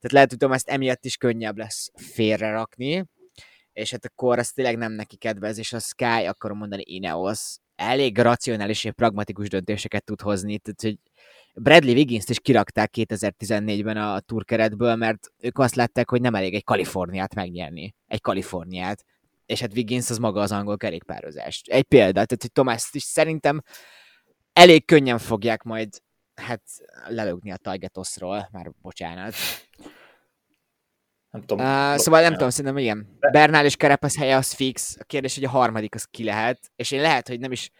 tehát 0.00 0.12
lehet, 0.12 0.28
hogy 0.28 0.38
Tomás 0.38 0.62
emiatt 0.64 1.04
is 1.04 1.16
könnyebb 1.16 1.58
lesz 1.58 1.90
félrerakni, 1.94 3.04
és 3.72 3.90
hát 3.90 4.04
akkor 4.04 4.38
az 4.38 4.50
tényleg 4.50 4.76
nem 4.76 4.92
neki 4.92 5.16
kedvez, 5.16 5.58
és 5.58 5.72
a 5.72 5.78
Sky, 5.78 6.26
akarom 6.26 6.58
mondani 6.58 6.82
Ineos, 6.86 7.56
elég 7.76 8.18
racionális 8.18 8.84
és 8.84 8.92
pragmatikus 8.92 9.48
döntéseket 9.48 10.04
tud 10.04 10.20
hozni, 10.20 10.58
tehát 10.58 10.80
hogy 10.80 10.98
Bradley 11.54 11.94
Wiggins-t 11.94 12.30
is 12.30 12.40
kirakták 12.40 12.90
2014-ben 12.96 13.96
a 13.96 14.20
turkeretből, 14.20 14.94
mert 14.94 15.32
ők 15.38 15.58
azt 15.58 15.74
látták, 15.74 16.10
hogy 16.10 16.20
nem 16.20 16.34
elég 16.34 16.54
egy 16.54 16.64
Kaliforniát 16.64 17.34
megnyerni. 17.34 17.94
Egy 18.06 18.20
Kaliforniát. 18.20 19.04
És 19.46 19.60
hát 19.60 19.74
Wiggins 19.74 20.10
az 20.10 20.18
maga 20.18 20.40
az 20.40 20.52
angol 20.52 20.76
kerékpározás. 20.76 21.62
Egy 21.66 21.82
példa, 21.82 22.12
tehát 22.12 22.38
hogy 22.40 22.52
Tomás 22.52 22.88
is 22.92 23.02
szerintem 23.02 23.62
elég 24.52 24.84
könnyen 24.84 25.18
fogják 25.18 25.62
majd 25.62 25.88
hát 26.38 26.62
lelögni 27.08 27.50
a 27.50 27.56
Tajgetoszról, 27.56 28.48
már 28.52 28.70
bocsánat. 28.82 29.34
Nem 31.30 31.42
tudom. 31.42 31.66
Uh, 31.66 31.96
szóval 31.96 32.20
nem 32.20 32.32
tudom, 32.32 32.50
szerintem 32.50 32.78
igen. 32.78 33.18
Bernál 33.32 33.64
és 33.64 33.76
Kerepes 33.76 34.16
helye 34.16 34.36
az 34.36 34.52
fix. 34.52 34.96
A 35.00 35.04
kérdés, 35.04 35.34
hogy 35.34 35.44
a 35.44 35.48
harmadik 35.48 35.94
az 35.94 36.04
ki 36.04 36.24
lehet. 36.24 36.70
És 36.76 36.90
én 36.90 37.00
lehet, 37.00 37.28
hogy 37.28 37.40
nem 37.40 37.52
is... 37.52 37.70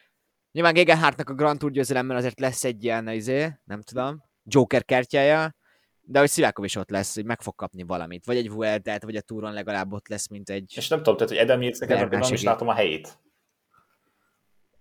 Nyilván 0.53 0.75
Gegenhardtnak 0.75 1.31
a 1.31 1.35
Grand 1.35 1.59
Tour 1.59 1.73
győzelemmel 1.73 2.17
azért 2.17 2.41
lesz 2.41 2.65
egy 2.65 2.85
ilyen, 2.85 3.09
izé, 3.09 3.53
nem 3.65 3.83
tudom, 3.83 4.25
Joker 4.45 4.85
kártyája, 4.85 5.57
de 6.01 6.19
hogy 6.19 6.29
Szilákov 6.29 6.65
is 6.65 6.77
ott 6.77 6.91
lesz, 6.91 7.15
hogy 7.15 7.25
meg 7.25 7.41
fog 7.41 7.55
kapni 7.55 7.83
valamit. 7.83 8.27
Vagy 8.27 8.37
egy 8.37 8.51
Vueltát, 8.51 9.03
vagy 9.03 9.17
a 9.17 9.21
túron 9.21 9.53
legalább 9.53 9.93
ott 9.93 10.09
lesz, 10.09 10.29
mint 10.29 10.51
egy... 10.51 10.73
És 10.77 10.89
nem 10.89 10.99
tudom, 10.99 11.15
tehát, 11.17 11.29
hogy 11.33 11.43
Edem 11.43 11.63
Yates 11.63 11.79
Bernál 11.79 12.19
nem 12.19 12.33
is 12.33 12.43
látom 12.43 12.69
a 12.69 12.75
helyét. 12.75 13.19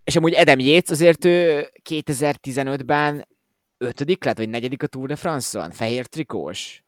És 0.03 0.15
amúgy 0.15 0.36
Adam 0.36 0.59
Yates 0.59 0.89
azért 0.89 1.25
ő 1.25 1.67
2015-ben 1.89 3.28
ötödik 3.78 4.23
lett, 4.23 4.38
vagy 4.38 4.49
negyedik 4.49 4.84
a 4.84 4.88
Tour 4.88 5.07
de 5.07 5.15
France-on, 5.15 5.71
fehér 5.71 6.05
trikós. 6.05 6.82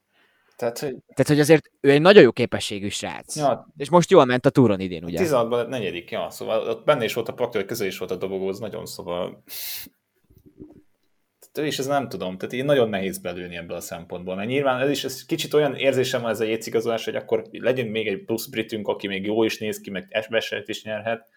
Tehát, 0.60 0.80
hogy 0.80 0.90
Tehát, 0.90 1.28
hogy 1.28 1.40
azért 1.40 1.72
ő 1.80 1.90
egy 1.92 2.02
nagyon 2.02 2.24
jó 2.24 2.32
képességű 2.32 2.90
srác. 2.90 3.36
ja, 3.36 3.68
És 3.78 3.90
most 3.90 4.10
jól 4.10 4.26
ment 4.26 4.46
a 4.46 4.50
túron 4.50 4.80
idén, 4.80 5.04
ugye? 5.04 5.20
16-ban 5.24 5.50
lett 5.50 5.68
negyedik, 5.68 6.12
ja, 6.12 6.30
szóval 6.30 6.68
ott 6.68 6.86
benne 6.86 7.04
is 7.04 7.14
volt 7.14 7.30
a 7.30 7.50
hogy 7.52 7.66
közel 7.66 7.88
is 7.88 7.98
volt 7.98 8.12
a 8.12 8.16
dobogó, 8.16 8.48
az 8.48 8.60
nagyon 8.60 8.86
szóval... 8.86 9.44
Tehát 11.40 11.58
ő 11.58 11.66
is 11.66 11.80
ez 11.80 11.86
nem 11.86 12.10
tudom, 12.10 12.38
tehát 12.38 12.54
így 12.54 12.66
nagyon 12.66 12.90
nehéz 12.90 13.18
belőni 13.18 13.56
ebből 13.56 13.78
a 13.78 13.82
szempontból, 13.82 14.36
mert 14.36 14.48
nyilván 14.48 14.82
ez 14.82 14.90
is 14.90 15.04
ez 15.04 15.26
kicsit 15.26 15.54
olyan 15.54 15.76
érzésem 15.76 16.22
van 16.22 16.32
ez 16.32 16.40
a 16.40 16.44
jétszigazolás, 16.44 17.06
hogy 17.06 17.16
akkor 17.16 17.44
legyen 17.52 17.88
még 17.88 18.08
egy 18.08 18.24
plusz 18.26 18.46
britünk, 18.46 18.88
aki 18.88 19.08
még 19.08 19.26
jó 19.26 19.44
is 19.44 19.58
néz 19.58 19.80
ki, 19.80 19.90
meg 19.90 20.08
esbeset 20.10 20.68
is 20.68 20.84
nyerhet, 20.84 21.28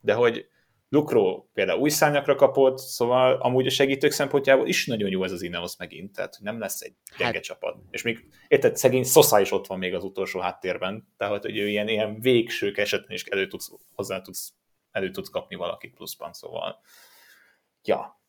de 0.00 0.12
hogy 0.12 0.48
Lukró 0.88 1.50
például 1.54 1.80
új 1.80 1.88
szárnyakra 1.88 2.34
kapott, 2.34 2.78
szóval 2.78 3.34
amúgy 3.40 3.66
a 3.66 3.70
segítők 3.70 4.10
szempontjából 4.10 4.66
is 4.66 4.86
nagyon 4.86 5.10
jó 5.10 5.24
ez 5.24 5.32
az 5.32 5.42
Ineos 5.42 5.76
megint, 5.76 6.12
tehát 6.12 6.38
nem 6.40 6.58
lesz 6.58 6.80
egy 6.80 6.94
gyenge 7.18 7.32
Hát- 7.32 7.42
csapat. 7.42 7.76
És 7.90 8.02
még, 8.02 8.28
érted, 8.48 8.76
szegény 8.76 9.04
Sosa 9.04 9.40
is 9.40 9.52
ott 9.52 9.66
van 9.66 9.78
még 9.78 9.94
az 9.94 10.04
utolsó 10.04 10.40
háttérben, 10.40 11.08
tehát 11.16 11.42
hogy 11.42 11.58
ő 11.58 11.68
ilyen, 11.68 11.88
ilyen 11.88 12.20
végsők 12.20 12.78
esetén 12.78 13.10
is 13.16 13.24
elő 13.24 13.46
tudsz, 13.46 13.70
hozzá 13.94 14.20
tudsz, 14.20 14.52
elő 14.90 15.10
tudsz 15.10 15.28
kapni 15.28 15.56
valakit 15.56 15.94
pluszban, 15.94 16.32
szóval 16.32 16.80
ja, 17.82 18.20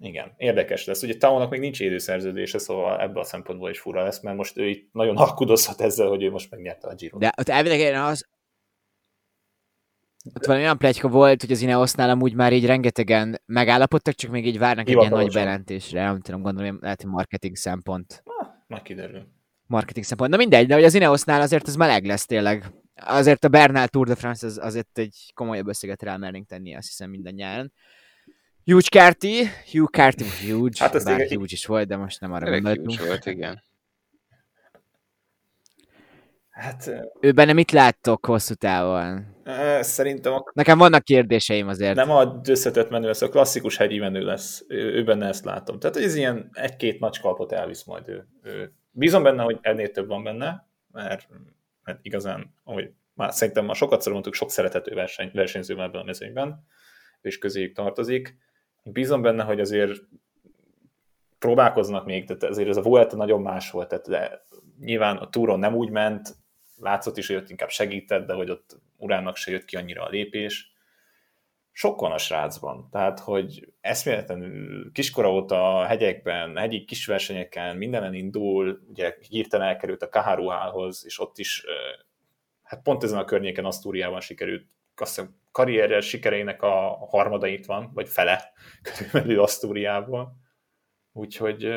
igen, 0.00 0.34
érdekes 0.36 0.84
lesz. 0.84 1.02
Ugye 1.02 1.16
Taónak 1.16 1.50
még 1.50 1.60
nincs 1.60 1.80
időszerződése, 1.80 2.58
szóval 2.58 3.00
ebből 3.00 3.22
a 3.22 3.24
szempontból 3.24 3.70
is 3.70 3.78
fura 3.78 4.02
lesz, 4.02 4.20
mert 4.20 4.36
most 4.36 4.56
ő 4.56 4.68
itt 4.68 4.92
nagyon 4.92 5.16
alkudozhat 5.16 5.80
ezzel, 5.80 6.08
hogy 6.08 6.22
ő 6.22 6.30
most 6.30 6.50
megnyerte 6.50 6.88
a 6.88 6.94
Giro. 6.94 7.18
De 7.18 7.32
ott 7.38 7.48
elvileg 7.48 7.94
az... 7.94 8.28
Ott 10.34 10.44
valami 10.46 10.64
olyan 10.64 10.78
plegyka 10.78 11.08
volt, 11.08 11.40
hogy 11.40 11.52
az 11.52 11.60
Ineosnál 11.60 12.10
amúgy 12.10 12.34
már 12.34 12.52
így 12.52 12.66
rengetegen 12.66 13.40
megállapodtak, 13.46 14.14
csak 14.14 14.30
még 14.30 14.46
így 14.46 14.58
várnak 14.58 14.88
egy 14.88 14.96
ilyen 14.96 15.10
nagy 15.10 15.32
bejelentésre. 15.32 16.04
Nem 16.04 16.20
tudom, 16.20 16.42
gondolom, 16.42 16.78
lehet, 16.80 17.02
hogy 17.02 17.10
marketing 17.10 17.56
szempont. 17.56 18.22
Majd 18.66 18.82
kiderül. 18.82 19.28
Marketing 19.66 20.04
szempont. 20.04 20.30
Na 20.30 20.36
mindegy, 20.36 20.66
de 20.66 20.74
hogy 20.74 20.84
az 20.84 20.94
Ineosnál 20.94 21.40
azért 21.40 21.68
ez 21.68 21.76
meleg 21.76 22.04
lesz 22.04 22.26
tényleg. 22.26 22.72
Azért 22.94 23.44
a 23.44 23.48
Bernal 23.48 23.88
Tour 23.88 24.06
de 24.06 24.14
France 24.14 24.46
az, 24.46 24.58
azért 24.58 24.98
egy 24.98 25.30
komolyabb 25.34 25.68
összeget 25.68 26.02
rámernénk 26.02 26.46
tenni, 26.46 26.74
azt 26.76 26.86
hiszem 26.88 27.10
minden 27.10 27.34
nyáron. 27.34 27.72
Huge 28.64 28.88
Carty, 28.88 29.48
Hugh 29.72 29.90
Carty, 29.90 30.24
huge, 30.48 30.72
Hát 30.78 31.04
bár 31.04 31.20
igen- 31.20 31.28
huge 31.38 31.46
is 31.50 31.66
volt, 31.66 31.88
de 31.88 31.96
most 31.96 32.20
nem 32.20 32.32
arra 32.32 32.50
gondoltunk. 32.50 32.90
huge 32.90 33.06
volt, 33.06 33.26
igen. 33.26 33.62
Hát 36.54 36.90
Ő 37.20 37.32
benne 37.32 37.52
mit 37.52 37.70
láttok 37.70 38.26
hosszú 38.26 38.54
távon? 38.54 39.26
szerintem 39.80 40.32
a 40.32 40.42
Nekem 40.52 40.78
vannak 40.78 41.02
kérdéseim 41.02 41.68
azért. 41.68 41.94
nem 41.94 42.10
a 42.10 42.40
összetett 42.44 42.90
menő 42.90 43.06
lesz, 43.06 43.22
a 43.22 43.28
klasszikus 43.28 43.76
hegyi 43.76 43.98
menő 43.98 44.24
lesz. 44.24 44.64
Ő, 44.68 44.92
ő 44.94 45.04
benne 45.04 45.26
ezt 45.26 45.44
látom. 45.44 45.78
Tehát 45.78 45.96
ez 45.96 46.14
ilyen 46.14 46.50
egy-két 46.52 47.00
nagy 47.00 47.20
kalpot 47.20 47.52
elvisz 47.52 47.84
majd 47.84 48.08
ő. 48.08 48.28
ő. 48.42 48.72
Bízom 48.90 49.22
benne, 49.22 49.42
hogy 49.42 49.58
ennél 49.60 49.90
több 49.90 50.08
van 50.08 50.22
benne, 50.22 50.68
mert, 50.92 51.28
mert 51.82 51.98
igazán, 52.02 52.54
ahogy 52.64 52.90
már 53.14 53.32
szerintem 53.32 53.64
már 53.64 53.76
sokat 53.76 54.08
mondtuk, 54.08 54.34
sok 54.34 54.50
szerethető 54.50 54.94
verseny, 54.94 55.30
versenyző 55.32 55.80
ebben 55.80 56.00
a 56.00 56.04
mezőnyben, 56.04 56.66
is 57.22 57.38
közéjük 57.38 57.74
tartozik. 57.74 58.36
Bízom 58.82 59.22
benne, 59.22 59.42
hogy 59.42 59.60
azért 59.60 60.00
próbálkoznak 61.38 62.04
még, 62.04 62.26
tehát 62.26 62.42
azért 62.42 62.68
ez 62.68 62.76
a 62.76 62.82
Vuelta 62.82 63.16
nagyon 63.16 63.42
más 63.42 63.70
volt, 63.70 63.88
tehát 63.88 64.08
de 64.08 64.44
nyilván 64.80 65.16
a 65.16 65.28
túron 65.28 65.58
nem 65.58 65.74
úgy 65.74 65.90
ment, 65.90 66.36
látszott 66.84 67.16
is, 67.16 67.26
hogy 67.26 67.36
ott 67.36 67.50
inkább 67.50 67.68
segített, 67.68 68.26
de 68.26 68.32
hogy 68.32 68.50
ott 68.50 68.76
urának 68.96 69.36
se 69.36 69.50
jött 69.50 69.64
ki 69.64 69.76
annyira 69.76 70.02
a 70.02 70.08
lépés. 70.08 70.72
Sok 71.72 72.00
van 72.00 72.12
a 72.12 72.18
srácban, 72.18 72.88
tehát 72.90 73.20
hogy 73.20 73.72
eszméletlenül 73.80 74.92
kiskora 74.92 75.32
óta 75.32 75.78
a 75.78 75.84
hegyekben, 75.84 76.56
hegyi 76.56 76.84
kis 76.84 77.06
versenyeken, 77.06 77.76
mindenen 77.76 78.14
indul, 78.14 78.80
ugye 78.88 79.16
hirtelen 79.28 79.66
elkerült 79.66 80.02
a 80.02 80.08
Kaharuhához, 80.08 81.04
és 81.06 81.20
ott 81.20 81.38
is, 81.38 81.64
hát 82.62 82.82
pont 82.82 83.02
ezen 83.02 83.18
a 83.18 83.24
környéken 83.24 83.64
Asztúriában 83.64 84.20
sikerült, 84.20 84.66
azt 84.96 85.14
hiszem 85.14 85.36
karrierre 85.52 86.00
sikereinek 86.00 86.62
a 86.62 87.06
harmada 87.10 87.46
itt 87.46 87.66
van, 87.66 87.90
vagy 87.94 88.08
fele 88.08 88.52
körülbelül 88.82 89.42
Asztúriából. 89.42 90.36
Úgyhogy 91.12 91.68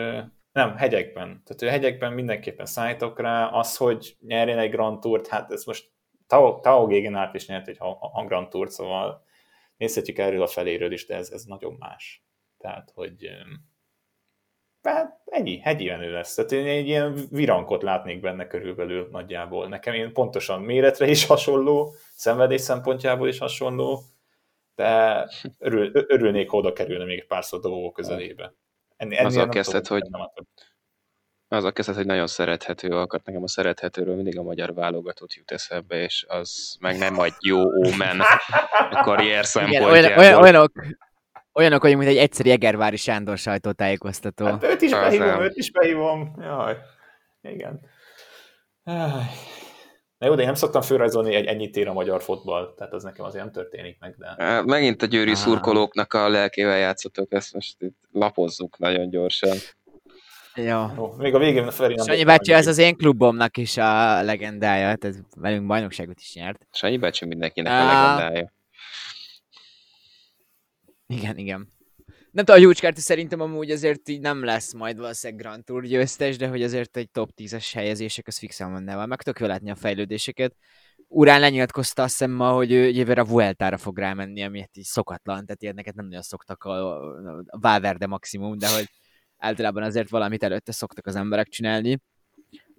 nem, 0.57 0.77
hegyekben. 0.77 1.43
Tehát 1.45 1.61
ő 1.61 1.67
hegyekben 1.67 2.13
mindenképpen 2.13 2.65
szállítok 2.65 3.19
rá. 3.19 3.47
Az, 3.47 3.77
hogy 3.77 4.17
nyerjen 4.21 4.59
egy 4.59 4.71
Grand 4.71 4.99
Tourt, 4.99 5.27
hát 5.27 5.51
ez 5.51 5.65
most 5.65 5.91
Tao, 6.27 6.59
Tao 6.59 6.87
Gegenhardt 6.87 7.35
is 7.35 7.47
nyert 7.47 7.67
egy 7.67 7.79
Grand 8.27 8.49
Tourt, 8.49 8.71
szóval 8.71 9.25
nézhetjük 9.77 10.17
erről 10.17 10.41
a 10.41 10.47
feléről 10.47 10.91
is, 10.91 11.05
de 11.05 11.15
ez, 11.15 11.29
ez 11.29 11.43
nagyon 11.43 11.75
más. 11.79 12.23
Tehát, 12.57 12.91
hogy 12.95 13.29
hát 14.81 15.21
ennyi, 15.25 15.59
hegyi 15.59 15.87
menő 15.87 16.11
lesz. 16.11 16.33
Tehát 16.33 16.51
én 16.51 16.65
egy 16.65 16.87
ilyen 16.87 17.27
virankot 17.29 17.81
látnék 17.81 18.19
benne 18.19 18.47
körülbelül 18.47 19.07
nagyjából. 19.11 19.67
Nekem 19.67 19.93
én 19.93 20.13
pontosan 20.13 20.61
méretre 20.61 21.07
is 21.07 21.25
hasonló, 21.25 21.93
szenvedés 22.15 22.61
szempontjából 22.61 23.27
is 23.27 23.37
hasonló, 23.37 23.99
de 24.75 25.23
örül, 25.59 25.91
örülnék, 25.93 26.49
ha 26.49 26.57
oda 26.57 26.73
kerülne 26.73 27.05
még 27.05 27.19
egy 27.19 27.27
párszor 27.27 27.59
dobogó 27.59 27.91
közelébe. 27.91 28.53
Ennél, 28.97 29.25
Azzal 29.25 29.41
nem 29.41 29.49
kezdted, 29.49 29.83
tudom, 29.83 30.11
hogy-. 30.11 30.45
Azzal 31.47 31.71
kezdett, 31.73 31.95
hogy 31.95 32.05
nagyon 32.05 32.27
szerethető 32.27 32.89
alkat. 32.89 33.25
Nekem 33.25 33.43
a 33.43 33.47
szerethetőről 33.47 34.15
mindig 34.15 34.37
a 34.37 34.43
magyar 34.43 34.73
válogatott 34.73 35.33
jut 35.33 35.51
eszembe, 35.51 35.95
és 35.95 36.25
az 36.27 36.75
meg 36.79 36.97
nem 36.97 37.19
egy 37.19 37.33
jó 37.39 37.59
ómen 37.59 38.21
a 38.91 39.01
karrier 39.01 39.29
Igen, 39.29 39.43
szempontjából. 39.43 39.91
olyan, 39.91 40.17
olyan, 40.17 40.41
olyanok, 40.41 40.71
olyanok 41.53 41.81
vagyunk, 41.81 41.99
mint 41.99 42.11
egy 42.11 42.17
egyszerű 42.17 42.49
Egervári 42.49 42.95
Sándor 42.95 43.37
sajtótájékoztató. 43.37 44.45
Hát 44.45 44.63
őt 44.63 44.81
is 44.81 44.91
Az 44.91 44.99
behívom, 44.99 45.27
nem. 45.27 45.41
őt 45.41 45.55
is 45.55 45.71
behívom. 45.71 46.35
Jaj, 46.39 46.77
igen. 47.41 47.79
Áj. 48.83 49.23
Na 50.17 50.27
jó, 50.27 50.35
de 50.35 50.39
én 50.39 50.45
nem 50.45 50.55
szoktam 50.55 50.81
fölrajzolni 50.81 51.35
egy 51.35 51.45
ennyit 51.45 51.75
ér 51.75 51.87
a 51.87 51.93
magyar 51.93 52.21
fotball, 52.21 52.73
tehát 52.77 52.93
az 52.93 53.03
nekem 53.03 53.25
azért 53.25 53.43
nem 53.43 53.53
történik 53.53 53.97
meg, 53.99 54.15
de... 54.17 54.61
Megint 54.61 55.01
a 55.01 55.05
győri 55.05 55.31
Á. 55.31 55.33
szurkolóknak 55.33 56.13
a 56.13 56.29
lelkével 56.29 56.77
játszottok, 56.77 57.33
ezt 57.33 57.53
most 57.53 57.81
itt 57.81 57.97
lapozzuk 58.11 58.77
nagyon 58.77 59.09
gyorsan. 59.09 59.57
Jó. 60.55 60.85
Jó, 60.95 61.13
még 61.17 61.35
a 61.35 61.39
végén 61.39 61.71
Feri 61.71 61.95
nem... 61.95 62.05
Sanyi 62.05 62.23
bácsi, 62.23 62.53
ez 62.53 62.67
az 62.67 62.77
én 62.77 62.95
klubomnak 62.95 63.57
is 63.57 63.77
a 63.77 64.21
legendája, 64.21 64.95
tehát 64.95 65.17
velünk 65.35 65.65
bajnokságot 65.65 66.19
is 66.19 66.33
nyert. 66.33 66.67
Sanyi 66.71 66.97
bácsi 66.97 67.25
mindenkinek 67.25 67.71
a 67.71 67.75
Á. 67.75 68.15
legendája. 68.15 68.53
Igen, 71.07 71.37
igen. 71.37 71.76
Nem 72.37 72.45
tudom, 72.45 72.61
a 72.61 72.63
Júcskárti 72.63 73.01
szerintem 73.01 73.41
amúgy 73.41 73.71
azért 73.71 74.09
így 74.09 74.19
nem 74.19 74.43
lesz 74.43 74.73
majd 74.73 74.97
valószínűleg 74.97 75.43
Grand 75.43 75.63
Tour 75.63 75.83
győztes, 75.83 76.37
de 76.37 76.47
hogy 76.47 76.63
azért 76.63 76.97
egy 76.97 77.09
top 77.09 77.29
10-es 77.37 77.69
helyezések, 77.73 78.27
az 78.27 78.37
fixen 78.37 78.71
van 78.71 78.83
neve. 78.83 79.05
Meg 79.05 79.21
tudok 79.21 79.39
látni 79.39 79.69
a 79.69 79.75
fejlődéseket. 79.75 80.55
Urán 81.07 81.39
lenyilatkozta 81.39 82.03
azt 82.03 82.11
hiszem 82.11 82.31
ma, 82.31 82.51
hogy 82.51 82.71
ő 82.71 82.89
jövőre 82.89 83.21
a 83.21 83.25
Vueltára 83.25 83.77
fog 83.77 83.97
rámenni, 83.97 84.43
ami 84.43 84.59
hát 84.59 84.77
így 84.77 84.83
szokatlan, 84.83 85.45
tehát 85.45 85.61
ilyeneket 85.61 85.95
nem 85.95 86.05
nagyon 86.05 86.21
szoktak 86.21 86.63
a, 86.63 86.97
a 87.47 87.57
Valverde 87.59 88.07
maximum, 88.07 88.57
de 88.57 88.69
hogy 88.69 88.89
általában 89.37 89.83
azért 89.83 90.09
valamit 90.09 90.43
előtte 90.43 90.71
szoktak 90.71 91.05
az 91.05 91.15
emberek 91.15 91.47
csinálni. 91.47 91.99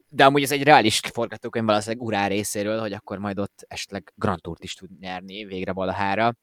De 0.09 0.25
amúgy 0.25 0.43
ez 0.43 0.53
egy 0.53 0.63
reális 0.63 1.01
forgatókönyv 1.13 1.67
valószínűleg 1.67 2.07
Urán 2.07 2.29
részéről, 2.29 2.81
hogy 2.81 2.93
akkor 2.93 3.19
majd 3.19 3.39
ott 3.39 3.65
esetleg 3.69 4.13
Grand 4.15 4.41
Tourt 4.41 4.65
is 4.65 4.75
tud 4.75 4.91
nyerni 4.99 5.45
végre 5.45 5.73
valahára. 5.73 6.35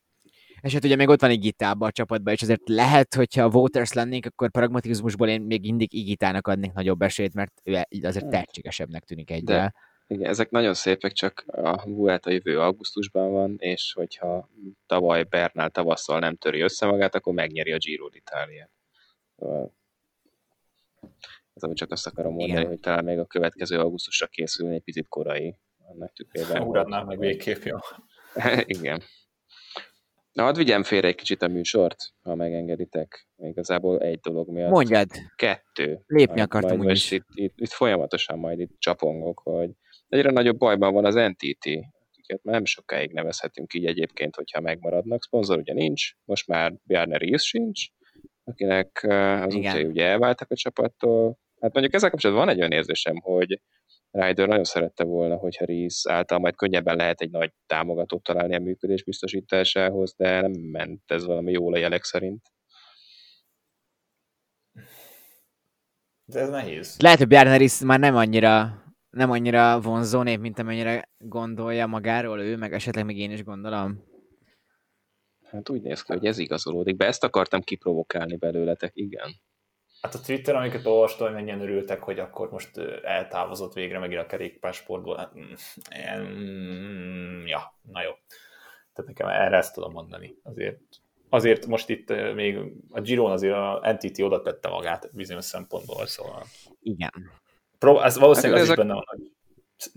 És 0.66 0.74
hát 0.74 0.84
ugye 0.84 0.96
még 0.96 1.08
ott 1.08 1.22
van 1.22 1.30
egy 1.30 1.40
Gitába 1.40 1.86
a 1.86 1.92
csapatban, 1.92 2.34
és 2.34 2.42
azért 2.42 2.70
lehet, 2.70 3.14
hogyha 3.14 3.44
a 3.44 3.50
Voters 3.50 3.94
lennénk, 3.94 4.26
akkor 4.26 4.52
pragmatizmusból 4.52 5.28
én 5.28 5.42
még 5.42 5.62
mindig 5.62 5.94
Igitának 5.94 6.48
adnék 6.48 6.74
nagyobb 6.74 7.02
esélyt, 7.02 7.34
mert 7.34 7.62
ő 7.64 7.74
azért 8.02 8.24
Hát. 8.24 8.30
tehetségesebbnek 8.32 9.04
tűnik 9.04 9.32
egyre. 9.32 9.74
Igen, 10.08 10.30
ezek 10.30 10.50
nagyon 10.50 10.74
szépek, 10.74 11.12
csak 11.12 11.44
a 11.48 11.90
Vuelta 11.90 12.30
jövő 12.32 12.60
augusztusban 12.60 13.32
van, 13.32 13.56
és 13.58 13.94
hogyha 13.94 14.50
tavaly 14.86 15.24
Bernál 15.24 15.70
tavasszal 15.70 16.20
nem 16.20 16.36
töri 16.36 16.62
össze 16.62 16.86
magát, 16.86 17.16
akkor 17.16 17.34
megnyeri 17.34 17.72
a 17.72 17.78
Giro 17.78 18.10
d'Italia. 18.12 18.68
Ez 21.54 21.64
amit 21.64 21.78
csak 21.78 21.92
azt 21.92 22.08
akarom 22.08 22.34
mondani, 22.34 22.60
Igen. 22.60 22.68
hogy 22.68 22.80
talán 22.80 23.04
még 23.04 23.20
a 23.20 23.26
következő 23.26 23.80
augusztusra 23.80 24.28
készülni 24.28 24.76
egy 24.76 24.84
picit 24.84 25.08
korai 25.08 25.56
annak 25.78 26.14
tükrében. 26.14 26.62
Uradnám 26.62 27.06
meg 27.06 27.20
végképp, 27.20 27.64
jó. 27.64 27.78
Igen. 28.80 29.02
Na, 30.36 30.44
hadd 30.44 30.58
vigyem 30.58 30.84
félre 30.84 31.08
egy 31.08 31.16
kicsit 31.16 31.42
a 31.42 31.48
műsort, 31.48 31.96
ha 32.22 32.36
megengeditek. 32.36 33.28
Igazából 33.38 34.00
egy 34.00 34.20
dolog 34.20 34.50
miatt. 34.50 34.70
Mondjad, 34.70 35.10
Kettő. 35.36 36.04
lépni 36.08 36.42
akartam 36.42 36.78
majd 36.78 36.90
most 36.90 37.12
itt, 37.12 37.26
itt, 37.34 37.54
itt, 37.56 37.72
folyamatosan 37.72 38.40
majd 38.40 38.60
itt 38.60 38.76
csapongok, 38.80 39.40
hogy 39.44 39.70
egyre 40.08 40.32
nagyobb 40.32 40.58
bajban 40.58 40.94
van 40.94 41.06
az 41.06 41.16
NTT, 41.16 41.66
akiket 42.12 42.44
már 42.44 42.56
nem 42.56 42.66
sokáig 42.66 43.12
nevezhetünk 43.12 43.74
így 43.74 43.86
egyébként, 43.86 44.36
hogyha 44.36 44.62
megmaradnak. 44.62 45.24
Szponzor 45.24 45.58
ugye 45.58 45.74
nincs, 45.74 46.12
most 46.26 46.48
már 46.48 46.74
Bjarne 46.84 47.18
Ries 47.18 47.44
sincs, 47.44 47.86
akinek 48.44 49.00
eh, 49.02 49.44
az 49.44 49.56
útjai 49.56 49.84
ugye 49.84 50.06
elváltak 50.06 50.52
a 50.52 50.56
csapattól. 50.56 51.40
Hát 51.60 51.74
mondjuk 51.74 51.96
ezzel 51.96 52.10
kapcsolatban 52.10 52.46
van 52.46 52.54
egy 52.54 52.60
olyan 52.60 52.72
érzésem, 52.72 53.16
hogy 53.22 53.62
Ryder 54.16 54.48
nagyon 54.48 54.64
szerette 54.64 55.04
volna, 55.04 55.36
hogyha 55.36 55.66
Ries 55.66 56.02
által 56.08 56.40
majd 56.40 56.56
könnyebben 56.56 56.96
lehet 56.96 57.22
egy 57.22 57.32
nagy 57.32 57.54
támogatót 57.66 58.24
találni 58.24 58.56
a 58.56 58.60
működés 58.60 59.04
biztosításához, 59.04 60.14
de 60.18 60.42
nem 60.42 60.52
ment 60.52 61.02
ez 61.06 61.26
valami 61.26 61.52
jól 61.52 61.74
a 61.74 61.78
jelek 61.78 62.04
szerint. 62.04 62.42
De 66.26 66.40
ez 66.40 66.50
nehéz. 66.50 66.96
Lehet, 67.00 67.18
hogy 67.18 67.28
Bjarne 67.28 67.58
Riss 67.58 67.82
már 67.82 68.00
nem 68.00 68.16
annyira, 68.16 68.84
nem 69.10 69.32
annyira 69.32 69.82
vonzó 69.82 70.22
nép, 70.22 70.40
mint 70.40 70.60
amennyire 70.60 71.10
gondolja 71.18 71.88
magáról 71.88 72.42
ő, 72.42 72.58
meg 72.58 72.74
esetleg 72.74 73.06
még 73.06 73.18
én 73.18 73.32
is 73.32 73.44
gondolom. 73.44 74.04
Hát 75.44 75.70
úgy 75.70 75.82
néz 75.82 76.02
ki, 76.02 76.14
hogy 76.14 76.26
ez 76.26 76.38
igazolódik 76.38 76.96
be. 76.96 77.06
Ezt 77.06 77.24
akartam 77.24 77.62
kiprovokálni 77.62 78.36
belőletek, 78.36 78.92
igen. 78.94 79.30
Hát 80.06 80.14
a 80.16 80.20
Twitter, 80.20 80.56
amiket 80.56 80.86
olvastam, 80.86 81.28
hogy 81.28 81.36
mennyien 81.36 81.62
örültek, 81.62 82.04
hogy 82.04 82.20
akkor 82.20 82.52
most 82.52 82.78
eltávozott 83.04 83.74
végre 83.74 84.00
megint 84.00 84.22
a 84.22 84.26
kerékpársportból. 84.26 85.18
Hát, 85.18 85.32
mm, 86.20 87.46
ja, 87.46 87.74
na 87.92 88.02
jó. 88.02 88.12
Tehát 88.94 89.12
nekem 89.12 89.28
erre 89.28 89.58
ezt 89.58 89.74
tudom 89.74 89.92
mondani. 89.92 90.36
Azért, 90.44 90.80
azért 91.30 91.66
most 91.66 91.90
itt 91.90 92.34
még 92.34 92.60
a 92.90 93.02
Giron 93.02 93.32
azért 93.32 93.54
a 93.56 93.98
NTT 94.00 94.20
oda 94.20 94.42
tette 94.42 94.70
magát 94.70 95.10
bizonyos 95.14 95.46
szempontból, 95.46 96.06
szóval 96.06 96.44
Igen. 96.82 97.12
Pró- 97.80 98.02
ez 98.02 98.18
valószínűleg 98.18 98.60
Hát 98.60 98.62
az 98.62 98.68
is 98.68 98.74
ezek- 98.74 98.86
benne 98.88 98.94
van, 98.94 99.04
hogy... 99.08 99.32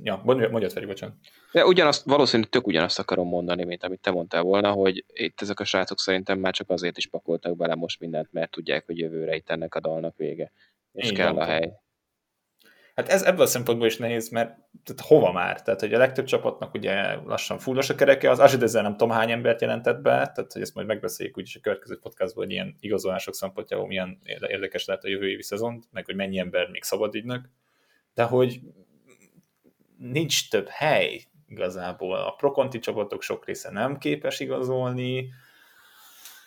Ja, 0.02 0.20
mondj- 0.24 0.50
mondjad 0.50 0.72
Feri, 0.72 0.86
bocsánat. 0.86 1.16
De 1.52 1.66
ugyanazt, 1.66 2.04
valószínűleg 2.04 2.50
tök 2.50 2.66
ugyanazt 2.66 2.98
akarom 2.98 3.28
mondani, 3.28 3.64
mint 3.64 3.84
amit 3.84 4.00
te 4.00 4.10
mondtál 4.10 4.42
volna, 4.42 4.72
hogy 4.72 5.04
itt 5.06 5.40
ezek 5.40 5.60
a 5.60 5.64
srácok 5.64 6.00
szerintem 6.00 6.38
már 6.38 6.52
csak 6.52 6.70
azért 6.70 6.96
is 6.96 7.06
pakoltak 7.06 7.56
bele 7.56 7.74
most 7.74 8.00
mindent, 8.00 8.32
mert 8.32 8.50
tudják, 8.50 8.86
hogy 8.86 8.98
jövőre 8.98 9.34
itt 9.34 9.50
ennek 9.50 9.74
a 9.74 9.80
dalnak 9.80 10.16
vége. 10.16 10.52
És 10.92 11.06
Így 11.06 11.16
kell 11.16 11.32
van. 11.32 11.42
a 11.42 11.44
hely. 11.44 11.72
Hát 12.94 13.08
ez 13.08 13.22
ebből 13.22 13.40
a 13.42 13.46
szempontból 13.46 13.86
is 13.86 13.96
nehéz, 13.96 14.28
mert 14.28 14.48
tehát 14.84 15.00
hova 15.00 15.32
már? 15.32 15.62
Tehát, 15.62 15.80
hogy 15.80 15.94
a 15.94 15.98
legtöbb 15.98 16.24
csapatnak 16.24 16.74
ugye 16.74 17.14
lassan 17.14 17.58
fullos 17.58 17.90
a 17.90 17.94
kereke, 17.94 18.30
az 18.30 18.38
Azsid 18.38 18.62
ezzel 18.62 18.82
nem 18.82 18.96
tudom 18.96 19.10
hány 19.10 19.30
embert 19.30 19.60
jelentett 19.60 20.00
be, 20.00 20.10
tehát 20.10 20.52
hogy 20.52 20.62
ezt 20.62 20.74
majd 20.74 20.86
megbeszéljük 20.86 21.38
úgyis 21.38 21.56
a 21.56 21.60
következő 21.60 21.98
podcastból, 21.98 22.44
hogy 22.44 22.52
ilyen 22.52 22.76
igazolások 22.80 23.34
szempontjából 23.34 23.86
milyen 23.86 24.18
érde- 24.24 24.50
érdekes 24.50 24.84
lehet 24.84 25.04
a 25.04 25.08
jövő 25.08 25.28
évi 25.28 25.42
szezont, 25.42 25.84
meg 25.90 26.04
hogy 26.04 26.14
mennyi 26.14 26.38
ember 26.38 26.68
még 26.70 26.82
szabad 26.82 27.14
ügynök, 27.14 27.48
de 28.14 28.22
hogy 28.22 28.60
nincs 29.98 30.50
több 30.50 30.68
hely 30.68 31.24
igazából. 31.46 32.16
A 32.16 32.30
prokonti 32.34 32.78
csapatok 32.78 33.22
sok 33.22 33.46
része 33.46 33.70
nem 33.70 33.98
képes 33.98 34.40
igazolni. 34.40 35.28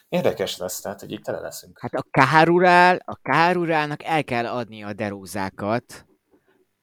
Érdekes 0.09 0.57
lesz, 0.57 0.81
tehát, 0.81 0.99
hogy 0.99 1.11
itt 1.11 1.23
tele 1.23 1.39
leszünk. 1.39 1.79
Hát 1.79 1.93
a 1.93 2.03
Kárurál, 2.11 3.01
a 3.05 3.15
Kárurálnak 3.21 4.03
el 4.03 4.23
kell 4.23 4.45
adni 4.45 4.83
a 4.83 4.93
derózákat, 4.93 6.05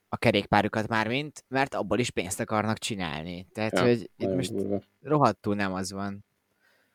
a 0.09 0.17
kerékpárukat 0.17 0.89
már 0.89 1.09
mint, 1.09 1.45
mert 1.49 1.75
abból 1.75 1.99
is 1.99 2.11
pénzt 2.11 2.41
akarnak 2.41 2.79
csinálni. 2.79 3.47
Tehát, 3.53 3.73
Ja, 3.73 3.83
hogy 3.83 4.11
itt 4.17 4.35
most 4.35 4.55
durva. 4.55 4.81
rohadtul 5.03 5.55
nem 5.55 5.73
az 5.73 5.93
van. 5.93 6.25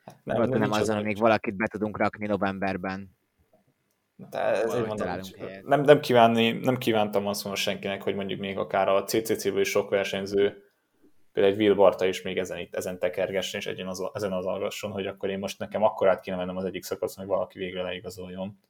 nem, 0.04 0.36
rohadtul 0.36 0.58
nem 0.58 0.68
nincs 0.68 0.80
az 0.82 0.88
van, 0.88 1.02
még 1.02 1.18
valakit 1.18 1.54
be 1.56 1.66
tudunk 1.66 1.98
rakni 1.98 2.26
novemberben. 2.26 3.16
De 4.16 4.66
Valahogy 4.66 4.86
mondom, 4.86 5.20
nem, 5.62 5.80
nem, 5.80 6.00
kívánni, 6.00 6.52
nem 6.52 6.76
kívántam 6.76 7.26
azt 7.26 7.44
mondani 7.44 7.64
senkinek, 7.66 8.02
hogy 8.02 8.14
mondjuk 8.14 8.40
még 8.40 8.58
akár 8.58 8.88
a 8.88 9.02
CCC-ből 9.02 9.60
is 9.60 9.68
sok 9.68 9.90
versenyző, 9.90 10.62
például 11.32 11.54
egy 11.54 11.60
Will 11.60 11.74
Barta 11.74 12.06
is 12.06 12.22
még 12.22 12.38
ezen, 12.38 12.58
itt, 12.58 12.74
ezen 12.74 12.98
tekergessen, 12.98 13.60
és 13.60 13.66
egyen 13.66 13.86
az, 13.86 14.10
ezen 14.12 14.32
az 14.32 14.46
algasson, 14.46 14.90
hogy 14.90 15.06
akkor 15.06 15.30
én 15.30 15.38
most 15.38 15.58
nekem 15.58 15.82
akkor 15.82 16.08
át 16.08 16.20
kéne 16.20 16.36
mennem 16.36 16.56
az 16.56 16.64
egyik 16.64 16.82
szakaszon, 16.82 17.24
hogy 17.24 17.34
valaki 17.34 17.58
végre 17.58 17.82
leigazoljon. 17.82 18.60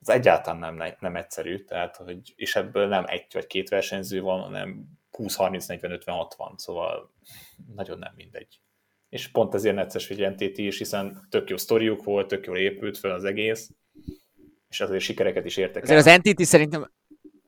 Ez 0.00 0.08
egyáltalán 0.08 0.74
nem, 0.74 0.94
nem 1.00 1.16
egyszerű, 1.16 1.64
tehát, 1.64 1.96
hogy, 1.96 2.32
és 2.36 2.56
ebből 2.56 2.88
nem 2.88 3.04
egy 3.06 3.26
vagy 3.32 3.46
két 3.46 3.68
versenyző 3.68 4.20
van, 4.20 4.40
hanem 4.40 4.84
20, 5.10 5.36
30, 5.36 5.66
40, 5.66 5.90
50, 5.90 6.14
60, 6.14 6.54
szóval 6.56 7.12
nagyon 7.74 7.98
nem 7.98 8.12
mindegy. 8.16 8.60
És 9.08 9.28
pont 9.28 9.54
ezért 9.54 9.74
necces, 9.74 10.08
hogy 10.08 10.30
NTT 10.30 10.58
is, 10.58 10.78
hiszen 10.78 11.26
tök 11.30 11.50
jó 11.50 11.56
sztoriuk 11.56 12.04
volt, 12.04 12.28
tök 12.28 12.46
jól 12.46 12.58
épült 12.58 12.98
fel 12.98 13.10
az 13.10 13.24
egész, 13.24 13.70
és 14.68 14.80
azért 14.80 15.02
sikereket 15.02 15.44
is 15.44 15.56
értek 15.56 15.82
Azért 15.82 16.06
az 16.06 16.20
NTT 16.22 16.44
szerintem 16.44 16.90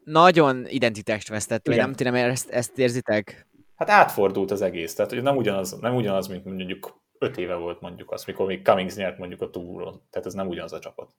nagyon 0.05 0.67
identitást 0.69 1.29
vesztett, 1.29 1.67
vagy 1.67 1.77
nem 1.77 1.93
tudom, 1.93 2.15
ezt, 2.15 2.51
ezt 2.51 2.79
érzitek? 2.79 3.47
Hát 3.77 3.91
átfordult 3.91 4.51
az 4.51 4.63
egész, 4.63 4.95
tehát 4.95 5.11
hogy 5.11 5.23
nem 5.23 5.37
ugyanaz, 5.37 5.79
nem 5.81 5.95
ugyanaz, 5.95 6.27
mint 6.27 6.45
mondjuk 6.45 7.01
öt 7.19 7.37
éve 7.37 7.55
volt 7.55 7.81
mondjuk 7.81 8.11
az, 8.13 8.25
mikor 8.25 8.47
még 8.47 8.65
Cummings 8.65 8.95
nyert 8.95 9.19
mondjuk 9.19 9.41
a 9.41 9.51
túron, 9.51 10.03
tehát 10.11 10.27
ez 10.27 10.35
nem 10.35 10.49
ugyanaz 10.49 10.73
a 10.73 10.79
csapat. 10.79 11.11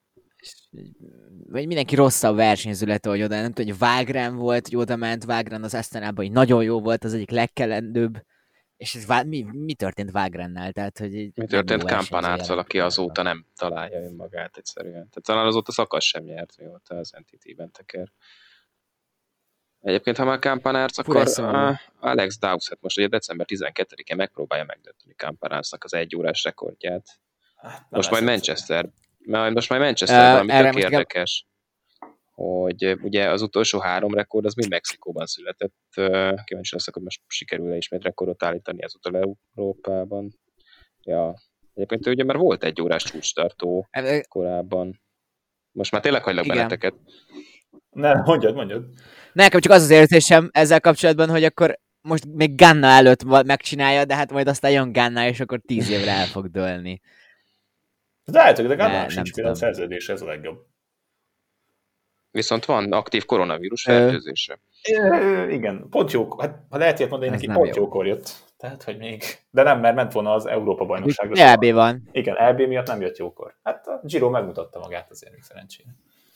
Vagy 1.50 1.68
mindenki 1.68 1.96
rosszabb 1.96 2.36
versenyző 2.36 2.86
lett, 2.86 3.06
hogy 3.06 3.22
oda, 3.22 3.36
nem 3.36 3.52
tudom, 3.52 3.72
hogy 3.72 3.80
Vágrán 3.80 4.36
volt, 4.36 4.68
hogy 4.68 4.78
oda 4.78 4.96
ment 4.96 5.24
Vágrán 5.24 5.64
az 5.64 5.74
Esztenában, 5.74 6.26
hogy 6.26 6.34
nagyon 6.34 6.64
jó 6.64 6.82
volt, 6.82 7.04
az 7.04 7.14
egyik 7.14 7.32
legkelendőbb, 7.32 8.22
és 8.80 8.96
ez, 8.96 9.06
Vá- 9.06 9.26
mi, 9.26 9.42
mi 9.42 9.74
történt 9.74 10.12
Vágránnál? 10.12 10.72
Tehát, 10.72 10.98
hogy 10.98 11.12
Mi 11.12 11.46
történt 11.46 11.84
jelen 11.84 12.40
aki 12.58 12.80
azóta 12.80 13.22
nem 13.22 13.46
találja 13.56 14.00
önmagát 14.00 14.58
egyszerűen. 14.58 14.94
Tehát 14.94 15.24
talán 15.24 15.46
azóta 15.46 15.72
szakasz 15.72 16.04
sem 16.04 16.24
nyert, 16.24 16.58
mióta 16.58 16.96
az 16.96 17.12
NTT-ben 17.18 17.72
teker. 17.72 18.12
Egyébként, 19.82 20.18
ha 20.18 20.26
már 20.26 20.40
Kampanárc, 20.40 20.98
akkor 20.98 21.28
szomorú. 21.28 21.58
uh, 21.58 21.78
Alex 22.00 22.38
Dowsett 22.38 22.82
most 22.82 22.98
ugye 22.98 23.08
december 23.08 23.46
12-én 23.50 24.16
megpróbálja 24.16 24.66
megdönteni 24.66 25.14
Kampanárcnak 25.16 25.84
az 25.84 25.94
egy 25.94 26.16
órás 26.16 26.44
rekordját. 26.44 27.20
Hát, 27.56 27.86
Most 27.90 28.12
majd 28.12 28.24
Manchester. 28.24 28.90
Majd 29.18 29.54
most 29.54 29.70
majd 29.70 29.82
Manchesterben, 29.82 30.36
Ö, 30.36 30.40
ami 30.40 30.52
erre 30.52 30.72
tök 30.72 30.82
érdekes, 30.82 31.46
hogy 32.40 32.98
ugye 33.02 33.30
az 33.30 33.42
utolsó 33.42 33.80
három 33.80 34.14
rekord 34.14 34.46
az 34.46 34.54
mind 34.54 34.70
Mexikóban 34.70 35.26
született. 35.26 35.74
Kíváncsi 36.44 36.76
leszek, 36.76 36.94
hogy 36.94 37.04
most 37.04 37.22
sikerül-e 37.28 37.76
ismét 37.76 38.04
rekordot 38.04 38.44
állítani 38.44 38.84
ezúttal 38.84 39.38
Európában. 39.56 40.40
Ja. 41.02 41.34
Egyébként 41.74 42.08
ugye 42.08 42.24
már 42.24 42.38
volt 42.38 42.64
egy 42.64 42.82
órás 42.82 43.04
csúcstartó 43.04 43.88
egyszerűen. 43.90 44.26
korábban. 44.30 45.02
Most 45.72 45.92
már 45.92 46.02
tényleg 46.02 46.24
hagylak 46.24 46.46
Igen. 46.46 46.58
benneteket. 46.58 46.94
Ne, 47.90 48.14
mondjad, 48.14 48.56
mondjad. 48.56 48.84
Nekem 49.34 49.60
csak 49.60 49.72
az 49.72 49.82
az 49.82 49.90
érzésem 49.90 50.50
ezzel 50.52 50.82
kapcsolatban, 50.82 51.30
hogy 51.30 51.44
akkor 51.44 51.80
most 52.02 52.26
még 52.26 52.56
Ganna 52.56 52.88
előtt 52.88 53.24
megcsinálja, 53.24 54.06
de 54.06 54.16
hát 54.16 54.32
majd 54.32 54.48
aztán 54.48 54.72
jön 54.72 54.92
Ganna, 54.92 55.28
és 55.28 55.40
akkor 55.40 55.60
tíz 55.60 55.90
évre 55.90 56.12
el 56.12 56.26
fog 56.26 56.48
dőlni. 56.48 57.02
De 58.24 58.40
lehet, 58.40 58.58
hogy 58.58 58.68
de 58.68 58.76
Ganna 58.76 59.10
sincs 59.10 59.34
például 59.34 59.56
szerződés, 59.56 60.10
ez 60.10 60.22
a 60.22 60.26
legjobb. 60.26 60.69
Viszont 62.40 62.66
van 62.66 62.92
aktív 62.92 63.26
koronavírus 63.26 63.84
fertőzése. 63.84 64.60
Igen, 65.50 65.88
pont 65.90 66.12
jó, 66.12 66.40
hát 66.40 66.60
ha 66.70 66.78
lehet 66.78 67.00
ilyet 67.00 67.12
mondani, 67.12 67.32
neki 67.32 67.48
pont 67.48 67.76
jó. 67.76 67.84
jókor 67.84 68.08
jött. 68.08 68.32
Tehát, 68.58 68.84
hogy 68.84 68.98
még... 68.98 69.24
De 69.50 69.64
nem, 69.64 69.80
mert 69.80 69.96
ment 69.96 70.14
volna 70.14 70.34
az 70.34 70.46
Európa 70.46 70.86
bajnokságra. 70.86 71.54
LB 71.54 71.74
van. 71.74 72.10
Igen, 72.12 72.50
LB 72.50 72.60
miatt 72.60 72.88
nem 72.88 73.02
jött 73.02 73.18
jókor. 73.18 73.56
Hát 73.64 73.88
a 73.88 74.00
Giro 74.04 74.30
megmutatta 74.30 74.80
magát 74.80 75.12
azért 75.12 75.32
még 75.32 75.42
szerencsére. 75.42 75.90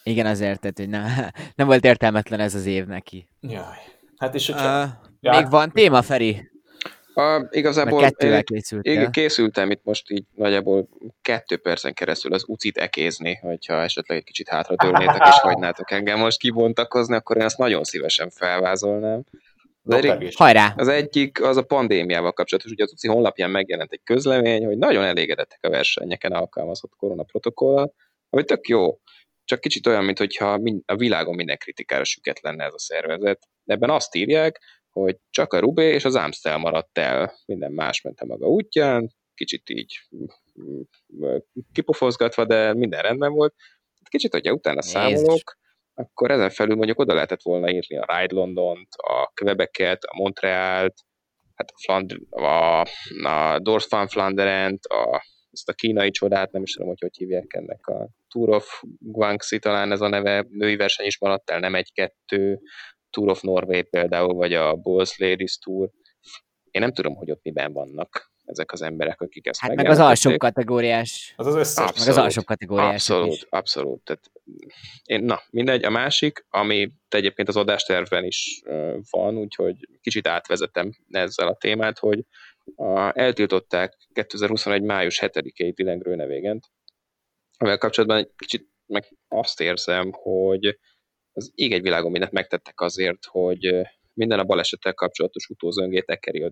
Igen, 0.04 0.26
azért, 0.26 0.60
tehát, 0.60 0.78
hogy 0.78 0.89
nem, 0.89 1.04
nem 1.56 1.68
volt 1.68 1.86
értelmetlen 1.86 2.39
ez 2.39 2.56
az 2.56 2.66
év 2.66 2.86
neki. 2.86 3.28
Jaj. 3.39 3.78
Hát 4.18 4.36
és 4.36 4.45
hogyha... 4.51 4.84
Uh, 4.84 4.89
ja, 5.20 5.32
még 5.39 5.49
van 5.49 5.72
téma, 5.72 6.01
Feri? 6.01 6.51
A, 7.14 7.47
igazából 7.49 8.03
én, 8.18 8.43
én 8.82 9.11
készültem 9.11 9.72
itt 9.72 9.84
most 9.84 10.09
így 10.09 10.24
nagyjából 10.36 10.88
kettő 11.22 11.57
percen 11.57 11.93
keresztül 11.93 12.34
az 12.34 12.43
ucit 12.47 12.78
ekézni, 12.78 13.36
hogyha 13.36 13.82
esetleg 13.82 14.18
egy 14.18 14.24
kicsit 14.24 14.49
hátradőlnétek 14.49 15.28
és 15.28 15.39
hagynátok 15.49 15.91
engem 15.91 16.20
most 16.20 16.39
kibontakozni, 16.39 17.16
akkor 17.16 17.38
én 17.38 17.43
ezt 17.43 17.57
nagyon 17.57 17.84
szívesen 17.84 18.30
felvázolnám. 18.30 19.24
Az, 19.86 20.05
egyik, 20.05 20.38
Hajrá! 20.38 20.74
az 20.78 20.88
egyik 20.88 21.43
az 21.43 21.57
a 21.57 21.64
pandémiával 21.64 22.32
kapcsolatos, 22.32 22.72
ugye 22.72 22.84
az 22.84 22.91
UCI 22.91 23.07
honlapján 23.07 23.49
megjelent 23.49 23.91
egy 23.91 24.01
közlemény, 24.03 24.66
hogy 24.66 24.78
nagyon 24.78 25.03
elégedettek 25.03 25.59
a 25.61 25.70
versenyeken 25.70 26.32
alkalmazott 26.32 26.91
koronaprotokollal, 26.97 27.93
ami 28.30 28.43
tök 28.43 28.68
jó, 28.68 28.99
csak 29.45 29.59
kicsit 29.59 29.88
olyan, 29.88 30.03
mintha 30.03 30.59
a 30.86 30.95
világon 30.95 31.36
minden 31.36 31.57
kritikára 31.57 32.03
süket 32.03 32.41
lenne 32.41 32.64
ez 32.64 32.74
a 32.74 32.80
szervezet. 32.80 33.47
De 33.64 33.74
ebben 33.74 33.89
azt 33.89 34.16
írják, 34.16 34.59
hogy 34.94 35.18
csak 35.30 35.54
a 35.54 35.60
Rubé 35.60 35.94
és 35.94 36.06
az 36.06 36.16
Amstel 36.16 36.58
maradt 36.58 36.98
el, 36.98 37.34
minden 37.46 37.72
más 37.72 38.02
ment 38.02 38.20
a 38.20 38.26
maga 38.26 38.48
útján, 38.48 39.14
kicsit 39.36 39.70
így 39.70 40.00
kipofozgatva, 41.74 42.46
de 42.46 42.74
minden 42.74 43.02
rendben 43.02 43.34
volt. 43.34 43.56
Kicsit, 44.10 44.32
hogyha 44.32 44.54
utána 44.54 44.82
Jézus. 44.84 44.91
számolok, 44.91 45.58
akkor 45.94 46.32
ezen 46.32 46.50
felül 46.50 46.76
mondjuk 46.76 47.00
oda 47.00 47.14
lehetett 47.14 47.41
volna 47.41 47.70
írni 47.70 47.98
a 47.98 48.18
Ride 48.18 48.36
Londont, 48.36 48.88
a 48.96 49.32
Quebecet, 49.34 50.04
a 50.04 50.18
Montrealt, 50.18 50.94
hát 51.56 51.70
a, 51.70 51.80
Flandr- 51.84 52.34
a, 52.34 52.82
a 53.24 53.60
Dorf 53.60 53.89
van 53.89 54.08
Flanderent, 54.08 54.86
a, 54.86 55.24
ezt 55.52 55.70
a 55.70 55.74
kínai 55.74 56.12
csodát, 56.12 56.52
nem 56.52 56.62
is 56.62 56.72
tudom, 56.72 56.88
hogy 56.88 57.00
hogy 57.00 57.18
hívják 57.18 57.54
ennek 57.54 57.88
a 57.88 58.10
Tour 58.28 58.50
of 58.50 58.82
Guangxi 59.00 59.60
talán 59.60 59.91
ez 59.91 60.02
a 60.02 60.08
neve, 60.08 60.46
női 60.50 60.76
verseny 60.76 61.06
is 61.06 61.20
maradt 61.20 61.50
el, 61.50 61.60
nem 61.60 61.76
egy-kettő, 61.76 62.60
Tour 63.14 63.30
of 63.30 63.41
Norway 63.41 63.82
például, 63.82 64.34
vagy 64.34 64.53
a 64.53 64.76
Bulls 64.76 65.18
Ladies 65.18 65.57
Tour. 65.57 65.89
Én 66.72 66.82
nem 66.82 66.93
tudom, 66.93 67.16
hogy 67.16 67.32
ott 67.32 67.43
miben 67.43 67.74
vannak 67.74 68.32
ezek 68.45 68.72
az 68.72 68.82
emberek, 68.82 69.22
akik 69.22 69.47
ezt 69.47 69.59
Hát 69.59 69.76
meg 69.76 69.89
az 69.89 69.99
alsó 69.99 70.38
kategóriás. 70.38 71.34
Az 71.38 71.47
az 71.47 71.55
összes. 71.55 71.84
Abszolút, 71.84 71.99
meg 71.99 72.07
az 72.07 72.18
alsó 72.18 72.43
kategóriás. 72.43 72.93
Abszolút, 72.93 73.34
is. 73.34 73.45
abszolút. 73.49 74.03
Tehát, 74.03 74.32
én, 75.03 75.24
na, 75.24 75.41
mindegy. 75.49 75.84
A 75.84 75.89
másik, 75.89 76.45
ami 76.49 76.91
egyébként 77.09 77.47
az 77.47 77.55
adástervben 77.55 78.24
is 78.24 78.61
uh, 78.66 78.95
van, 79.09 79.38
úgyhogy 79.38 79.76
kicsit 80.01 80.28
átvezetem 80.28 80.91
ezzel 81.09 81.47
a 81.47 81.55
témát, 81.55 81.99
hogy 81.99 82.26
a, 82.76 83.20
eltiltották 83.20 83.97
2021. 84.14 84.82
május 84.82 85.20
7-i 85.22 85.72
Dylan 85.76 85.97
Grönevégent, 85.97 86.70
amivel 87.57 87.80
kapcsolatban 87.80 88.18
egy 88.18 88.32
kicsit 88.38 88.72
meg 88.86 89.18
azt 89.28 89.61
érzem, 89.61 90.11
hogy 90.11 90.80
az 91.34 91.52
ég 91.56 91.74
egy 91.74 91.82
világon 91.82 92.12
mindent 92.12 92.32
megtettek 92.32 92.82
azért, 92.82 93.26
hogy 93.26 93.82
minden 94.14 94.40
a 94.40 94.44
balesettel 94.44 94.94
kapcsolatos 94.94 95.48
utózöngét 95.50 96.10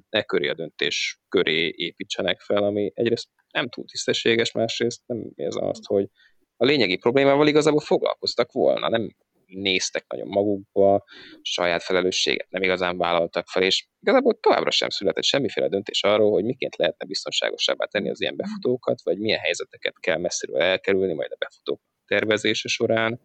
e 0.10 0.24
köré 0.24 0.50
a 0.50 0.54
döntés 0.54 1.20
köré 1.30 1.74
építsenek 1.76 2.40
fel, 2.40 2.64
ami 2.64 2.92
egyrészt 2.94 3.28
nem 3.52 3.70
túl 3.70 3.86
tisztességes, 3.86 4.52
másrészt 4.52 5.02
nem 5.06 5.32
érzem 5.36 5.68
azt, 5.68 5.86
hogy 5.86 6.10
a 6.58 6.66
lényegi 6.66 6.98
problémával 6.98 7.48
igazából 7.48 7.80
foglalkoztak 7.80 8.52
volna, 8.52 8.90
nem 8.90 9.16
néztek 9.46 10.06
nagyon 10.08 10.28
magukba, 10.28 11.04
saját 11.42 11.84
felelősséget 11.84 12.50
nem 12.50 12.64
igazán 12.64 12.98
vállaltak 12.98 13.48
fel, 13.48 13.64
és 13.64 13.88
igazából 14.00 14.40
továbbra 14.40 14.72
sem 14.72 14.90
született 14.90 15.24
semmiféle 15.24 15.68
döntés 15.68 16.04
arról, 16.04 16.32
hogy 16.32 16.44
miként 16.44 16.76
lehetne 16.76 17.06
biztonságosabbá 17.06 17.86
tenni 17.86 18.10
az 18.10 18.22
ilyen 18.22 18.36
befutókat, 18.36 19.02
vagy 19.04 19.18
milyen 19.18 19.40
helyzeteket 19.40 20.00
kell 20.00 20.18
messziről 20.18 20.62
elkerülni 20.62 21.14
majd 21.14 21.32
a 21.32 21.38
befutók 21.40 21.82
tervezése 22.06 22.68
során. 22.68 23.20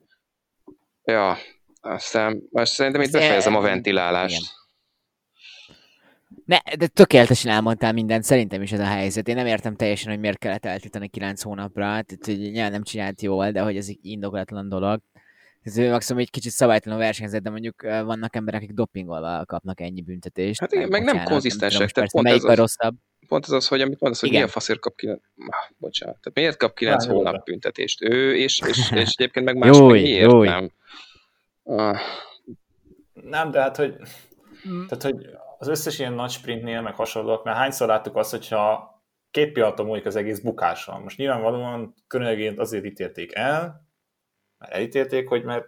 Ja, 1.07 1.37
aztán 1.81 2.43
most 2.51 2.73
szerintem 2.73 3.03
itt 3.03 3.11
befejezem 3.11 3.57
a 3.57 3.61
ventilálást. 3.61 4.37
Igen. 4.37 4.45
Ne, 6.45 6.77
de 6.77 6.87
tökéletesen 6.87 7.53
elmondtál 7.53 7.93
mindent, 7.93 8.25
szerintem 8.25 8.63
is 8.63 8.73
ez 8.73 8.81
a 8.81 8.85
helyzet. 8.85 9.29
Én 9.29 9.35
nem 9.35 9.47
értem 9.47 9.77
teljesen, 9.77 10.11
hogy 10.11 10.21
miért 10.21 10.39
kellett 10.39 10.65
eltítani 10.65 11.09
9 11.09 11.43
hónapra, 11.43 11.85
tehát 11.85 12.19
hogy 12.25 12.39
nyilván 12.39 12.71
nem 12.71 12.83
csinált 12.83 13.23
jól, 13.23 13.51
de 13.51 13.61
hogy 13.61 13.77
ez 13.77 13.89
egy 13.89 13.99
indokolatlan 14.03 14.69
dolog. 14.69 15.01
Ez 15.63 15.77
maximum 15.77 16.23
egy 16.23 16.31
kicsit 16.31 16.53
szabálytalan 16.53 16.99
versenyzet, 16.99 17.43
de 17.43 17.51
mondjuk 17.51 17.83
vannak 17.83 18.37
emberek, 18.37 18.63
akik 18.63 18.75
dopingolva 18.75 19.45
kapnak 19.45 19.81
ennyi 19.81 20.03
büntetést. 20.03 20.61
Hát 20.61 20.73
igen, 20.73 20.89
meg 20.89 21.03
nem 21.03 21.25
konzisztensek. 21.25 21.91
Tehát 21.91 22.11
pont 22.11 22.29
ez, 22.29 22.45
az, 22.45 22.55
rosszabb. 22.55 22.97
Pont 23.27 23.45
ez 23.45 23.51
az, 23.51 23.69
hogy 23.69 23.81
amit 23.81 24.01
mondasz, 24.01 24.21
hogy 24.21 24.29
igen. 24.29 24.41
milyen 24.41 24.55
faszért 24.55 24.79
kap 24.81 24.97
9, 24.97 25.21
ah, 25.39 25.77
bocsánat, 25.79 26.19
tehát 26.21 26.39
miért 26.39 26.57
kap 26.57 26.75
9 26.75 27.07
hónap 27.07 27.45
büntetést 27.45 28.03
ő, 28.03 28.37
és, 28.37 28.61
és, 28.67 28.91
és 29.03 29.13
egyébként 29.17 29.45
meg 29.45 29.57
más 29.57 29.79
jój, 29.79 30.01
miért 30.01 30.31
jój. 30.31 30.49
nem? 30.49 30.71
Ah. 31.63 31.99
Nem, 33.13 33.51
de 33.51 33.61
hát, 33.61 33.77
hogy, 33.77 33.97
mm. 34.69 34.87
tehát, 34.87 35.03
hogy 35.03 35.27
az 35.59 35.69
összes 35.69 35.99
ilyen 35.99 36.13
nagy 36.13 36.31
sprintnél, 36.31 36.81
meg 36.81 36.95
hasonlók, 36.95 37.45
mert 37.45 37.57
hányszor 37.57 37.89
láttuk 37.89 38.17
azt, 38.17 38.31
hogyha 38.31 38.95
két 39.31 39.53
pillanaton 39.53 39.87
múlik 39.87 40.07
az 40.07 40.17
egész 40.17 40.39
bukáson. 40.39 41.03
Most 41.03 41.17
nyilvánvalóan 41.17 41.95
körülbelül 42.07 42.61
azért 42.61 42.85
ítélték 42.85 43.35
el, 43.35 43.87
mert 44.59 44.73
elítélték, 44.73 45.29
hogy 45.29 45.45
mert, 45.45 45.65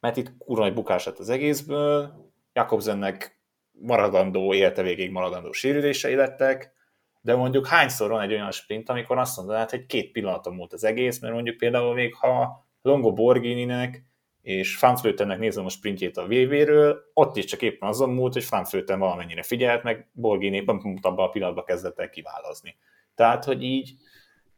mert 0.00 0.16
itt 0.16 0.36
kurva 0.38 0.64
egy 0.64 0.74
bukás 0.74 1.04
lett 1.04 1.18
az 1.18 1.28
egészből, 1.28 2.26
Jakobsennek 2.52 3.40
maradandó, 3.70 4.54
élete 4.54 4.82
végig 4.82 5.10
maradandó 5.10 5.52
sérülései 5.52 6.14
lettek, 6.14 6.72
de 7.20 7.34
mondjuk 7.34 7.66
hányszor 7.66 8.10
van 8.10 8.20
egy 8.20 8.32
olyan 8.32 8.50
sprint, 8.50 8.88
amikor 8.88 9.18
azt 9.18 9.36
mondanád, 9.36 9.70
hogy 9.70 9.86
két 9.86 10.12
pillanaton 10.12 10.54
múlt 10.54 10.72
az 10.72 10.84
egész, 10.84 11.20
mert 11.20 11.34
mondjuk 11.34 11.56
például 11.56 11.94
még 11.94 12.14
ha 12.14 12.66
Longo 12.82 13.12
Borghini-nek 13.12 14.06
és 14.42 14.76
Frankfurtennek 14.76 15.38
nézem 15.38 15.64
a 15.64 15.68
sprintjét 15.68 16.16
a 16.16 16.26
VV-ről, 16.26 17.10
ott 17.14 17.36
is 17.36 17.44
csak 17.44 17.62
éppen 17.62 17.88
azon 17.88 18.10
múlt, 18.10 18.32
hogy 18.32 18.44
Frankfurten 18.44 18.98
valamennyire 18.98 19.42
figyelt, 19.42 19.82
meg 19.82 20.08
Borghini 20.12 20.60
pont 20.60 21.04
abban 21.06 21.26
a 21.26 21.30
pillanatban 21.30 21.64
kezdett 21.64 21.98
el 21.98 22.10
kiválazni. 22.10 22.76
Tehát, 23.14 23.44
hogy 23.44 23.62
így 23.62 23.94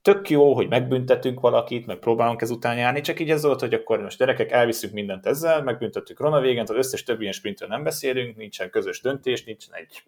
tök 0.03 0.31
jó, 0.31 0.55
hogy 0.55 0.69
megbüntetünk 0.69 1.41
valakit, 1.41 1.87
meg 1.87 1.99
próbálunk 1.99 2.43
ezután 2.43 2.77
járni, 2.77 3.01
csak 3.01 3.21
így 3.21 3.31
ez 3.31 3.45
volt, 3.45 3.61
hogy 3.61 3.75
akkor 3.75 4.01
most 4.01 4.19
gyerekek, 4.19 4.51
elviszünk 4.51 4.93
mindent 4.93 5.27
ezzel, 5.27 5.63
megbüntettük 5.63 6.21
Rona 6.21 6.41
végent, 6.41 6.71
az 6.71 6.77
összes 6.77 7.03
többi 7.03 7.21
ilyen 7.21 7.33
sprintről 7.33 7.69
nem 7.69 7.83
beszélünk, 7.83 8.37
nincsen 8.37 8.71
közös 8.71 9.01
döntés, 9.01 9.45
nincsen 9.45 9.75
egy 9.75 10.03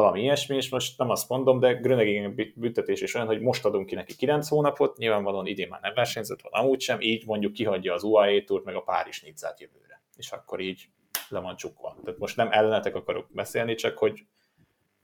valami 0.00 0.20
ilyesmi, 0.20 0.56
és 0.56 0.70
most 0.70 0.98
nem 0.98 1.10
azt 1.10 1.28
mondom, 1.28 1.60
de 1.60 1.72
Grönegingen 1.72 2.52
büntetés 2.54 3.00
is 3.00 3.14
olyan, 3.14 3.26
hogy 3.26 3.40
most 3.40 3.64
adunk 3.64 3.86
ki 3.86 3.94
neki 3.94 4.16
9 4.16 4.48
hónapot, 4.48 4.96
nyilvánvalóan 4.96 5.46
idén 5.46 5.68
már 5.68 5.80
nem 5.80 5.94
versenyzett, 5.94 6.40
van 6.40 6.62
amúgy 6.62 6.80
sem, 6.80 7.00
így 7.00 7.26
mondjuk 7.26 7.52
kihagyja 7.52 7.94
az 7.94 8.02
UAE 8.02 8.42
túrt, 8.44 8.64
meg 8.64 8.74
a 8.74 8.80
Párizs 8.80 9.22
Nizzát 9.22 9.60
jövőre. 9.60 10.02
És 10.16 10.30
akkor 10.30 10.60
így 10.60 10.88
le 11.28 11.40
van 11.40 11.56
csukva. 11.56 11.96
Tehát 12.04 12.18
most 12.18 12.36
nem 12.36 12.48
ellenetek 12.50 12.94
akarok 12.94 13.26
beszélni, 13.30 13.74
csak 13.74 13.98
hogy 13.98 14.24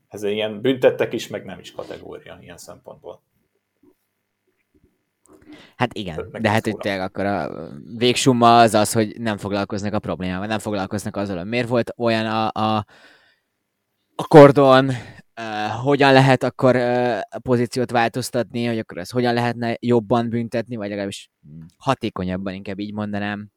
ez 0.09 0.23
ilyen 0.23 0.61
büntettek 0.61 1.13
is, 1.13 1.29
meg 1.29 1.45
nem 1.45 1.59
is 1.59 1.73
kategória 1.73 2.39
ilyen 2.41 2.59
szempontból. 2.59 3.23
Hát 5.77 5.95
igen, 5.95 6.29
de 6.41 6.51
hát 6.51 6.67
itt 6.67 6.85
akkor 6.85 7.25
a 7.25 7.51
végsumma 7.97 8.59
az 8.59 8.75
az, 8.75 8.93
hogy 8.93 9.21
nem 9.21 9.37
foglalkoznak 9.37 9.93
a 9.93 9.99
problémával, 9.99 10.47
nem 10.47 10.59
foglalkoznak 10.59 11.17
azzal, 11.17 11.37
hogy 11.37 11.47
miért 11.47 11.69
volt 11.69 11.93
olyan 11.97 12.27
a, 12.27 12.47
a 12.61 12.85
a 14.17 14.27
kordon, 14.27 14.89
uh, 14.89 15.83
hogyan 15.83 16.13
lehet 16.13 16.43
akkor 16.43 16.77
uh, 16.77 17.19
a 17.19 17.39
pozíciót 17.43 17.91
változtatni, 17.91 18.67
hogy 18.67 18.79
akkor 18.79 18.99
ezt 18.99 19.13
hogyan 19.13 19.35
lehetne 19.35 19.77
jobban 19.81 20.29
büntetni, 20.29 20.77
vagy 20.77 20.89
legalábbis 20.89 21.31
hatékonyabban, 21.77 22.55
inkább 22.55 22.79
így 22.79 22.93
mondanám. 22.93 23.49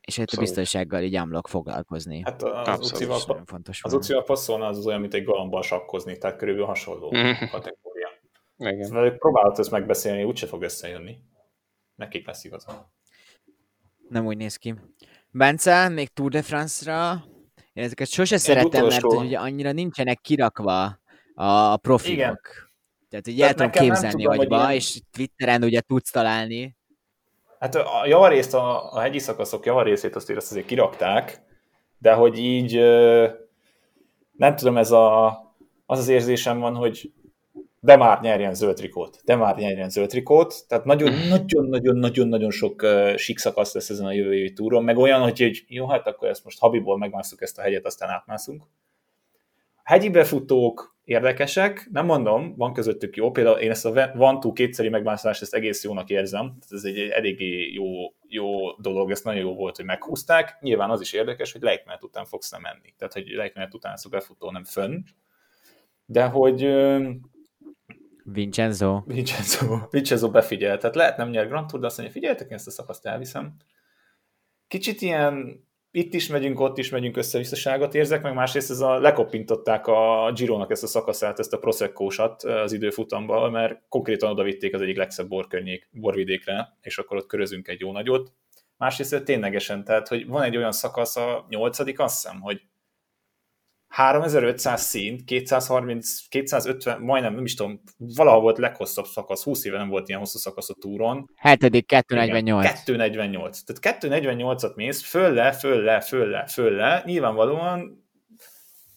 És 0.00 0.16
hát 0.16 0.30
a 0.30 0.40
biztonsággal 0.40 1.02
így 1.02 1.16
ámlok 1.16 1.48
foglalkozni. 1.48 2.22
Hát 2.24 2.42
az 2.42 2.92
ucival, 2.92 3.42
fontos 3.44 3.82
az 3.82 3.94
ucival 3.94 4.24
passzolna 4.24 4.66
az, 4.66 4.78
az 4.78 4.86
olyan, 4.86 5.00
mint 5.00 5.14
egy 5.14 5.24
galambal 5.24 5.62
sakkozni, 5.62 6.18
tehát 6.18 6.36
körülbelül 6.36 6.68
hasonló 6.68 7.08
kategória. 7.50 8.08
Igen. 8.56 8.84
Szóval 8.84 9.10
próbálod 9.10 9.58
ezt 9.58 9.70
megbeszélni, 9.70 10.24
úgyse 10.24 10.46
fog 10.46 10.62
összejönni. 10.62 11.18
Nekik 11.94 12.26
lesz 12.26 12.44
igaza. 12.44 12.92
Nem 14.08 14.26
úgy 14.26 14.36
néz 14.36 14.56
ki. 14.56 14.74
Bence, 15.30 15.88
még 15.88 16.08
Tour 16.08 16.30
de 16.30 16.42
France-ra 16.42 17.24
én 17.76 17.84
ezeket 17.84 18.08
sose 18.08 18.36
szeretem, 18.36 18.84
utolsó... 18.84 19.08
mert 19.08 19.26
ugye 19.26 19.38
annyira 19.38 19.72
nincsenek 19.72 20.20
kirakva 20.20 20.98
a 21.34 21.76
profilok. 21.76 22.16
Igen. 22.16 22.38
Tehát, 23.08 23.24
hogy 23.24 23.40
el 23.40 23.54
tudom 23.54 23.70
képzelni 23.70 24.22
tudom, 24.22 24.38
agyba, 24.38 24.56
ilyen... 24.56 24.70
és 24.70 25.00
Twitteren 25.12 25.62
ugye 25.62 25.80
tudsz 25.80 26.10
találni. 26.10 26.76
Hát 27.58 27.74
a 27.74 28.06
javarészt, 28.06 28.54
a, 28.54 28.92
a 28.92 29.00
hegyi 29.00 29.18
szakaszok 29.18 29.66
javarészét 29.66 30.16
azt, 30.16 30.30
azt 30.30 30.50
azért 30.50 30.66
kirakták, 30.66 31.42
de 31.98 32.12
hogy 32.12 32.38
így 32.38 32.74
nem 34.32 34.56
tudom, 34.56 34.76
ez 34.76 34.90
a, 34.90 35.26
az 35.86 35.98
az 35.98 36.08
érzésem 36.08 36.58
van, 36.58 36.74
hogy 36.74 37.12
de 37.86 37.96
már 37.96 38.20
nyerjen 38.20 38.54
zöld 38.54 38.76
trikót, 38.76 39.20
de 39.24 39.36
már 39.36 39.56
nyerjen 39.56 39.90
zöld 39.90 40.08
trikót, 40.08 40.54
tehát 40.68 40.84
nagyon-nagyon-nagyon-nagyon 40.84 42.50
sok 42.50 42.82
uh, 42.82 43.16
sík 43.16 43.38
szakasz 43.38 43.74
lesz 43.74 43.90
ezen 43.90 44.06
a 44.06 44.12
jövő 44.12 44.34
évi 44.34 44.52
túron, 44.52 44.84
meg 44.84 44.96
olyan, 44.96 45.22
hogy, 45.22 45.40
hogy 45.40 45.64
jó, 45.68 45.88
hát 45.88 46.06
akkor 46.06 46.28
ezt 46.28 46.44
most 46.44 46.58
habiból 46.58 46.98
megmászunk 46.98 47.40
ezt 47.40 47.58
a 47.58 47.62
hegyet, 47.62 47.86
aztán 47.86 48.08
átmászunk. 48.08 48.62
A 49.74 49.80
hegyi 49.82 50.10
befutók 50.10 50.96
érdekesek, 51.04 51.88
nem 51.92 52.06
mondom, 52.06 52.54
van 52.56 52.72
közöttük 52.72 53.16
jó, 53.16 53.30
például 53.30 53.58
én 53.58 53.70
ezt 53.70 53.86
a 53.86 54.12
van 54.14 54.40
túl 54.40 54.52
kétszeri 54.52 54.88
megmászást 54.88 55.42
ezt 55.42 55.54
egész 55.54 55.84
jónak 55.84 56.10
érzem, 56.10 56.58
ez 56.70 56.84
egy 56.84 56.98
eléggé 56.98 57.72
jó, 57.72 57.84
jó 58.28 58.72
dolog, 58.72 59.10
ez 59.10 59.20
nagyon 59.22 59.40
jó 59.40 59.54
volt, 59.54 59.76
hogy 59.76 59.84
meghúzták, 59.84 60.58
nyilván 60.60 60.90
az 60.90 61.00
is 61.00 61.12
érdekes, 61.12 61.52
hogy 61.52 61.62
lejtmenet 61.62 62.04
után 62.04 62.24
fogsz 62.24 62.50
nem 62.50 62.60
menni, 62.60 62.94
tehát 62.98 63.12
hogy 63.12 63.26
lejtmenet 63.26 63.74
után 63.74 63.92
ez 63.92 64.04
a 64.04 64.08
befutó 64.08 64.50
nem 64.50 64.64
fönn, 64.64 65.02
de 66.06 66.24
hogy 66.24 66.62
Vincenzo. 68.32 69.02
Vincenzo, 69.06 69.78
Vincenzo 69.90 70.30
befigyel. 70.30 70.78
Tehát 70.78 70.96
lehet 70.96 71.16
nem 71.16 71.28
nyer 71.30 71.48
Grand 71.48 71.66
Tour, 71.66 71.80
de 71.80 71.86
azt 71.86 71.96
mondja, 71.96 72.14
figyeljetek, 72.14 72.48
én 72.48 72.56
ezt 72.56 72.66
a 72.66 72.70
szakaszt 72.70 73.06
elviszem. 73.06 73.56
Kicsit 74.68 75.00
ilyen 75.00 75.64
itt 75.90 76.14
is 76.14 76.26
megyünk, 76.26 76.60
ott 76.60 76.78
is 76.78 76.90
megyünk 76.90 77.16
össze-visszaságot 77.16 77.94
érzek, 77.94 78.22
meg 78.22 78.34
másrészt 78.34 78.70
ez 78.70 78.80
a, 78.80 78.98
lekopintották 78.98 79.86
a 79.86 80.32
Gironak 80.34 80.70
ezt 80.70 80.82
a 80.82 80.86
szakaszát, 80.86 81.38
ezt 81.38 81.52
a 81.52 81.58
Prosecco-sat 81.58 82.42
az 82.42 82.72
időfutamban, 82.72 83.50
mert 83.50 83.82
konkrétan 83.88 84.30
oda 84.30 84.42
vitték 84.42 84.74
az 84.74 84.80
egyik 84.80 84.96
legszebb 84.96 85.28
borkörnyék, 85.28 85.88
borvidékre, 85.92 86.76
és 86.80 86.98
akkor 86.98 87.16
ott 87.16 87.26
körözünk 87.26 87.68
egy 87.68 87.80
jó 87.80 87.92
nagyot. 87.92 88.32
Másrészt 88.76 89.24
ténylegesen, 89.24 89.84
tehát, 89.84 90.08
hogy 90.08 90.26
van 90.26 90.42
egy 90.42 90.56
olyan 90.56 90.72
szakasz 90.72 91.16
a 91.16 91.46
nyolcadik, 91.48 92.00
azt 92.00 92.22
hiszem, 92.22 92.40
hogy 92.40 92.60
3500 93.96 94.80
szint, 94.82 95.24
230, 95.24 96.28
250, 96.28 97.00
majdnem, 97.00 97.34
nem 97.34 97.44
is 97.44 97.54
tudom, 97.54 97.82
valahol 97.96 98.40
volt 98.40 98.58
leghosszabb 98.58 99.04
szakasz, 99.04 99.42
20 99.42 99.64
éve 99.64 99.76
nem 99.76 99.88
volt 99.88 100.08
ilyen 100.08 100.20
hosszú 100.20 100.38
szakasz 100.38 100.70
a 100.70 100.74
túron. 100.74 101.30
7. 101.42 101.86
248. 101.86 102.84
248. 102.84 103.60
Tehát 103.60 104.00
248-at 104.02 104.74
mész, 104.74 105.02
föl 105.02 105.32
le, 105.32 105.52
föl 105.52 105.82
le, 105.82 106.00
föl 106.00 106.28
le, 106.28 106.46
föl 106.46 106.70
le. 106.70 107.02
Nyilvánvalóan 107.04 108.08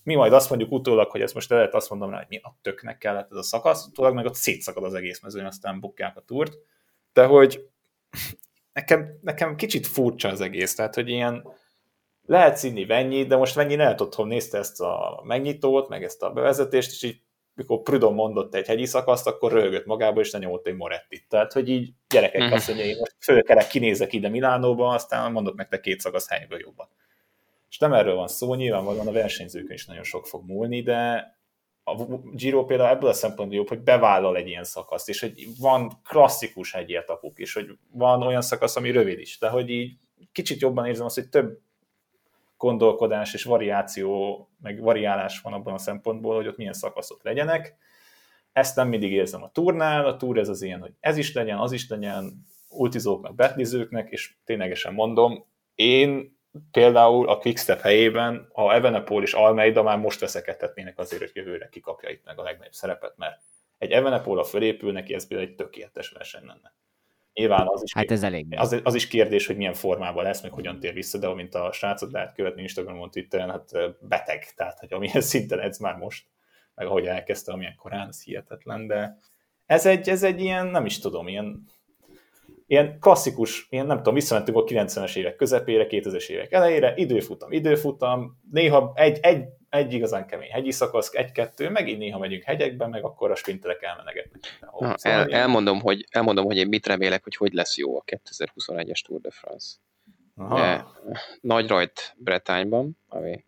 mi 0.03 0.15
majd 0.15 0.33
azt 0.33 0.49
mondjuk 0.49 0.71
utólag, 0.71 1.11
hogy 1.11 1.21
ezt 1.21 1.33
most 1.33 1.49
lehet 1.49 1.73
azt 1.73 1.89
mondom 1.89 2.09
rá, 2.09 2.17
hogy 2.17 2.27
mi 2.29 2.37
a 2.43 2.57
töknek 2.61 2.97
kellett 2.97 3.31
ez 3.31 3.37
a 3.37 3.43
szakasz, 3.43 3.85
utólag 3.85 4.13
meg 4.13 4.25
ott 4.25 4.35
szétszakad 4.35 4.83
az 4.83 4.93
egész 4.93 5.21
mezőn, 5.21 5.45
aztán 5.45 5.79
bukják 5.79 6.17
a 6.17 6.21
túrt. 6.21 6.57
De 7.13 7.25
hogy 7.25 7.65
nekem, 8.73 9.19
nekem 9.21 9.55
kicsit 9.55 9.87
furcsa 9.87 10.29
az 10.29 10.41
egész, 10.41 10.75
tehát 10.75 10.95
hogy 10.95 11.09
ilyen 11.09 11.43
lehet 12.29 12.57
színni 12.57 12.85
Vennyi, 12.85 13.25
de 13.25 13.35
most 13.35 13.55
Vennyi 13.55 13.75
lehet 13.75 14.01
otthon 14.01 14.27
nézte 14.27 14.57
ezt 14.57 14.81
a 14.81 15.21
megnyitót, 15.23 15.89
meg 15.89 16.03
ezt 16.03 16.23
a 16.23 16.31
bevezetést, 16.31 16.91
és 16.91 17.03
így 17.03 17.21
mikor 17.53 17.81
Prudon 17.81 18.13
mondott 18.13 18.55
egy 18.55 18.67
hegyi 18.67 18.85
szakaszt, 18.85 19.27
akkor 19.27 19.51
rögött 19.51 19.85
magába, 19.85 20.19
és 20.19 20.31
lenyomott 20.31 20.67
egy 20.67 20.75
Morettit. 20.75 21.25
Tehát, 21.29 21.53
hogy 21.53 21.69
így 21.69 21.89
gyerekek 22.09 22.41
uh-huh. 22.41 22.55
azt 22.55 22.67
mondja, 22.67 22.85
én 22.85 22.97
most 22.99 23.15
fölkelek, 23.19 23.67
kinézek 23.67 24.13
ide 24.13 24.29
Milánóba, 24.29 24.89
aztán 24.89 25.31
mondok 25.31 25.55
nektek 25.55 25.81
két 25.81 25.99
szakasz 25.99 26.29
helyből 26.29 26.59
jobban. 26.59 26.87
És 27.69 27.77
nem 27.77 27.93
erről 27.93 28.15
van 28.15 28.27
szó, 28.27 28.53
nyilvánvalóan 28.53 29.07
a 29.07 29.11
versenyzőkön 29.11 29.73
is 29.73 29.85
nagyon 29.85 30.03
sok 30.03 30.27
fog 30.27 30.45
múlni, 30.45 30.81
de 30.81 31.31
a 31.83 31.95
Giro 32.33 32.65
például 32.65 32.89
ebből 32.89 33.09
a 33.09 33.13
szempontból 33.13 33.57
jobb, 33.57 33.67
hogy 33.67 33.81
bevállal 33.81 34.37
egy 34.37 34.47
ilyen 34.47 34.63
szakaszt, 34.63 35.09
és 35.09 35.19
hogy 35.19 35.47
van 35.59 36.01
klasszikus 36.03 36.71
hegyi 36.71 36.95
etapuk, 36.95 37.39
és 37.39 37.53
hogy 37.53 37.77
van 37.91 38.21
olyan 38.21 38.41
szakasz, 38.41 38.75
ami 38.75 38.91
rövid 38.91 39.19
is, 39.19 39.37
de 39.37 39.49
hogy 39.49 39.69
így 39.69 39.97
kicsit 40.31 40.61
jobban 40.61 40.85
érzem 40.85 41.05
azt, 41.05 41.15
hogy 41.15 41.29
több 41.29 41.59
gondolkodás 42.59 43.33
és 43.33 43.43
variáció, 43.43 44.47
meg 44.61 44.81
variálás 44.81 45.41
van 45.41 45.53
abban 45.53 45.73
a 45.73 45.77
szempontból, 45.77 46.35
hogy 46.35 46.47
ott 46.47 46.57
milyen 46.57 46.73
szakaszok 46.73 47.23
legyenek. 47.23 47.75
Ezt 48.51 48.75
nem 48.75 48.87
mindig 48.87 49.11
érzem 49.11 49.43
a 49.43 49.51
turnál, 49.51 50.05
a 50.05 50.17
túr 50.17 50.37
ez 50.37 50.49
az 50.49 50.61
ilyen, 50.61 50.79
hogy 50.79 50.91
ez 50.99 51.17
is 51.17 51.33
legyen, 51.33 51.57
az 51.57 51.71
is 51.71 51.89
legyen, 51.89 52.45
ultizóknak, 52.69 53.35
betlizőknek, 53.35 54.09
és 54.09 54.35
ténylegesen 54.45 54.93
mondom, 54.93 55.45
én 55.75 56.37
például 56.71 57.29
a 57.29 57.37
Quickstep 57.37 57.81
helyében, 57.81 58.49
ha 58.53 58.73
Evenepol 58.73 59.23
és 59.23 59.33
Almeida 59.33 59.83
már 59.83 59.97
most 59.97 60.19
veszekedhetnének 60.19 60.99
azért, 60.99 61.21
hogy 61.21 61.31
jövőre 61.33 61.69
kikapja 61.69 62.09
itt 62.09 62.25
meg 62.25 62.39
a 62.39 62.43
legnagyobb 62.43 62.73
szerepet, 62.73 63.17
mert 63.17 63.41
egy 63.77 63.91
Evenepol 63.91 64.39
a 64.39 64.43
fölépül 64.43 64.91
neki, 64.91 65.13
ez 65.13 65.27
például 65.27 65.49
egy 65.49 65.55
tökéletes 65.55 66.09
verseny 66.09 66.45
lenne. 66.45 66.73
Nyilván 67.39 67.67
az 67.67 67.83
is, 67.83 67.93
hát 67.93 68.11
ez 68.11 68.23
elég. 68.23 68.45
Az, 68.57 68.81
az, 68.83 68.95
is 68.95 69.07
kérdés, 69.07 69.47
hogy 69.47 69.57
milyen 69.57 69.73
formában 69.73 70.23
lesz, 70.23 70.41
meg 70.41 70.51
hogyan 70.51 70.79
tér 70.79 70.93
vissza, 70.93 71.17
de 71.17 71.27
amint 71.27 71.55
a 71.55 71.71
srácot 71.71 72.11
lehet 72.11 72.33
követni 72.33 72.61
Instagramon, 72.61 73.11
Twitteren, 73.11 73.49
hát 73.49 73.71
beteg, 74.01 74.53
tehát 74.55 74.79
hogy 74.79 74.93
amilyen 74.93 75.21
szinten 75.31 75.59
edz 75.59 75.79
már 75.79 75.95
most, 75.95 76.25
meg 76.75 76.87
ahogy 76.87 77.05
elkezdte, 77.05 77.51
amilyen 77.51 77.75
korán, 77.75 78.07
ez 78.07 78.23
hihetetlen, 78.23 78.87
de 78.87 79.19
ez 79.65 79.85
egy, 79.85 80.09
ez 80.09 80.23
egy 80.23 80.41
ilyen, 80.41 80.67
nem 80.67 80.85
is 80.85 80.99
tudom, 80.99 81.27
ilyen, 81.27 81.65
ilyen 82.67 82.99
klasszikus, 82.99 83.67
ilyen 83.69 83.85
nem 83.85 83.97
tudom, 83.97 84.13
visszamentünk 84.13 84.57
a 84.57 84.63
90-es 84.63 85.15
évek 85.15 85.35
közepére, 85.35 85.87
2000-es 85.89 86.29
évek 86.29 86.51
elejére, 86.51 86.93
időfutam, 86.95 87.51
időfutam, 87.51 88.39
néha 88.51 88.91
egy, 88.95 89.17
egy 89.21 89.45
egy 89.69 89.93
igazán 89.93 90.27
kemény 90.27 90.49
hegyi 90.49 90.71
szakasz, 90.71 91.13
egy-kettő, 91.13 91.69
megint 91.69 91.99
néha 91.99 92.19
megyünk 92.19 92.43
hegyekbe, 92.43 92.87
meg 92.87 93.03
akkor 93.03 93.31
a 93.31 93.35
sprinterek 93.35 93.81
elmenegetnek. 93.81 94.41
Na, 94.59 94.97
szóval 94.97 95.19
el, 95.19 95.29
elmondom, 95.29 95.79
hogy, 95.79 96.05
elmondom, 96.11 96.45
hogy 96.45 96.57
én 96.57 96.67
mit 96.67 96.87
remélek, 96.87 97.23
hogy 97.23 97.35
hogy 97.35 97.53
lesz 97.53 97.77
jó 97.77 97.97
a 97.97 98.03
2021-es 98.05 99.05
Tour 99.05 99.21
de 99.21 99.31
France. 99.31 99.75
De, 100.35 100.85
nagy 101.41 101.67
rajt 101.67 102.15
Bretányban, 102.17 102.97
ami 103.07 103.45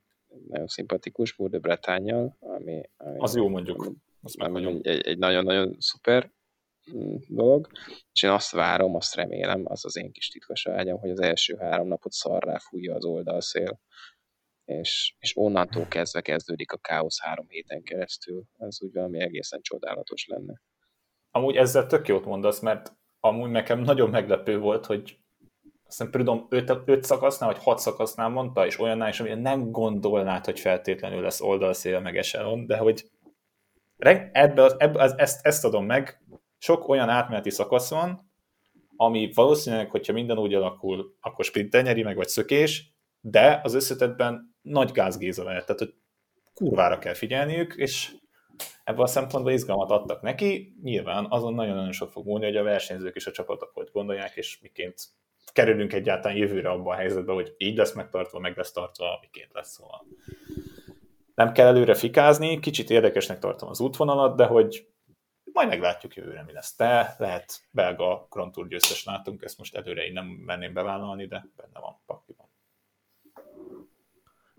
nagyon 0.48 0.68
szimpatikus, 0.68 1.36
Tour 1.36 1.50
de 1.50 1.60
Bretányjal, 1.60 2.38
ami, 2.40 2.82
ami 2.98 3.20
az 3.20 3.36
jó 3.36 3.48
mondjuk. 3.48 3.92
Azt 4.24 4.38
mondjuk 4.38 4.86
egy, 4.86 5.08
egy 5.08 5.18
nagyon-nagyon 5.18 5.76
szuper 5.80 6.32
mm, 6.96 7.16
dolog, 7.28 7.70
és 8.14 8.24
én 8.24 8.30
azt 8.30 8.52
várom, 8.52 8.96
azt 8.96 9.16
remélem, 9.16 9.62
az 9.64 9.86
az 9.86 9.98
én 9.98 10.12
kis 10.12 10.28
titkos 10.28 10.68
ágyam, 10.68 11.00
hogy 11.00 11.10
az 11.10 11.20
első 11.20 11.56
három 11.60 11.88
napot 11.88 12.12
szarrá 12.12 12.58
fújja 12.58 12.96
az 12.96 13.06
oldalszél, 13.06 13.80
és, 14.66 15.16
és 15.20 15.38
onnantól 15.38 15.88
kezdve 15.88 16.22
kezdődik 16.22 16.72
a 16.72 16.78
káosz 16.78 17.22
három 17.22 17.46
héten 17.50 17.84
keresztül. 17.84 18.44
Ez 18.58 18.82
úgy 18.82 18.94
valami 18.94 19.22
egészen 19.22 19.62
csodálatos 19.62 20.26
lenne. 20.28 20.62
Amúgy 21.32 21.56
ezzel 21.56 21.86
tök 21.86 22.08
jót 22.08 22.26
mondasz, 22.26 22.60
mert 22.60 22.94
amúgy 23.20 23.50
nekem 23.50 23.80
nagyon 23.80 24.10
meglepő 24.10 24.60
volt, 24.60 24.86
hogy 24.86 25.20
azt 25.84 25.98
hiszem 25.98 26.12
Prudom 26.12 26.48
5 26.50 27.04
szakasznál, 27.04 27.52
vagy 27.52 27.64
6 27.64 27.80
szakasznál 27.80 28.30
mondta, 28.30 28.66
és 28.66 28.80
olyannál 28.80 29.10
is, 29.10 29.20
amilyen 29.20 29.40
nem 29.40 29.72
gondolnád, 29.72 30.46
hogy 30.46 30.60
feltétlenül 30.60 31.22
lesz 31.22 31.42
oldalszél 31.42 32.00
meg 32.00 32.18
eselon, 32.18 32.66
de 32.66 32.78
hogy 32.78 33.10
ebbe, 34.32 34.76
ebbe, 34.78 35.14
ezt, 35.18 35.46
ezt 35.46 35.66
adom 35.66 35.86
meg, 35.86 36.22
sok 36.58 36.88
olyan 36.88 37.10
átmeneti 37.10 37.50
szakasz 37.50 37.90
van, 37.90 38.32
ami 38.96 39.32
valószínűleg, 39.34 39.90
hogyha 39.90 40.14
minden 40.14 40.38
úgy 40.38 40.54
alakul, 40.54 41.16
akkor 41.20 41.46
sprinter 41.46 41.84
nyeri 41.84 42.04
meg, 42.04 42.16
vagy 42.16 42.28
szökés, 42.28 42.94
de 43.20 43.60
az 43.64 43.74
összetetben 43.74 44.51
nagy 44.62 44.92
gázgéza 44.92 45.44
lehet, 45.44 45.66
tehát 45.66 45.82
hogy 45.82 45.94
kurvára 46.54 47.00
kell 47.00 47.14
figyelniük, 47.14 47.76
és 47.76 48.12
ebből 48.84 49.04
a 49.04 49.08
szempontból 49.08 49.52
izgalmat 49.52 49.90
adtak 49.90 50.22
neki, 50.22 50.76
nyilván 50.84 51.26
azon 51.30 51.54
nagyon-nagyon 51.54 51.92
sok 51.92 52.12
fog 52.12 52.26
múlni, 52.26 52.46
hogy 52.46 52.58
a 52.58 52.64
versenyzők 52.64 53.16
és 53.16 53.28
a 53.28 53.32
csapatok 53.32 53.72
hogy 53.74 53.90
gondolják, 53.92 54.36
és 54.36 54.60
miként 54.62 55.04
kerülünk 55.54 55.94
egyáltalán 55.94 56.38
jövőre 56.38 56.70
abban 56.70 56.94
a 56.94 56.98
helyzetbe, 56.98 57.34
hogy 57.34 57.56
így 57.58 57.78
lesz 57.78 57.94
megtartva, 57.94 58.40
meg 58.40 58.58
lesz 58.58 58.72
tartva, 58.72 59.18
miként 59.22 59.54
lesz 59.54 59.72
szóval. 59.72 60.06
Nem 61.36 61.52
kell 61.52 61.68
előre 61.68 61.94
fikázni, 61.94 62.60
kicsit 62.60 62.90
érdekesnek 62.90 63.40
tartom 63.40 63.70
az 63.70 63.80
útvonalat, 63.80 64.36
de 64.36 64.46
hogy 64.46 64.88
majd 65.54 65.68
meglátjuk 65.68 66.16
jövőre, 66.16 66.44
mi 66.44 66.52
lesz. 66.52 66.76
Te 66.76 67.16
lehet 67.18 67.62
belga 67.72 68.28
Grand 68.30 68.52
Tour 68.52 68.68
győztes 68.68 69.04
látunk, 69.04 69.44
ezt 69.44 69.58
most 69.58 69.76
előre 69.76 70.06
én 70.06 70.14
nem 70.14 70.26
menném 70.26 70.74
bevállalni, 70.74 71.26
de 71.26 71.46
benne 71.56 71.80
van 71.80 72.02
pakliban. 72.06 72.51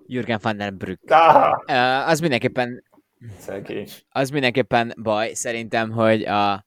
Jürgen 0.06 0.38
van 0.42 0.56
der 0.56 0.74
Brück. 0.74 1.10
Ah! 1.10 2.08
Az 2.08 2.20
mindenképpen 2.20 2.82
Szegény. 3.38 3.88
Az 4.08 4.30
mindenképpen 4.30 4.94
baj, 5.02 5.32
szerintem, 5.32 5.90
hogy 5.90 6.24
a 6.24 6.66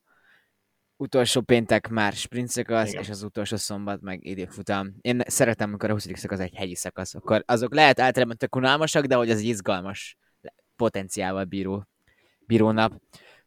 utolsó 0.97 1.41
péntek 1.41 1.87
már 1.87 2.13
sprint 2.13 2.49
szakasz, 2.49 2.89
Igen. 2.89 3.01
és 3.01 3.09
az 3.09 3.23
utolsó 3.23 3.55
szombat 3.55 4.01
meg 4.01 4.25
időfutam. 4.25 4.95
Én 5.01 5.21
szeretem, 5.25 5.69
amikor 5.69 5.89
a 5.89 5.93
20. 5.93 6.07
szakasz 6.13 6.39
egy 6.39 6.55
hegyi 6.55 6.75
szakasz, 6.75 7.15
akkor 7.15 7.43
azok 7.45 7.73
lehet 7.73 7.99
általában 7.99 8.37
tök 8.37 8.55
unalmasak, 8.55 9.05
de 9.05 9.15
hogy 9.15 9.29
az 9.29 9.37
egy 9.37 9.45
izgalmas 9.45 10.17
potenciálval 10.75 11.43
bíró, 11.43 11.87
bíró 12.39 12.71
nap. 12.71 12.93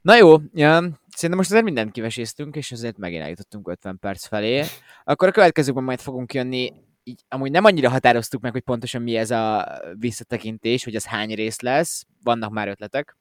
Na 0.00 0.16
jó, 0.16 0.36
ja, 0.52 0.78
szerintem 1.08 1.36
most 1.36 1.50
azért 1.50 1.64
mindent 1.64 1.92
kiveséztünk, 1.92 2.56
és 2.56 2.72
azért 2.72 2.96
megint 2.96 3.22
eljutottunk 3.22 3.68
50 3.68 3.98
perc 3.98 4.26
felé. 4.26 4.64
Akkor 5.04 5.28
a 5.28 5.32
következőkben 5.32 5.84
majd 5.84 6.00
fogunk 6.00 6.34
jönni 6.34 6.72
így 7.08 7.24
amúgy 7.28 7.50
nem 7.50 7.64
annyira 7.64 7.90
határoztuk 7.90 8.42
meg, 8.42 8.52
hogy 8.52 8.62
pontosan 8.62 9.02
mi 9.02 9.16
ez 9.16 9.30
a 9.30 9.78
visszatekintés, 9.98 10.84
hogy 10.84 10.94
az 10.94 11.06
hány 11.06 11.34
rész 11.34 11.60
lesz, 11.60 12.06
vannak 12.22 12.50
már 12.50 12.68
ötletek, 12.68 13.16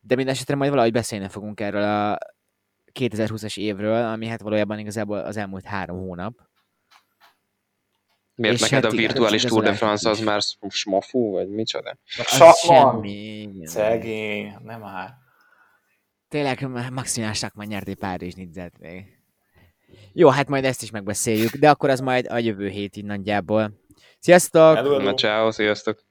de 0.00 0.14
minden 0.14 0.34
esetre 0.34 0.54
majd 0.54 0.70
valahogy 0.70 0.92
beszélni 0.92 1.28
fogunk 1.28 1.60
erről 1.60 1.82
a 1.82 2.18
2020-as 2.98 3.58
évről, 3.58 4.04
ami 4.04 4.26
hát 4.26 4.40
valójában 4.40 4.78
igazából 4.78 5.18
az 5.18 5.36
elmúlt 5.36 5.64
három 5.64 5.98
hónap. 5.98 6.50
Miért 8.34 8.54
És 8.54 8.60
neked 8.60 8.82
hát 8.82 8.92
a 8.92 8.96
virtuális 8.96 9.42
Tour 9.42 9.62
de 9.62 9.74
France 9.74 10.10
az 10.10 10.20
már 10.20 10.40
smafú, 10.68 11.30
vagy 11.30 11.48
micsoda? 11.48 11.98
Semmi. 12.04 13.48
Szegény, 13.62 14.56
nem 14.62 14.80
már. 14.80 15.14
Tényleg 16.28 16.68
maximális 16.92 17.40
már 17.54 17.66
nyerté 17.66 17.94
Párizs 17.94 18.34
nidzet 18.34 18.78
még. 18.78 19.21
Jó, 20.14 20.28
hát 20.28 20.48
majd 20.48 20.64
ezt 20.64 20.82
is 20.82 20.90
megbeszéljük, 20.90 21.54
de 21.56 21.70
akkor 21.70 21.90
az 21.90 22.00
majd 22.00 22.26
a 22.30 22.38
jövő 22.38 22.68
hétig 22.68 23.04
nagyjából. 23.04 23.80
Sziasztok! 24.18 24.76
Hello, 24.76 24.90
hello. 24.90 25.04
Na, 25.04 25.14
ciao, 25.14 25.50
sziasztok! 25.50 26.04